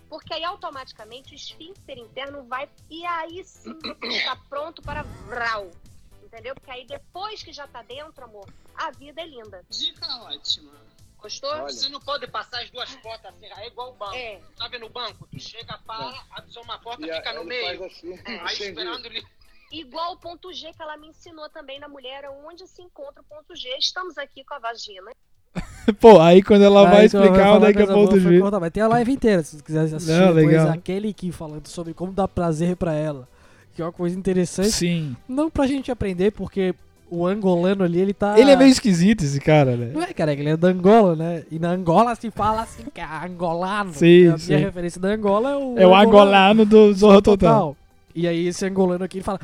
Porque 0.09 0.33
aí 0.33 0.43
automaticamente 0.43 1.33
o 1.33 1.35
esfíncter 1.35 1.97
interno 1.97 2.43
vai. 2.43 2.69
E 2.89 3.05
aí 3.05 3.43
sim 3.43 3.77
você 3.99 4.07
está 4.17 4.35
pronto 4.35 4.81
para 4.81 5.03
vral. 5.03 5.71
Entendeu? 6.23 6.53
Porque 6.55 6.71
aí 6.71 6.85
depois 6.85 7.41
que 7.43 7.51
já 7.51 7.67
tá 7.67 7.81
dentro, 7.81 8.23
amor, 8.23 8.47
a 8.75 8.91
vida 8.91 9.21
é 9.21 9.25
linda. 9.25 9.65
Dica 9.69 10.07
ótima. 10.23 10.71
Gostou? 11.17 11.55
Você 11.63 11.87
não 11.89 11.99
pode 11.99 12.25
passar 12.27 12.61
as 12.63 12.69
duas 12.71 12.93
portas 12.95 13.33
assim, 13.35 13.45
é 13.45 13.67
igual 13.67 13.91
o 13.91 13.93
banco. 13.93 14.15
É. 14.15 14.41
Tá 14.57 14.67
vendo 14.67 14.87
o 14.87 14.89
banco? 14.89 15.27
Tu 15.27 15.39
chega, 15.39 15.77
para, 15.79 16.25
abre 16.31 16.51
só 16.51 16.61
uma 16.61 16.79
porta, 16.79 17.05
E 17.05 17.11
a- 17.11 17.17
fica 17.17 17.33
no 17.33 17.41
ele 17.41 17.49
meio. 17.49 17.79
faz 17.79 17.91
assim, 17.93 18.13
Aí 18.13 18.55
entendi. 18.55 18.63
esperando 18.63 19.05
ele. 19.05 19.23
Igual 19.71 20.13
o 20.13 20.17
ponto 20.17 20.51
G 20.51 20.73
que 20.73 20.81
ela 20.81 20.97
me 20.97 21.07
ensinou 21.09 21.47
também 21.49 21.79
na 21.79 21.87
mulher, 21.87 22.27
onde 22.29 22.67
se 22.67 22.81
encontra 22.81 23.21
o 23.21 23.25
ponto 23.25 23.55
G. 23.55 23.69
Estamos 23.77 24.17
aqui 24.17 24.43
com 24.43 24.53
a 24.55 24.59
vagina. 24.59 25.11
Pô, 25.99 26.19
aí 26.19 26.41
quando 26.41 26.63
ela 26.63 26.83
vai 26.83 27.01
Aí 27.01 27.09
tu 27.09 27.17
explicar 27.17 27.53
onde 27.53 27.65
é 27.65 27.73
que 27.73 27.81
é 27.81 27.87
foi 27.87 28.19
G. 28.19 28.39
cortar, 28.39 28.59
Mas 28.59 28.71
tem 28.71 28.83
a 28.83 28.87
live 28.87 29.11
inteira, 29.11 29.43
se 29.43 29.57
você 29.57 29.63
quiser 29.63 29.81
assistir 29.81 30.11
Não, 30.11 30.31
legal. 30.31 30.69
aquele 30.69 31.13
que 31.13 31.31
falando 31.31 31.67
sobre 31.67 31.93
como 31.93 32.11
dar 32.11 32.27
prazer 32.27 32.75
pra 32.75 32.93
ela. 32.93 33.27
Que 33.73 33.81
é 33.81 33.85
uma 33.85 33.91
coisa 33.91 34.17
interessante. 34.17 34.71
Sim. 34.71 35.15
Não 35.27 35.49
pra 35.49 35.65
gente 35.65 35.91
aprender, 35.91 36.31
porque 36.31 36.75
o 37.09 37.27
angolano 37.27 37.83
ali, 37.83 37.99
ele 37.99 38.13
tá... 38.13 38.39
Ele 38.39 38.51
é 38.51 38.55
meio 38.55 38.69
esquisito, 38.69 39.23
esse 39.23 39.39
cara, 39.39 39.75
né? 39.75 39.91
Não 39.93 40.01
é, 40.01 40.13
cara, 40.13 40.31
ele 40.31 40.49
é 40.49 40.55
da 40.55 40.69
Angola, 40.69 41.15
né? 41.15 41.43
E 41.51 41.59
na 41.59 41.71
Angola 41.71 42.15
se 42.15 42.31
fala 42.31 42.61
assim, 42.61 42.83
que 42.93 43.01
é 43.01 43.05
angolano. 43.05 43.93
Sim, 43.93 44.27
a 44.27 44.37
sim. 44.37 44.53
minha 44.53 44.65
referência 44.65 44.99
da 44.99 45.09
Angola 45.09 45.51
é 45.51 45.55
o... 45.57 45.79
É 45.79 45.87
o 45.87 45.93
angolano 45.93 46.65
do 46.65 46.93
Zorra 46.93 47.21
Total. 47.21 47.75
E 48.15 48.27
aí 48.27 48.47
esse 48.47 48.65
angolano 48.65 49.03
aqui, 49.03 49.21
fala, 49.21 49.39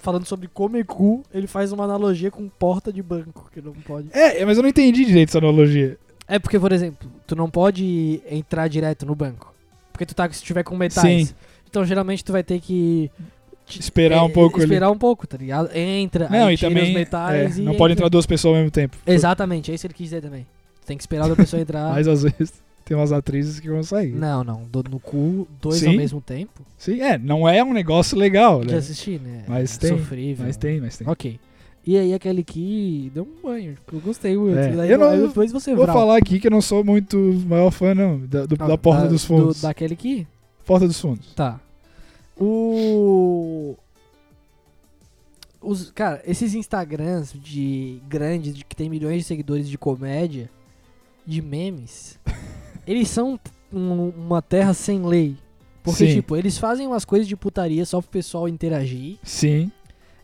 falando 0.00 0.24
sobre 0.24 0.48
comer 0.48 0.84
cu, 0.84 1.22
ele 1.32 1.46
faz 1.46 1.72
uma 1.72 1.84
analogia 1.84 2.30
com 2.30 2.48
porta 2.48 2.92
de 2.92 3.02
banco, 3.02 3.50
que 3.52 3.60
não 3.60 3.72
pode... 3.72 4.08
É, 4.12 4.44
mas 4.44 4.56
eu 4.56 4.62
não 4.62 4.70
entendi 4.70 5.04
direito 5.04 5.30
essa 5.30 5.38
analogia. 5.38 5.98
É 6.26 6.38
porque, 6.38 6.58
por 6.58 6.72
exemplo, 6.72 7.10
tu 7.26 7.34
não 7.34 7.50
pode 7.50 8.20
entrar 8.30 8.68
direto 8.68 9.04
no 9.04 9.14
banco. 9.14 9.54
Porque 9.92 10.06
tu 10.06 10.14
tá, 10.14 10.30
se 10.30 10.42
tiver 10.42 10.62
com 10.62 10.76
metais. 10.76 11.28
Sim. 11.28 11.34
Então, 11.68 11.84
geralmente, 11.84 12.24
tu 12.24 12.32
vai 12.32 12.42
ter 12.42 12.60
que... 12.60 13.10
Esperar 13.68 14.24
um 14.24 14.28
é, 14.28 14.32
pouco 14.32 14.56
ali. 14.56 14.64
Esperar 14.64 14.90
um 14.90 14.98
pouco, 14.98 15.26
tá 15.26 15.36
ligado? 15.36 15.70
Entra, 15.76 16.28
Não, 16.28 16.50
e 16.50 16.58
também 16.58 16.88
os 16.88 16.94
metais 16.94 17.56
é, 17.56 17.60
e 17.60 17.64
não 17.64 17.74
pode 17.76 17.92
entra. 17.92 18.04
entrar 18.04 18.08
duas 18.08 18.26
pessoas 18.26 18.54
ao 18.54 18.58
mesmo 18.58 18.70
tempo. 18.72 18.96
Exatamente, 19.06 19.70
é 19.70 19.74
isso 19.74 19.82
que 19.82 19.86
ele 19.86 19.94
quis 19.94 20.06
dizer 20.06 20.22
também. 20.22 20.44
Tu 20.80 20.86
tem 20.86 20.96
que 20.96 21.02
esperar 21.04 21.22
outra 21.28 21.36
pessoa 21.36 21.62
entrar. 21.62 21.90
Mas 21.94 22.08
às 22.08 22.24
vezes 22.24 22.52
tem 22.90 22.96
umas 22.96 23.12
atrizes 23.12 23.60
que 23.60 23.68
conseguem. 23.68 24.16
Não, 24.16 24.42
não. 24.42 24.64
Do, 24.64 24.82
no 24.90 24.98
cu, 24.98 25.46
dois 25.62 25.76
Sim. 25.78 25.90
ao 25.90 25.94
mesmo 25.94 26.20
tempo. 26.20 26.66
Sim, 26.76 27.00
é, 27.00 27.16
não 27.16 27.48
é 27.48 27.62
um 27.62 27.72
negócio 27.72 28.18
legal, 28.18 28.62
De 28.64 28.72
né? 28.72 28.78
assistir, 28.78 29.20
né? 29.20 29.44
Mas 29.46 29.76
É 29.76 29.80
tem, 29.80 29.96
Sofrível. 29.96 30.44
Mas 30.44 30.56
tem, 30.56 30.80
mas 30.80 30.96
tem. 30.98 31.08
Ok. 31.08 31.38
E 31.86 31.96
aí 31.96 32.12
aquele 32.12 32.42
que 32.42 33.08
deu 33.14 33.22
um 33.22 33.42
banho. 33.48 33.76
Eu 33.92 34.00
gostei 34.00 34.36
muito. 34.36 34.58
É, 34.58 34.72
Daí, 34.72 34.90
eu 34.90 34.98
não- 34.98 35.06
aí 35.08 35.20
depois 35.24 35.52
você 35.52 35.72
Vou 35.72 35.84
vral. 35.84 35.96
falar 35.96 36.16
aqui 36.16 36.40
que 36.40 36.48
eu 36.48 36.50
não 36.50 36.60
sou 36.60 36.82
muito 36.82 37.16
maior 37.46 37.70
fã, 37.70 37.94
não, 37.94 38.18
da, 38.26 38.44
do- 38.44 38.56
Ah, 38.58 38.66
da 38.66 38.76
Porta 38.76 39.06
dos 39.06 39.24
Fundos. 39.24 39.60
do- 39.60 39.62
daquele 39.68 39.94
que? 39.94 40.26
Porta 40.66 40.88
dos 40.88 41.00
Fundos. 41.00 41.32
Tá. 41.34 41.60
O. 42.36 43.76
Os, 45.62 45.92
cara, 45.92 46.20
esses 46.26 46.54
Instagrams 46.54 47.32
de 47.40 48.00
grandes, 48.08 48.52
de, 48.52 48.64
que 48.64 48.74
tem 48.74 48.88
milhões 48.90 49.18
de 49.18 49.22
seguidores 49.24 49.68
de 49.68 49.78
comédia, 49.78 50.50
de 51.26 51.40
memes, 51.40 52.18
eles 52.90 53.08
são 53.08 53.38
um- 53.72 54.08
uma 54.10 54.42
terra 54.42 54.74
sem 54.74 55.04
lei. 55.04 55.36
Porque, 55.82 56.06
Sim. 56.06 56.14
tipo, 56.16 56.36
eles 56.36 56.58
fazem 56.58 56.86
umas 56.86 57.04
coisas 57.04 57.26
de 57.26 57.36
putaria 57.36 57.84
só 57.86 58.00
pro 58.00 58.10
pessoal 58.10 58.48
interagir. 58.48 59.16
Sim. 59.22 59.70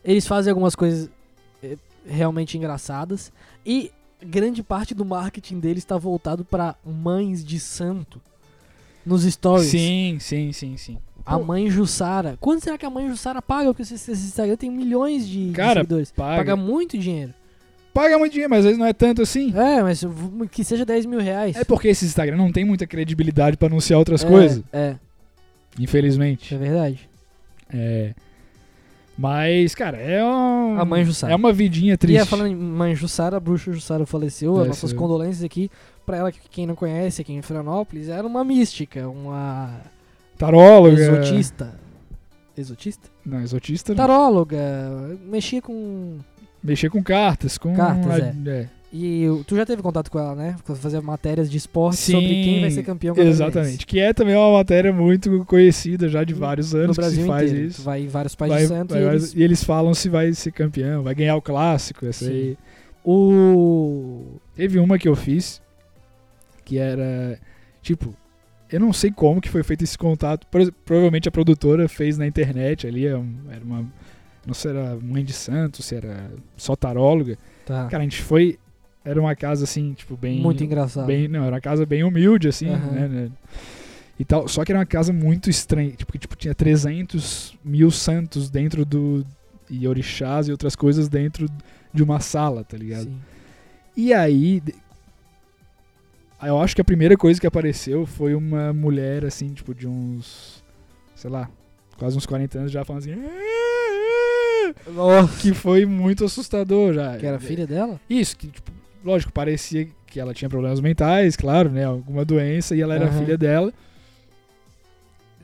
Eles 0.03 0.27
fazem 0.27 0.51
algumas 0.51 0.75
coisas 0.75 1.09
eh, 1.63 1.75
realmente 2.05 2.57
engraçadas. 2.57 3.31
E 3.65 3.91
grande 4.21 4.61
parte 4.61 4.93
do 4.93 5.03
marketing 5.03 5.59
deles 5.59 5.79
está 5.83 5.97
voltado 5.97 6.45
pra 6.45 6.75
mães 6.85 7.43
de 7.43 7.59
santo. 7.59 8.21
Nos 9.05 9.23
stories. 9.23 9.69
Sim, 9.71 10.17
sim, 10.19 10.51
sim, 10.51 10.77
sim. 10.77 10.97
A 11.25 11.37
mãe 11.39 11.69
Jussara. 11.69 12.37
Quanto 12.39 12.63
será 12.63 12.77
que 12.77 12.85
a 12.85 12.89
mãe 12.89 13.07
Jussara 13.09 13.41
paga? 13.41 13.73
Porque 13.73 13.81
esse, 13.81 14.11
Instagram 14.11 14.55
tem 14.55 14.69
milhões 14.69 15.27
de, 15.27 15.47
de 15.47 15.53
Cara, 15.53 15.81
seguidores. 15.81 16.11
paga. 16.11 16.37
Paga 16.37 16.55
muito 16.55 16.97
dinheiro. 16.97 17.33
Paga 18.01 18.17
muito 18.19 18.31
dinheiro, 18.33 18.49
mas 18.49 18.59
às 18.59 18.65
vezes 18.65 18.77
não 18.77 18.85
é 18.85 18.93
tanto 18.93 19.21
assim. 19.21 19.53
É, 19.57 19.81
mas 19.81 20.03
que 20.51 20.63
seja 20.63 20.85
10 20.85 21.05
mil 21.05 21.19
reais. 21.19 21.55
É 21.55 21.63
porque 21.63 21.87
esse 21.87 22.05
Instagram 22.05 22.37
não 22.37 22.51
tem 22.51 22.63
muita 22.63 22.85
credibilidade 22.85 23.57
pra 23.57 23.67
anunciar 23.67 23.97
outras 23.99 24.23
É, 24.23 24.27
coisas, 24.27 24.63
É, 24.71 24.95
infelizmente. 25.79 26.53
é 26.53 26.57
verdade. 26.57 27.09
É. 27.73 28.13
Mas, 29.17 29.73
cara, 29.73 29.97
é 29.97 30.23
um, 30.23 30.79
A 30.79 30.85
mãe 30.85 31.03
Jussara. 31.03 31.33
É 31.33 31.35
uma 31.35 31.51
vidinha 31.51 31.95
E 31.95 31.97
triste. 31.97 32.19
é, 32.21 32.25
falando 32.25 32.51
em 32.51 32.55
mãe 32.55 32.93
Jussara, 32.95 33.37
a 33.37 33.39
bruxa 33.39 33.71
Jussara 33.73 34.05
faleceu. 34.05 34.63
É, 34.63 34.67
nossas 34.67 34.93
condolências 34.93 35.43
aqui. 35.43 35.71
Pra 36.05 36.17
ela, 36.17 36.31
que 36.31 36.39
quem 36.49 36.67
não 36.67 36.75
conhece 36.75 37.21
aqui 37.21 37.33
em 37.33 37.41
Florianópolis, 37.41 38.07
era 38.09 38.25
uma 38.25 38.43
mística, 38.43 39.09
uma 39.09 39.81
Taróloga. 40.37 41.01
exotista. 41.01 41.79
Exotista? 42.55 43.09
Não, 43.25 43.41
exotista 43.41 43.91
não. 43.93 43.97
Taróloga. 43.97 44.57
Mexia 45.25 45.61
com. 45.61 46.19
Mexer 46.63 46.89
com 46.89 47.01
cartas, 47.03 47.57
com. 47.57 47.73
Cartas, 47.75 48.21
a- 48.21 48.49
é. 48.51 48.69
E 48.91 49.25
tu 49.45 49.55
já 49.55 49.65
teve 49.65 49.81
contato 49.81 50.09
com 50.09 50.17
ela, 50.17 50.33
né? 50.33 50.55
Fazer 50.75 51.01
matérias 51.01 51.51
de 51.51 51.57
esporte 51.57 51.97
Sim, 51.97 52.13
sobre 52.13 52.27
quem 52.29 52.61
vai 52.61 52.71
ser 52.71 52.83
campeão. 52.83 53.15
Exatamente. 53.17 53.85
Que 53.85 53.99
é 53.99 54.13
também 54.13 54.33
uma 54.33 54.53
matéria 54.53 54.93
muito 54.93 55.43
conhecida 55.45 56.07
já 56.07 56.23
de 56.23 56.33
No- 56.33 56.39
vários 56.39 56.71
No 56.71 56.79
anos 56.79 56.95
que 56.95 57.01
Brasil 57.01 57.21
se 57.21 57.27
faz 57.27 57.49
inteiro. 57.51 57.67
Isso. 57.67 57.81
vai 57.83 58.01
em 58.03 58.07
vários 58.07 58.33
pais 58.33 58.51
Vai- 58.51 58.61
de 58.61 58.67
santo 58.69 58.93
vai 58.93 59.03
e 59.03 59.05
eles... 59.05 59.33
e 59.35 59.43
eles 59.43 59.63
falam 59.63 59.93
se 59.93 60.07
vai 60.07 60.31
ser 60.33 60.51
campeão, 60.53 61.03
vai 61.03 61.13
ganhar 61.13 61.35
o 61.35 61.41
clássico. 61.41 62.05
Essa 62.05 62.25
Sim. 62.25 62.31
aí. 62.31 62.57
O... 63.31 64.39
Teve 64.55 64.79
uma 64.79 64.97
que 64.97 65.07
eu 65.07 65.15
fiz 65.15 65.61
que 66.63 66.77
era 66.77 67.37
tipo, 67.81 68.13
eu 68.71 68.79
não 68.79 68.91
sei 68.93 69.11
como 69.11 69.41
que 69.41 69.49
foi 69.49 69.63
feito 69.63 69.83
esse 69.83 69.97
contato. 69.97 70.47
Provavelmente 70.85 71.27
a 71.27 71.31
produtora 71.31 71.87
fez 71.89 72.17
na 72.17 72.25
internet 72.25 72.87
ali, 72.87 73.05
é 73.05 73.11
era 73.11 73.63
uma 73.65 73.85
não 74.47 74.53
sei 74.53 74.71
se 74.71 74.77
era 74.77 74.95
mãe 74.95 75.23
de 75.23 75.33
santo, 75.33 75.83
se 75.83 75.93
era 75.95 76.31
só 76.55 76.75
taróloga. 76.75 77.37
Tá. 77.65 77.87
Cara, 77.87 78.01
a 78.01 78.05
gente 78.05 78.21
foi 78.21 78.57
era 79.03 79.19
uma 79.21 79.35
casa 79.35 79.63
assim, 79.63 79.93
tipo 79.93 80.17
bem 80.17 80.41
Muito 80.41 80.63
engraçado. 80.63 81.05
bem, 81.05 81.27
não, 81.27 81.43
era 81.43 81.55
uma 81.55 81.61
casa 81.61 81.85
bem 81.85 82.03
humilde 82.03 82.47
assim, 82.47 82.69
Aham. 82.69 82.91
né, 82.91 83.07
né? 83.07 83.31
E 84.19 84.25
tal, 84.25 84.47
só 84.47 84.65
que 84.65 84.71
era 84.71 84.79
uma 84.79 84.85
casa 84.85 85.13
muito 85.13 85.49
estranha, 85.49 85.91
tipo, 85.91 86.17
tipo, 86.17 86.35
tinha 86.35 86.55
300 86.55 87.55
mil 87.63 87.91
santos 87.91 88.49
dentro 88.49 88.83
do 88.83 89.25
e 89.69 89.87
orixás 89.87 90.47
e 90.47 90.51
outras 90.51 90.75
coisas 90.75 91.07
dentro 91.07 91.47
de 91.93 92.01
uma 92.03 92.19
sala, 92.19 92.63
tá 92.63 92.77
ligado? 92.77 93.03
Sim. 93.03 93.19
E 93.95 94.13
aí, 94.13 94.61
eu 96.41 96.59
acho 96.59 96.75
que 96.75 96.81
a 96.81 96.85
primeira 96.85 97.17
coisa 97.17 97.39
que 97.39 97.47
apareceu 97.47 98.05
foi 98.05 98.33
uma 98.35 98.73
mulher, 98.73 99.25
assim, 99.25 99.49
tipo, 99.53 99.73
de 99.73 99.87
uns, 99.87 100.63
sei 101.15 101.29
lá, 101.29 101.49
quase 101.97 102.17
uns 102.17 102.25
40 102.25 102.59
anos 102.59 102.71
já 102.71 102.83
falando 102.85 103.03
assim. 103.03 103.11
"Ah, 104.87 104.91
Nossa. 104.91 105.39
Que 105.39 105.53
foi 105.53 105.85
muito 105.85 106.25
assustador 106.25 106.93
já. 106.93 107.17
Que 107.17 107.25
era 107.25 107.39
filha 107.39 107.65
dela? 107.67 107.99
Isso, 108.09 108.35
que, 108.37 108.47
tipo, 108.47 108.71
lógico, 109.03 109.31
parecia 109.31 109.87
que 110.07 110.19
ela 110.19 110.33
tinha 110.33 110.49
problemas 110.49 110.79
mentais, 110.79 111.35
claro, 111.35 111.69
né? 111.69 111.85
Alguma 111.85 112.23
doença, 112.25 112.75
e 112.75 112.81
ela 112.81 112.95
era 112.95 113.05
Aham. 113.07 113.19
filha 113.19 113.37
dela. 113.37 113.73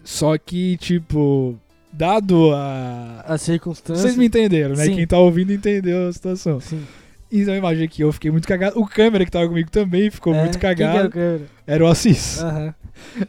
Só 0.04 0.38
que, 0.38 0.78
tipo, 0.78 1.58
dado 1.92 2.52
a. 2.54 3.24
A 3.26 3.38
circunstância... 3.38 4.02
Vocês 4.02 4.18
me 4.18 4.26
entenderam, 4.26 4.76
né? 4.76 4.86
Sim. 4.86 4.96
Quem 4.96 5.08
tá 5.08 5.18
ouvindo 5.18 5.54
entendeu 5.54 6.08
a 6.08 6.14
situação. 6.14 6.60
Sim. 6.60 6.84
Então 7.32 7.56
imagina 7.56 7.88
que 7.88 8.04
eu 8.04 8.12
fiquei 8.12 8.30
muito 8.30 8.48
cagado. 8.48 8.80
O 8.80 8.86
câmera 8.86 9.26
que 9.26 9.32
tava 9.32 9.48
comigo 9.48 9.72
também 9.72 10.12
ficou 10.12 10.36
É, 10.36 10.42
muito 10.42 10.60
quem 10.60 10.76
que 10.76 10.84
era 10.84 11.10
cagado. 11.10 11.18
o? 11.18 11.48
Era 11.66 11.84
o 11.84 11.88
Assis. 11.88 12.40
Aham. 12.42 12.76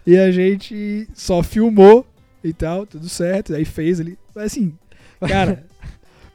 E 0.07 0.16
a 0.18 0.30
gente 0.30 1.09
só 1.14 1.42
filmou 1.42 2.07
e 2.42 2.53
tal, 2.53 2.84
tudo 2.86 3.09
certo. 3.09 3.55
Aí 3.55 3.64
fez 3.64 4.01
ali. 4.01 4.18
Mas 4.34 4.47
assim, 4.47 4.74
Cara, 5.21 5.65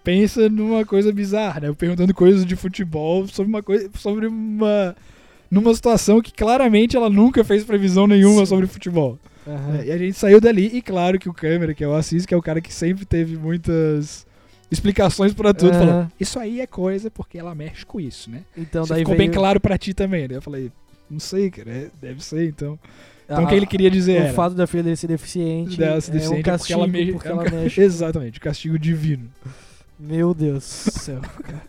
pensa 0.04 0.50
numa 0.50 0.86
coisa 0.86 1.12
bizarra, 1.12 1.62
né? 1.62 1.68
Eu 1.68 1.76
perguntando 1.76 2.14
coisas 2.14 2.46
de 2.46 2.56
futebol 2.56 3.28
sobre 3.28 3.50
uma 3.50 3.62
coisa. 3.62 3.90
sobre 3.96 4.28
uma. 4.28 4.96
numa 5.50 5.74
situação 5.74 6.22
que 6.22 6.32
claramente 6.32 6.96
ela 6.96 7.10
nunca 7.10 7.44
fez 7.44 7.64
previsão 7.64 8.08
nenhuma 8.08 8.42
Sim. 8.42 8.46
sobre 8.48 8.68
futebol. 8.68 9.20
Uhum. 9.46 9.84
E 9.84 9.92
a 9.92 9.98
gente 9.98 10.14
saiu 10.14 10.40
dali, 10.40 10.70
e 10.74 10.82
claro 10.82 11.18
que 11.18 11.30
o 11.30 11.34
câmera, 11.34 11.74
que 11.74 11.84
é 11.84 11.88
o 11.88 11.94
Assis, 11.94 12.26
que 12.26 12.34
é 12.34 12.38
o 12.38 12.42
cara 12.42 12.62
que 12.62 12.74
sempre 12.74 13.06
teve 13.06 13.36
muitas 13.36 14.28
explicações 14.72 15.34
para 15.34 15.54
tudo, 15.54 15.74
uhum. 15.74 15.80
falou: 15.80 16.08
Isso 16.20 16.40
aí 16.40 16.62
é 16.62 16.68
coisa 16.68 17.10
porque 17.10 17.38
ela 17.38 17.56
mexe 17.56 17.86
com 17.86 18.00
isso, 18.00 18.30
né? 18.30 18.44
Então, 18.56 18.84
isso 18.84 18.94
ficou 18.94 19.16
veio... 19.16 19.30
bem 19.30 19.32
claro 19.32 19.60
para 19.60 19.78
ti 19.78 19.94
também, 19.94 20.28
né? 20.28 20.36
Eu 20.36 20.42
falei: 20.42 20.72
Não 21.10 21.20
sei, 21.20 21.50
cara, 21.50 21.72
é, 21.72 21.88
deve 22.02 22.24
ser 22.24 22.48
então. 22.48 22.80
Então 23.30 23.44
o 23.44 23.48
que 23.48 23.54
ele 23.54 23.68
queria 23.68 23.92
dizer 23.92 24.14
o 24.14 24.24
era... 24.24 24.32
O 24.32 24.36
fato 24.36 24.56
da 24.56 24.66
filha 24.66 24.82
dele 24.82 24.96
ser 24.96 25.08
deficiente, 25.08 25.78
dela 25.78 26.02
ser 26.02 26.12
deficiente 26.12 26.38
é 26.38 26.40
um 26.40 26.44
castigo 26.44 26.80
porque 26.80 26.98
ela, 26.98 27.06
me... 27.06 27.12
porque 27.14 27.28
ela 27.28 27.44
mexe. 27.44 27.82
Exatamente, 27.82 28.40
castigo 28.40 28.80
divino. 28.80 29.30
Meu 30.00 30.34
Deus 30.34 30.86
do 30.86 30.92
céu, 30.92 31.22
cara. 31.22 31.62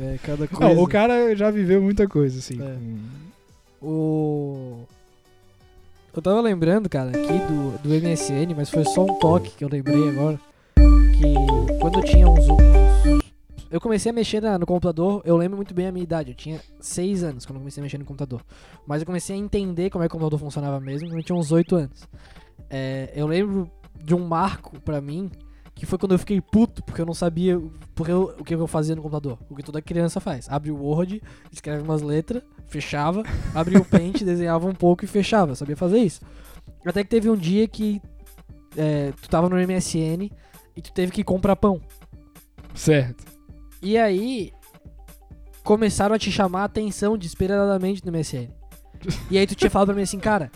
É, 0.00 0.18
cada 0.22 0.48
coisa. 0.48 0.74
Não, 0.74 0.82
o 0.82 0.88
cara 0.88 1.36
já 1.36 1.50
viveu 1.50 1.82
muita 1.82 2.08
coisa, 2.08 2.38
assim. 2.38 2.58
É. 2.62 3.84
O... 3.84 4.84
Eu 6.14 6.22
tava 6.22 6.40
lembrando, 6.40 6.88
cara, 6.88 7.10
aqui 7.10 7.38
do, 7.46 7.78
do 7.82 7.88
MSN, 7.88 8.54
mas 8.56 8.70
foi 8.70 8.84
só 8.84 9.04
um 9.04 9.18
toque 9.18 9.50
que 9.50 9.64
eu 9.64 9.68
lembrei 9.68 10.08
agora. 10.08 10.40
Que 10.76 11.78
quando 11.78 11.98
eu 11.98 12.04
tinha 12.04 12.28
uns 12.28 12.46
eu 13.72 13.80
comecei 13.80 14.10
a 14.10 14.12
mexer 14.12 14.42
na, 14.42 14.58
no 14.58 14.66
computador, 14.66 15.22
eu 15.24 15.34
lembro 15.34 15.56
muito 15.56 15.72
bem 15.72 15.86
a 15.86 15.92
minha 15.92 16.02
idade, 16.02 16.30
eu 16.30 16.34
tinha 16.34 16.60
6 16.78 17.24
anos 17.24 17.46
quando 17.46 17.56
eu 17.56 17.60
comecei 17.60 17.80
a 17.80 17.82
mexer 17.82 17.96
no 17.96 18.04
computador. 18.04 18.44
Mas 18.86 19.00
eu 19.00 19.06
comecei 19.06 19.34
a 19.34 19.38
entender 19.38 19.88
como 19.88 20.04
é 20.04 20.08
que 20.08 20.14
o 20.14 20.18
computador 20.18 20.38
funcionava 20.38 20.78
mesmo 20.78 21.08
quando 21.08 21.16
eu 21.16 21.24
tinha 21.24 21.34
uns 21.34 21.50
8 21.50 21.76
anos. 21.76 22.06
É, 22.68 23.10
eu 23.14 23.26
lembro 23.26 23.70
de 24.04 24.14
um 24.14 24.26
marco 24.26 24.78
para 24.80 25.00
mim, 25.00 25.30
que 25.74 25.86
foi 25.86 25.98
quando 25.98 26.12
eu 26.12 26.18
fiquei 26.18 26.38
puto, 26.38 26.82
porque 26.82 27.00
eu 27.00 27.06
não 27.06 27.14
sabia 27.14 27.58
porque 27.94 28.12
eu, 28.12 28.34
o 28.38 28.44
que 28.44 28.54
eu 28.54 28.66
fazia 28.66 28.94
no 28.94 29.00
computador. 29.00 29.38
O 29.48 29.56
que 29.56 29.62
toda 29.62 29.80
criança 29.80 30.20
faz. 30.20 30.50
Abre 30.50 30.70
o 30.70 30.76
Word, 30.76 31.22
escreve 31.50 31.82
umas 31.82 32.02
letras, 32.02 32.42
fechava, 32.66 33.22
abre 33.54 33.78
o 33.78 33.84
Paint, 33.86 34.20
desenhava 34.22 34.68
um 34.68 34.74
pouco 34.74 35.06
e 35.06 35.08
fechava. 35.08 35.54
Sabia 35.54 35.78
fazer 35.78 35.98
isso. 35.98 36.20
Até 36.84 37.02
que 37.02 37.08
teve 37.08 37.30
um 37.30 37.36
dia 37.36 37.66
que 37.66 38.02
é, 38.76 39.12
tu 39.12 39.30
tava 39.30 39.48
no 39.48 39.56
MSN 39.56 40.30
e 40.76 40.82
tu 40.82 40.92
teve 40.92 41.10
que 41.10 41.24
comprar 41.24 41.56
pão. 41.56 41.80
Certo. 42.74 43.32
E 43.82 43.98
aí 43.98 44.52
começaram 45.64 46.14
a 46.14 46.18
te 46.18 46.30
chamar 46.30 46.62
a 46.62 46.64
atenção 46.64 47.18
desesperadamente 47.18 48.04
no 48.04 48.12
MSN. 48.12 48.48
E 49.30 49.36
aí 49.36 49.46
tu 49.46 49.54
tinha 49.54 49.70
falado 49.70 49.88
pra 49.88 49.96
mim 49.96 50.02
assim, 50.02 50.18
cara, 50.18 50.50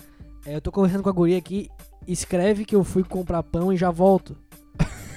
é, 0.45 0.55
eu 0.55 0.61
tô 0.61 0.70
conversando 0.70 1.03
com 1.03 1.09
a 1.09 1.12
guria 1.12 1.37
aqui, 1.37 1.68
escreve 2.07 2.64
que 2.64 2.77
eu 2.77 2.85
fui 2.85 3.03
comprar 3.03 3.43
pão 3.43 3.72
e 3.72 3.77
já 3.77 3.91
volto. 3.91 4.37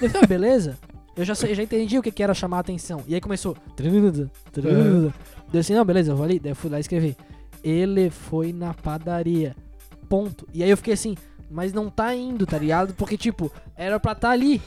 Eu 0.01 0.09
falei, 0.09 0.23
ah, 0.23 0.27
beleza? 0.27 0.77
Eu 1.15 1.25
já, 1.25 1.33
eu 1.45 1.53
já 1.53 1.61
entendi 1.63 1.99
o 1.99 2.01
que, 2.01 2.23
era 2.23 2.33
chamar 2.33 2.57
a 2.57 2.61
atenção. 2.61 3.03
E 3.05 3.13
aí 3.13 3.19
começou. 3.19 3.57
Deu 5.51 5.59
assim, 5.59 5.73
não, 5.73 5.83
beleza, 5.83 6.11
eu 6.11 6.15
vou 6.15 6.23
ali. 6.23 6.39
Daí 6.39 6.53
eu 6.53 6.55
fui 6.55 6.69
lá 6.69 6.77
e 6.77 6.81
escrevi. 6.81 7.17
Ele 7.61 8.09
foi 8.09 8.53
na 8.53 8.73
padaria. 8.73 9.55
Ponto. 10.07 10.47
E 10.53 10.63
aí 10.63 10.69
eu 10.69 10.77
fiquei 10.77 10.93
assim, 10.93 11.17
mas 11.51 11.73
não 11.73 11.89
tá 11.89 12.15
indo, 12.15 12.45
tá 12.45 12.57
ligado? 12.57 12.93
Porque, 12.93 13.17
tipo, 13.17 13.51
era 13.75 13.99
pra 13.99 14.15
tá 14.15 14.29
ali. 14.29 14.61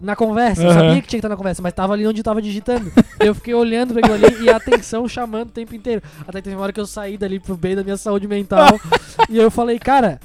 Na 0.00 0.16
conversa, 0.16 0.62
eu 0.64 0.72
sabia 0.72 0.94
que 1.02 1.08
tinha 1.08 1.08
que 1.08 1.16
estar 1.16 1.28
na 1.28 1.36
conversa, 1.36 1.60
mas 1.62 1.72
tava 1.74 1.92
ali 1.92 2.06
onde 2.06 2.20
eu 2.20 2.24
tava 2.24 2.40
digitando. 2.40 2.90
eu 3.20 3.34
fiquei 3.34 3.52
olhando 3.54 3.92
pra 3.92 4.00
aquilo 4.00 4.14
ali 4.26 4.44
e 4.44 4.48
a 4.50 4.56
atenção 4.56 5.06
chamando 5.06 5.48
o 5.48 5.52
tempo 5.52 5.74
inteiro. 5.74 6.02
Até 6.26 6.38
que 6.38 6.44
teve 6.44 6.56
uma 6.56 6.62
hora 6.62 6.72
que 6.72 6.80
eu 6.80 6.86
saí 6.86 7.18
dali 7.18 7.38
pro 7.38 7.56
bem 7.56 7.76
da 7.76 7.84
minha 7.84 7.96
saúde 7.96 8.26
mental. 8.26 8.80
e 9.28 9.36
eu 9.36 9.50
falei, 9.50 9.78
cara, 9.78 10.18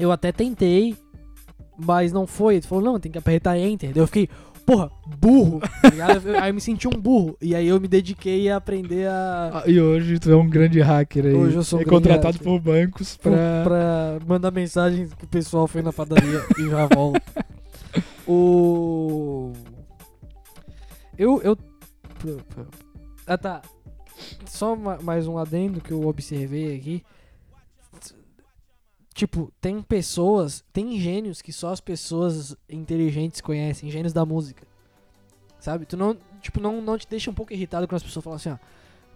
eu 0.00 0.10
até 0.10 0.32
tentei, 0.32 0.96
mas 1.78 2.12
não 2.12 2.26
foi. 2.26 2.54
Ele 2.56 2.66
falou, 2.66 2.82
não, 2.84 2.98
tem 2.98 3.12
que 3.12 3.18
apertar 3.18 3.58
enter. 3.58 3.92
Daí 3.92 4.02
eu 4.02 4.06
fiquei, 4.06 4.28
porra, 4.64 4.90
burro. 5.20 5.60
tá? 5.60 6.28
Eu- 6.30 6.40
aí 6.42 6.50
eu 6.50 6.54
me 6.54 6.60
senti 6.60 6.88
um 6.88 6.92
burro. 6.92 7.36
E 7.42 7.54
aí 7.54 7.68
eu 7.68 7.78
me 7.80 7.88
dediquei 7.88 8.48
a 8.50 8.56
aprender 8.56 9.06
a. 9.08 9.50
Ah, 9.52 9.70
E 9.70 9.78
hoje 9.80 10.18
tu 10.18 10.30
é 10.30 10.36
um 10.36 10.48
grande 10.48 10.80
hacker 10.80 11.26
aí. 11.26 11.34
Hoje 11.34 11.56
eu 11.56 11.62
sou 11.62 11.78
um 11.78 11.82
é 11.82 11.84
contratado 11.84 12.38
hacker. 12.38 12.42
por 12.42 12.58
bancos 12.60 13.16
pra, 13.18 13.32
pra... 13.32 13.62
pra 13.64 14.18
mandar 14.26 14.50
mensagem 14.50 15.08
que 15.08 15.24
o 15.24 15.28
pessoal 15.28 15.66
foi 15.66 15.82
na 15.82 15.92
padaria 15.92 16.42
e 16.58 16.70
já 16.70 16.86
volta. 16.86 17.20
O. 18.28 19.52
Eu. 21.16 21.40
eu... 21.42 21.58
Ah 23.26 23.38
tá. 23.38 23.62
Só 24.46 24.76
ma- 24.76 24.98
mais 24.98 25.26
um 25.26 25.38
adendo 25.38 25.80
que 25.80 25.92
eu 25.92 26.06
observei 26.06 26.76
aqui. 26.76 27.04
Tipo, 29.14 29.52
tem 29.60 29.82
pessoas, 29.82 30.64
tem 30.72 31.00
gênios 31.00 31.42
que 31.42 31.52
só 31.52 31.72
as 31.72 31.80
pessoas 31.80 32.56
inteligentes 32.68 33.40
conhecem, 33.40 33.90
gênios 33.90 34.12
da 34.12 34.24
música. 34.24 34.64
Sabe? 35.58 35.86
Tu 35.86 35.96
não, 35.96 36.16
tipo, 36.40 36.60
não, 36.60 36.80
não 36.80 36.96
te 36.96 37.08
deixa 37.08 37.30
um 37.30 37.34
pouco 37.34 37.52
irritado 37.52 37.88
quando 37.88 37.96
as 37.96 38.02
pessoas 38.02 38.22
falam 38.22 38.36
assim, 38.36 38.50
ó. 38.50 38.58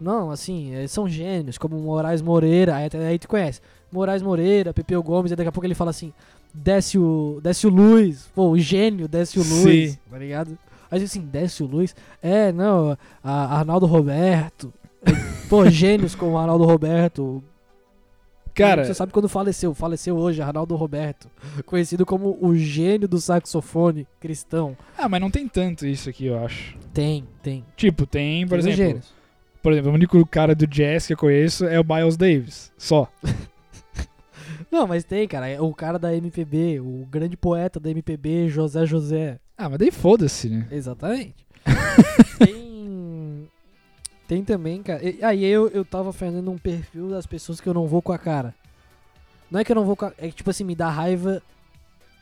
Não, 0.00 0.32
assim, 0.32 0.72
são 0.88 1.08
gênios, 1.08 1.56
como 1.56 1.78
Moraes 1.78 2.20
Moreira, 2.20 2.74
aí, 2.74 2.90
aí 3.08 3.18
tu 3.18 3.28
conhece. 3.28 3.60
Moraes 3.92 4.22
Moreira, 4.22 4.74
Pepeu 4.74 5.00
Gomes, 5.00 5.30
e 5.30 5.36
daqui 5.36 5.48
a 5.48 5.52
pouco 5.52 5.66
ele 5.66 5.76
fala 5.76 5.90
assim, 5.90 6.12
desce 6.52 6.98
o, 6.98 7.40
desce 7.42 7.66
o 7.66 7.70
Luz, 7.70 8.30
pô, 8.34 8.50
o 8.50 8.58
gênio 8.58 9.08
desce 9.08 9.38
o 9.38 9.42
Luz, 9.42 9.92
Sim. 9.92 9.98
tá 10.10 10.18
ligado? 10.18 10.58
Aí 10.90 11.02
assim, 11.02 11.20
desce 11.20 11.62
o 11.62 11.66
Luz, 11.66 11.94
é, 12.20 12.52
não, 12.52 12.96
a 13.22 13.58
Arnaldo 13.58 13.86
Roberto, 13.86 14.72
pô, 15.48 15.68
gênios 15.68 16.14
como 16.14 16.38
Arnaldo 16.38 16.64
Roberto, 16.64 17.42
Cara, 18.54 18.84
você 18.84 18.92
sabe 18.92 19.12
quando 19.12 19.28
faleceu, 19.28 19.74
faleceu 19.74 20.16
hoje, 20.16 20.42
Arnaldo 20.42 20.76
Roberto, 20.76 21.30
conhecido 21.64 22.04
como 22.04 22.36
o 22.40 22.54
gênio 22.54 23.08
do 23.08 23.18
saxofone 23.18 24.06
cristão. 24.20 24.76
ah, 24.96 25.08
mas 25.08 25.20
não 25.20 25.30
tem 25.30 25.48
tanto 25.48 25.86
isso 25.86 26.10
aqui, 26.10 26.26
eu 26.26 26.38
acho. 26.44 26.76
Tem, 26.92 27.24
tem. 27.42 27.64
Tipo, 27.74 28.04
tem, 28.06 28.46
por 28.46 28.60
Tem 28.60 28.70
exemplo... 28.70 28.76
gênios. 28.76 29.22
Por 29.62 29.72
exemplo, 29.72 29.90
o 29.92 29.94
único 29.94 30.26
cara 30.26 30.54
do 30.54 30.66
jazz 30.66 31.06
que 31.06 31.12
eu 31.12 31.16
conheço 31.16 31.64
é 31.64 31.80
o 31.80 31.84
Miles 31.84 32.16
Davis. 32.16 32.72
Só. 32.76 33.08
Não, 34.72 34.86
mas 34.86 35.04
tem, 35.04 35.28
cara, 35.28 35.46
é 35.46 35.60
o 35.60 35.74
cara 35.74 35.98
da 35.98 36.16
MPB, 36.16 36.80
o 36.80 37.06
grande 37.10 37.36
poeta 37.36 37.78
da 37.78 37.90
MPB, 37.90 38.48
José 38.48 38.86
José. 38.86 39.38
Ah, 39.56 39.68
mas 39.68 39.78
daí 39.78 39.90
foda-se, 39.90 40.48
né? 40.48 40.66
Exatamente. 40.70 41.34
tem. 42.38 43.48
Tem 44.26 44.42
também, 44.42 44.82
cara. 44.82 45.04
e- 45.06 45.22
Aí 45.22 45.44
eu, 45.44 45.68
eu 45.68 45.84
tava 45.84 46.10
fazendo 46.10 46.50
um 46.50 46.56
perfil 46.56 47.10
das 47.10 47.26
pessoas 47.26 47.60
que 47.60 47.68
eu 47.68 47.74
não 47.74 47.86
vou 47.86 48.00
com 48.00 48.12
a 48.12 48.18
cara. 48.18 48.54
Não 49.50 49.60
é 49.60 49.64
que 49.64 49.70
eu 49.70 49.76
não 49.76 49.84
vou 49.84 49.94
com 49.94 50.06
a. 50.06 50.12
É 50.16 50.28
que, 50.28 50.36
tipo 50.36 50.48
assim, 50.48 50.64
me 50.64 50.74
dá 50.74 50.88
raiva 50.88 51.42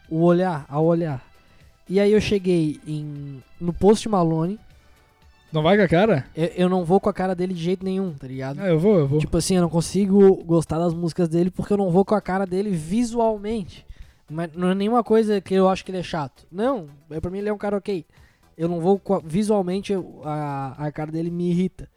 o 0.09 0.23
olhar, 0.25 0.67
ao 0.69 0.85
olhar. 0.85 1.25
E 1.89 2.01
aí 2.01 2.11
eu 2.11 2.21
cheguei 2.21 2.81
em, 2.85 3.41
no 3.61 3.73
Post 3.73 4.09
Malone. 4.09 4.59
Não 5.53 5.63
vai 5.63 5.77
com 5.77 5.83
a 5.83 5.89
cara? 5.89 6.25
Eu, 6.37 6.47
eu 6.57 6.69
não 6.69 6.85
vou 6.85 7.01
com 7.01 7.09
a 7.09 7.13
cara 7.13 7.35
dele 7.35 7.53
de 7.55 7.63
jeito 7.63 7.85
nenhum, 7.85 8.13
tá 8.13 8.27
ligado? 8.27 8.61
Ah, 8.61 8.69
eu 8.69 8.79
vou, 8.79 8.99
eu 8.99 9.07
vou. 9.09 9.19
Tipo 9.19 9.37
assim, 9.37 9.57
eu 9.57 9.63
não 9.63 9.69
consigo 9.69 10.37
gostar 10.45 10.79
das 10.79 10.95
músicas 10.95 11.29
dele 11.29 11.51
porque 11.51 11.73
eu 11.73 11.77
não 11.77 11.91
vou 11.91 12.05
com 12.05 12.15
a 12.15 12.21
cara 12.21 12.47
dele 12.47 12.71
visualmente. 12.71 13.85
Mas 14.31 14.51
não 14.55 14.71
é 14.71 14.75
nenhuma 14.75 15.03
coisa 15.03 15.41
que 15.41 15.55
eu 15.55 15.69
acho 15.69 15.85
que 15.85 15.91
ele 15.91 15.99
é 15.99 16.03
chato. 16.05 16.47
Não, 16.53 16.87
é, 17.11 17.21
pra 17.21 17.31
mim 17.31 17.39
ele 17.39 17.49
é 17.49 17.53
um 17.53 17.59
cara 17.59 17.77
ok. 17.77 18.05
Eu 18.57 18.69
não 18.69 18.81
vou 18.81 18.99
com 18.99 19.15
a- 19.15 19.21
visualmente 19.25 19.93
eu- 19.93 20.21
a, 20.25 20.75
a 20.87 20.93
cara 20.93 21.11
dele 21.11 21.31
me 21.31 21.51
irrita. 21.51 21.89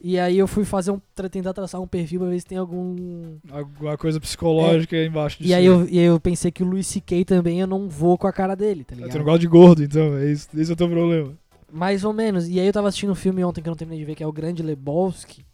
E 0.00 0.18
aí 0.18 0.36
eu 0.36 0.46
fui 0.46 0.64
fazer 0.64 0.90
um 0.90 1.00
tentar 1.30 1.54
traçar 1.54 1.80
um 1.80 1.86
perfil 1.86 2.20
pra 2.20 2.28
ver 2.28 2.38
se 2.40 2.44
tem 2.46 2.58
algum 2.58 3.36
Alguma 3.50 3.96
coisa 3.96 4.20
psicológica 4.20 4.94
aí 4.94 5.06
embaixo 5.06 5.38
disso. 5.38 5.50
E 5.50 5.54
aí 5.54 5.64
eu, 5.64 5.88
e 5.88 5.98
aí 5.98 6.04
eu 6.04 6.20
pensei 6.20 6.50
que 6.50 6.62
o 6.62 6.66
Luis 6.66 6.86
C.K. 6.86 7.24
também 7.24 7.60
eu 7.60 7.66
não 7.66 7.88
vou 7.88 8.18
com 8.18 8.26
a 8.26 8.32
cara 8.32 8.54
dele, 8.54 8.84
tá 8.84 8.92
Ah, 8.92 8.96
ligado? 8.96 9.12
Tu 9.12 9.18
não 9.18 9.24
gosta 9.24 9.38
de 9.38 9.46
gordo, 9.46 9.82
então. 9.82 10.16
É 10.18 10.30
isso, 10.30 10.48
esse 10.56 10.70
é 10.70 10.74
o 10.74 10.76
teu 10.76 10.88
problema. 10.88 11.32
Mais 11.72 12.04
ou 12.04 12.12
menos. 12.12 12.48
E 12.48 12.58
aí 12.60 12.66
eu 12.66 12.72
tava 12.72 12.88
assistindo 12.88 13.10
um 13.12 13.16
filme 13.16 13.44
ontem 13.44 13.60
que 13.62 13.68
eu 13.68 13.72
não 13.72 13.76
terminei 13.76 13.98
de 14.00 14.04
ver, 14.06 14.14
que 14.14 14.22
é 14.22 14.26
o 14.26 14.32
Grande 14.32 14.62
Lebowski. 14.62 15.44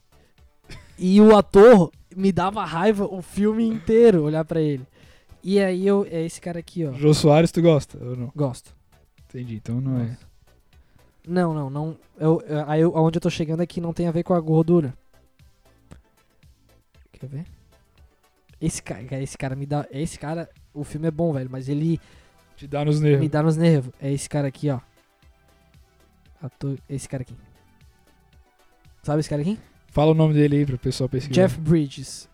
E 0.98 1.20
o 1.20 1.34
ator 1.36 1.90
me 2.14 2.30
dava 2.30 2.64
raiva 2.64 3.06
o 3.06 3.22
filme 3.22 3.66
inteiro 3.66 4.22
olhar 4.22 4.44
pra 4.44 4.60
ele. 4.60 4.86
E 5.42 5.58
aí 5.58 5.86
eu. 5.86 6.06
É 6.10 6.22
esse 6.24 6.40
cara 6.40 6.58
aqui, 6.60 6.84
ó. 6.86 6.92
Jô 6.92 7.12
Soares, 7.14 7.50
tu 7.50 7.60
gosta 7.62 7.98
ou 8.04 8.14
não? 8.16 8.32
Gosto. 8.36 8.74
Entendi, 9.28 9.56
então 9.56 9.80
não 9.80 9.98
é. 9.98 10.16
Não, 11.26 11.54
não, 11.54 11.70
não. 11.70 11.96
Eu, 12.18 12.40
eu- 12.46 12.68
aí 12.68 12.80
eu, 12.82 12.96
aonde 12.96 13.16
eu 13.16 13.20
tô 13.22 13.30
chegando 13.30 13.60
aqui 13.62 13.80
não 13.80 13.92
tem 13.92 14.06
a 14.06 14.12
ver 14.12 14.22
com 14.22 14.34
a 14.34 14.40
gordura. 14.40 14.92
Quer 17.12 17.26
ver? 17.28 17.44
Esse 18.60 18.82
cara, 18.82 19.20
esse 19.22 19.36
cara 19.38 19.56
me 19.56 19.66
dá. 19.66 19.86
Esse 19.90 20.18
cara, 20.18 20.48
o 20.74 20.84
filme 20.84 21.08
é 21.08 21.10
bom, 21.10 21.32
velho, 21.32 21.48
mas 21.50 21.68
ele 21.68 22.00
Te 22.56 22.66
dá 22.68 22.84
nos 22.84 23.00
me 23.00 23.08
nervos. 23.10 23.28
dá 23.30 23.42
nos 23.42 23.56
nervos. 23.56 23.92
É 24.00 24.12
esse 24.12 24.28
cara 24.28 24.48
aqui, 24.48 24.70
ó. 24.70 24.78
Ator, 26.42 26.76
esse 26.88 27.08
cara 27.08 27.22
aqui. 27.22 27.34
Sabe 29.02 29.20
esse 29.20 29.28
cara 29.28 29.42
aqui? 29.42 29.58
Fala 29.88 30.12
o 30.12 30.14
nome 30.14 30.34
dele 30.34 30.56
aí 30.56 30.66
pro 30.66 30.78
pessoal 30.78 31.08
pesquisar. 31.08 31.42
Jeff 31.42 31.60
Bridges. 31.60 32.28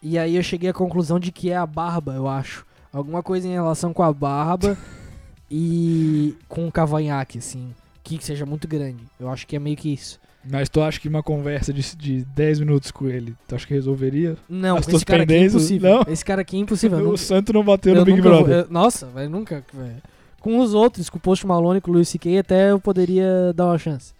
E 0.00 0.18
aí 0.18 0.36
eu 0.36 0.42
cheguei 0.42 0.70
à 0.70 0.72
conclusão 0.72 1.18
de 1.20 1.30
que 1.30 1.50
é 1.50 1.56
a 1.56 1.66
barba, 1.66 2.14
eu 2.14 2.26
acho. 2.28 2.64
Alguma 2.92 3.22
coisa 3.22 3.46
em 3.46 3.52
relação 3.52 3.92
com 3.92 4.02
a 4.02 4.12
barba 4.12 4.76
e 5.50 6.34
com 6.48 6.66
o 6.66 6.72
cavanhaque, 6.72 7.38
assim. 7.38 7.74
Que 8.02 8.22
seja 8.22 8.44
muito 8.44 8.66
grande. 8.66 9.04
Eu 9.20 9.28
acho 9.30 9.46
que 9.46 9.54
é 9.54 9.58
meio 9.58 9.76
que 9.76 9.92
isso. 9.92 10.18
Mas 10.44 10.68
tu 10.68 10.80
acha 10.82 10.98
que 10.98 11.08
uma 11.08 11.22
conversa 11.22 11.72
de, 11.72 11.96
de 11.96 12.24
10 12.24 12.60
minutos 12.60 12.90
com 12.90 13.06
ele, 13.06 13.32
tu 13.46 13.54
acha 13.54 13.64
que 13.64 13.74
resolveria? 13.74 14.36
Não, 14.48 14.76
As 14.76 14.88
esse 14.88 15.04
cara 15.04 15.22
aqui 15.22 15.34
é 15.34 15.44
impossível. 15.44 15.90
Não? 16.04 16.12
Esse 16.12 16.24
cara 16.24 16.40
aqui 16.42 16.56
é 16.56 16.58
impossível. 16.58 16.98
o 17.00 17.02
nunca- 17.04 17.16
santo 17.18 17.52
não 17.52 17.62
bateu 17.64 17.94
eu 17.94 18.00
no 18.00 18.04
Big 18.04 18.20
vou- 18.20 18.30
Brother. 18.30 18.64
eu- 18.64 18.66
nossa, 18.68 19.06
vai 19.06 19.28
nunca. 19.28 19.64
velho. 19.72 20.02
Com 20.42 20.58
os 20.58 20.74
outros, 20.74 21.08
com 21.08 21.18
o 21.18 21.20
Post 21.20 21.46
Malone, 21.46 21.80
com 21.80 21.92
o 21.92 21.94
Luis 21.94 22.08
C.K., 22.08 22.38
até 22.38 22.72
eu 22.72 22.80
poderia 22.80 23.52
dar 23.54 23.66
uma 23.66 23.78
chance. 23.78 24.12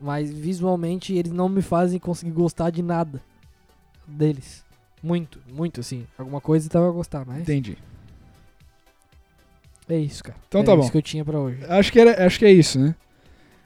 Mas 0.00 0.28
visualmente 0.28 1.14
eles 1.14 1.30
não 1.30 1.48
me 1.48 1.62
fazem 1.62 2.00
conseguir 2.00 2.32
gostar 2.32 2.70
de 2.70 2.82
nada 2.82 3.22
deles. 4.04 4.64
Muito, 5.00 5.38
muito 5.48 5.78
assim. 5.78 6.04
Alguma 6.18 6.40
coisa 6.40 6.68
tava 6.68 6.88
a 6.88 6.90
gostar, 6.90 7.24
mas 7.24 7.42
Entendi. 7.42 7.78
é 9.88 9.96
isso, 9.96 10.24
cara. 10.24 10.36
Então 10.48 10.62
é 10.62 10.64
tá 10.64 10.74
bom. 10.74 10.82
isso 10.82 10.90
que 10.90 10.98
eu 10.98 11.02
tinha 11.02 11.24
pra 11.24 11.38
hoje. 11.38 11.64
Acho 11.68 11.92
que, 11.92 12.00
era, 12.00 12.26
acho 12.26 12.38
que 12.40 12.44
é 12.44 12.50
isso, 12.50 12.80
né? 12.80 12.92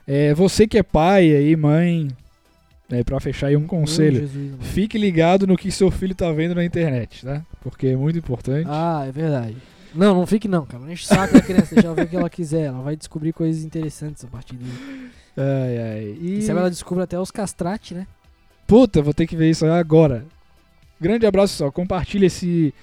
É, 0.07 0.35
você 0.35 0.67
que 0.67 0.77
é 0.77 0.83
pai 0.83 1.35
aí, 1.35 1.57
mãe, 1.57 2.09
é, 2.91 3.03
pra 3.03 3.19
fechar 3.19 3.47
aí 3.47 3.57
um 3.57 3.67
conselho. 3.67 4.21
Jesus. 4.21 4.57
Fique 4.61 4.99
ligado 4.99 5.47
no 5.47 5.57
que 5.57 5.71
seu 5.71 5.91
filho 5.91 6.15
tá 6.15 6.31
vendo 6.33 6.55
na 6.55 6.65
internet, 6.67 7.25
tá? 7.25 7.43
Porque 7.63 7.87
é 7.87 7.97
muito 7.97 8.19
importante. 8.19 8.69
Ah, 8.69 9.07
é 9.09 9.11
verdade. 9.11 9.57
Não, 9.95 10.15
não 10.15 10.27
fique 10.27 10.49
não, 10.49 10.67
cara. 10.67 10.83
Não 10.83 10.91
enche 10.91 11.05
o 11.05 11.07
saco 11.09 11.35
da 11.35 11.41
criança, 11.41 11.75
deixa 11.75 11.87
ela 11.87 11.95
ver 11.97 12.05
o 12.05 12.09
que 12.09 12.17
ela 12.17 12.31
quiser. 12.31 12.65
Ela 12.65 12.83
vai 12.83 12.97
descobrir 12.97 13.33
coisas 13.33 13.63
interessantes 13.65 14.25
a 14.25 14.29
partir 14.29 14.57
dele. 14.57 15.11
Ai, 15.37 15.79
ai. 15.79 16.19
E, 16.21 16.39
E 16.39 16.43
se 16.43 16.51
ela 16.51 16.69
descobre 16.69 17.05
até 17.05 17.19
os 17.19 17.31
castrate, 17.31 17.95
né? 17.95 18.07
Puta, 18.67 19.03
vou 19.03 19.15
ter 19.15 19.27
que 19.27 19.37
ver 19.37 19.51
isso 19.51 19.65
agora. 19.67 20.25
Grande 21.01 21.27
abraço, 21.27 21.55
pessoal. 21.55 21.71
Compartilha 21.73 22.27
esse, 22.27 22.75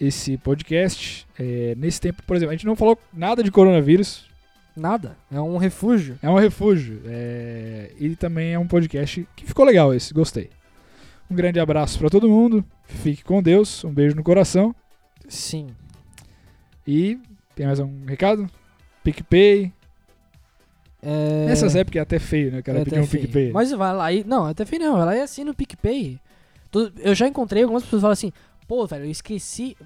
esse 0.00 0.36
podcast. 0.36 1.26
É, 1.38 1.74
nesse 1.76 2.00
tempo, 2.00 2.22
por 2.26 2.36
exemplo, 2.36 2.50
a 2.52 2.56
gente 2.56 2.66
não 2.66 2.76
falou 2.76 2.98
nada 3.12 3.42
de 3.42 3.50
coronavírus. 3.50 4.26
Nada. 4.76 5.16
É 5.30 5.40
um 5.40 5.56
refúgio. 5.56 6.18
É 6.22 6.28
um 6.30 6.36
refúgio. 6.38 7.00
É, 7.06 7.92
e 7.98 8.14
também 8.16 8.52
é 8.52 8.58
um 8.58 8.66
podcast 8.66 9.26
que 9.34 9.44
ficou 9.44 9.64
legal 9.64 9.92
esse, 9.94 10.12
gostei. 10.14 10.50
Um 11.30 11.34
grande 11.34 11.60
abraço 11.60 11.98
pra 11.98 12.08
todo 12.08 12.28
mundo. 12.28 12.64
Fique 12.84 13.22
com 13.22 13.42
Deus. 13.42 13.84
Um 13.84 13.92
beijo 13.92 14.16
no 14.16 14.22
coração. 14.22 14.74
Sim. 15.28 15.68
E 16.90 17.20
tem 17.54 17.66
mais 17.66 17.78
um 17.78 18.06
recado? 18.06 18.48
PicPay. 19.04 19.70
É... 21.02 21.44
Nessas 21.44 21.76
épocas 21.76 21.98
é 21.98 22.02
até 22.02 22.18
feio, 22.18 22.50
né? 22.50 22.60
O 22.60 22.62
cara 22.62 22.78
é 22.78 22.84
pedir 22.84 22.98
um 22.98 23.06
feio. 23.06 23.24
PicPay. 23.24 23.52
Mas 23.52 23.70
vai 23.72 23.94
lá 23.94 24.10
e. 24.10 24.24
Não, 24.24 24.46
até 24.46 24.64
feio 24.64 24.80
não. 24.80 24.96
Vai 24.96 25.04
lá 25.04 25.16
e 25.16 25.20
assina 25.20 25.50
o 25.50 25.54
PicPay. 25.54 26.18
Eu 27.00 27.14
já 27.14 27.28
encontrei 27.28 27.62
algumas 27.62 27.82
pessoas 27.82 28.00
falam 28.00 28.14
assim: 28.14 28.32
pô, 28.66 28.86
velho, 28.86 29.04
eu 29.04 29.10
esqueci. 29.10 29.76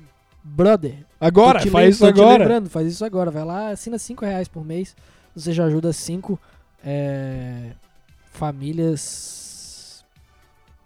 Brother. 0.44 0.94
Agora, 1.20 1.60
faz 1.66 1.96
isso 1.96 2.06
agora. 2.06 2.44
lembrando, 2.44 2.70
faz 2.70 2.86
isso 2.86 3.04
agora. 3.04 3.32
Vai 3.32 3.44
lá, 3.44 3.70
assina 3.70 3.98
5 3.98 4.24
reais 4.24 4.46
por 4.46 4.64
mês. 4.64 4.94
Você 5.34 5.52
já 5.52 5.64
ajuda 5.64 5.92
5 5.92 6.38
famílias. 8.30 10.04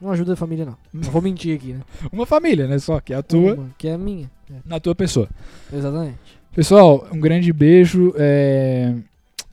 Não 0.00 0.10
ajuda 0.12 0.32
a 0.32 0.36
família, 0.36 0.64
não. 0.64 0.78
Não 0.94 1.10
vou 1.10 1.20
mentir 1.20 1.56
aqui, 1.56 1.74
né? 1.74 1.80
Uma 2.10 2.24
família, 2.24 2.66
né? 2.66 2.78
Só 2.78 3.00
que 3.00 3.12
é 3.12 3.16
a 3.16 3.22
tua, 3.22 3.54
Uma, 3.54 3.70
que 3.76 3.86
é 3.86 3.92
a 3.92 3.98
minha. 3.98 4.30
É, 4.50 4.54
na 4.64 4.78
tua 4.80 4.94
pessoa. 4.94 5.28
exatamente. 5.72 6.18
Pessoal, 6.54 7.06
um 7.12 7.20
grande 7.20 7.52
beijo. 7.52 8.14
é, 8.16 8.94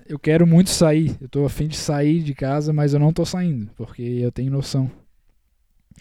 Eu 0.08 0.18
quero 0.20 0.46
muito 0.48 0.70
sair. 0.70 1.16
Eu 1.20 1.28
tô 1.28 1.46
afim 1.46 1.68
de 1.68 1.76
sair 1.78 2.22
de 2.22 2.34
casa, 2.34 2.72
mas 2.72 2.94
eu 2.94 3.00
não 3.00 3.12
tô 3.12 3.26
saindo, 3.26 3.70
porque 3.76 4.02
eu 4.02 4.32
tenho 4.32 4.52
noção. 4.52 4.90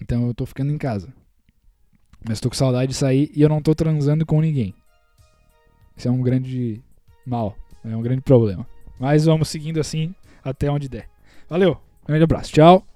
Então 0.01 0.27
eu 0.27 0.35
tô 0.35 0.45
ficando 0.47 0.73
em 0.73 0.79
casa. 0.79 1.13
Mas 2.25 2.41
tô 2.41 2.49
com 2.49 2.55
saudade 2.55 2.93
de 2.93 2.97
sair 2.97 3.31
e 3.35 3.43
eu 3.43 3.49
não 3.49 3.61
tô 3.61 3.75
transando 3.75 4.25
com 4.25 4.41
ninguém. 4.41 4.75
Isso 5.97 6.07
é 6.09 6.11
um 6.11 6.23
grande 6.23 6.81
mal. 7.27 7.57
É 7.85 7.97
um 7.97 8.03
grande 8.03 8.21
problema. 8.23 8.67
Mas 8.99 9.25
vamos 9.25 9.49
seguindo 9.49 9.81
assim 9.81 10.15
até 10.45 10.71
onde 10.71 10.89
der. 10.89 11.09
Valeu, 11.49 11.77
grande 12.07 12.23
abraço. 12.25 12.53
Tchau. 12.53 12.87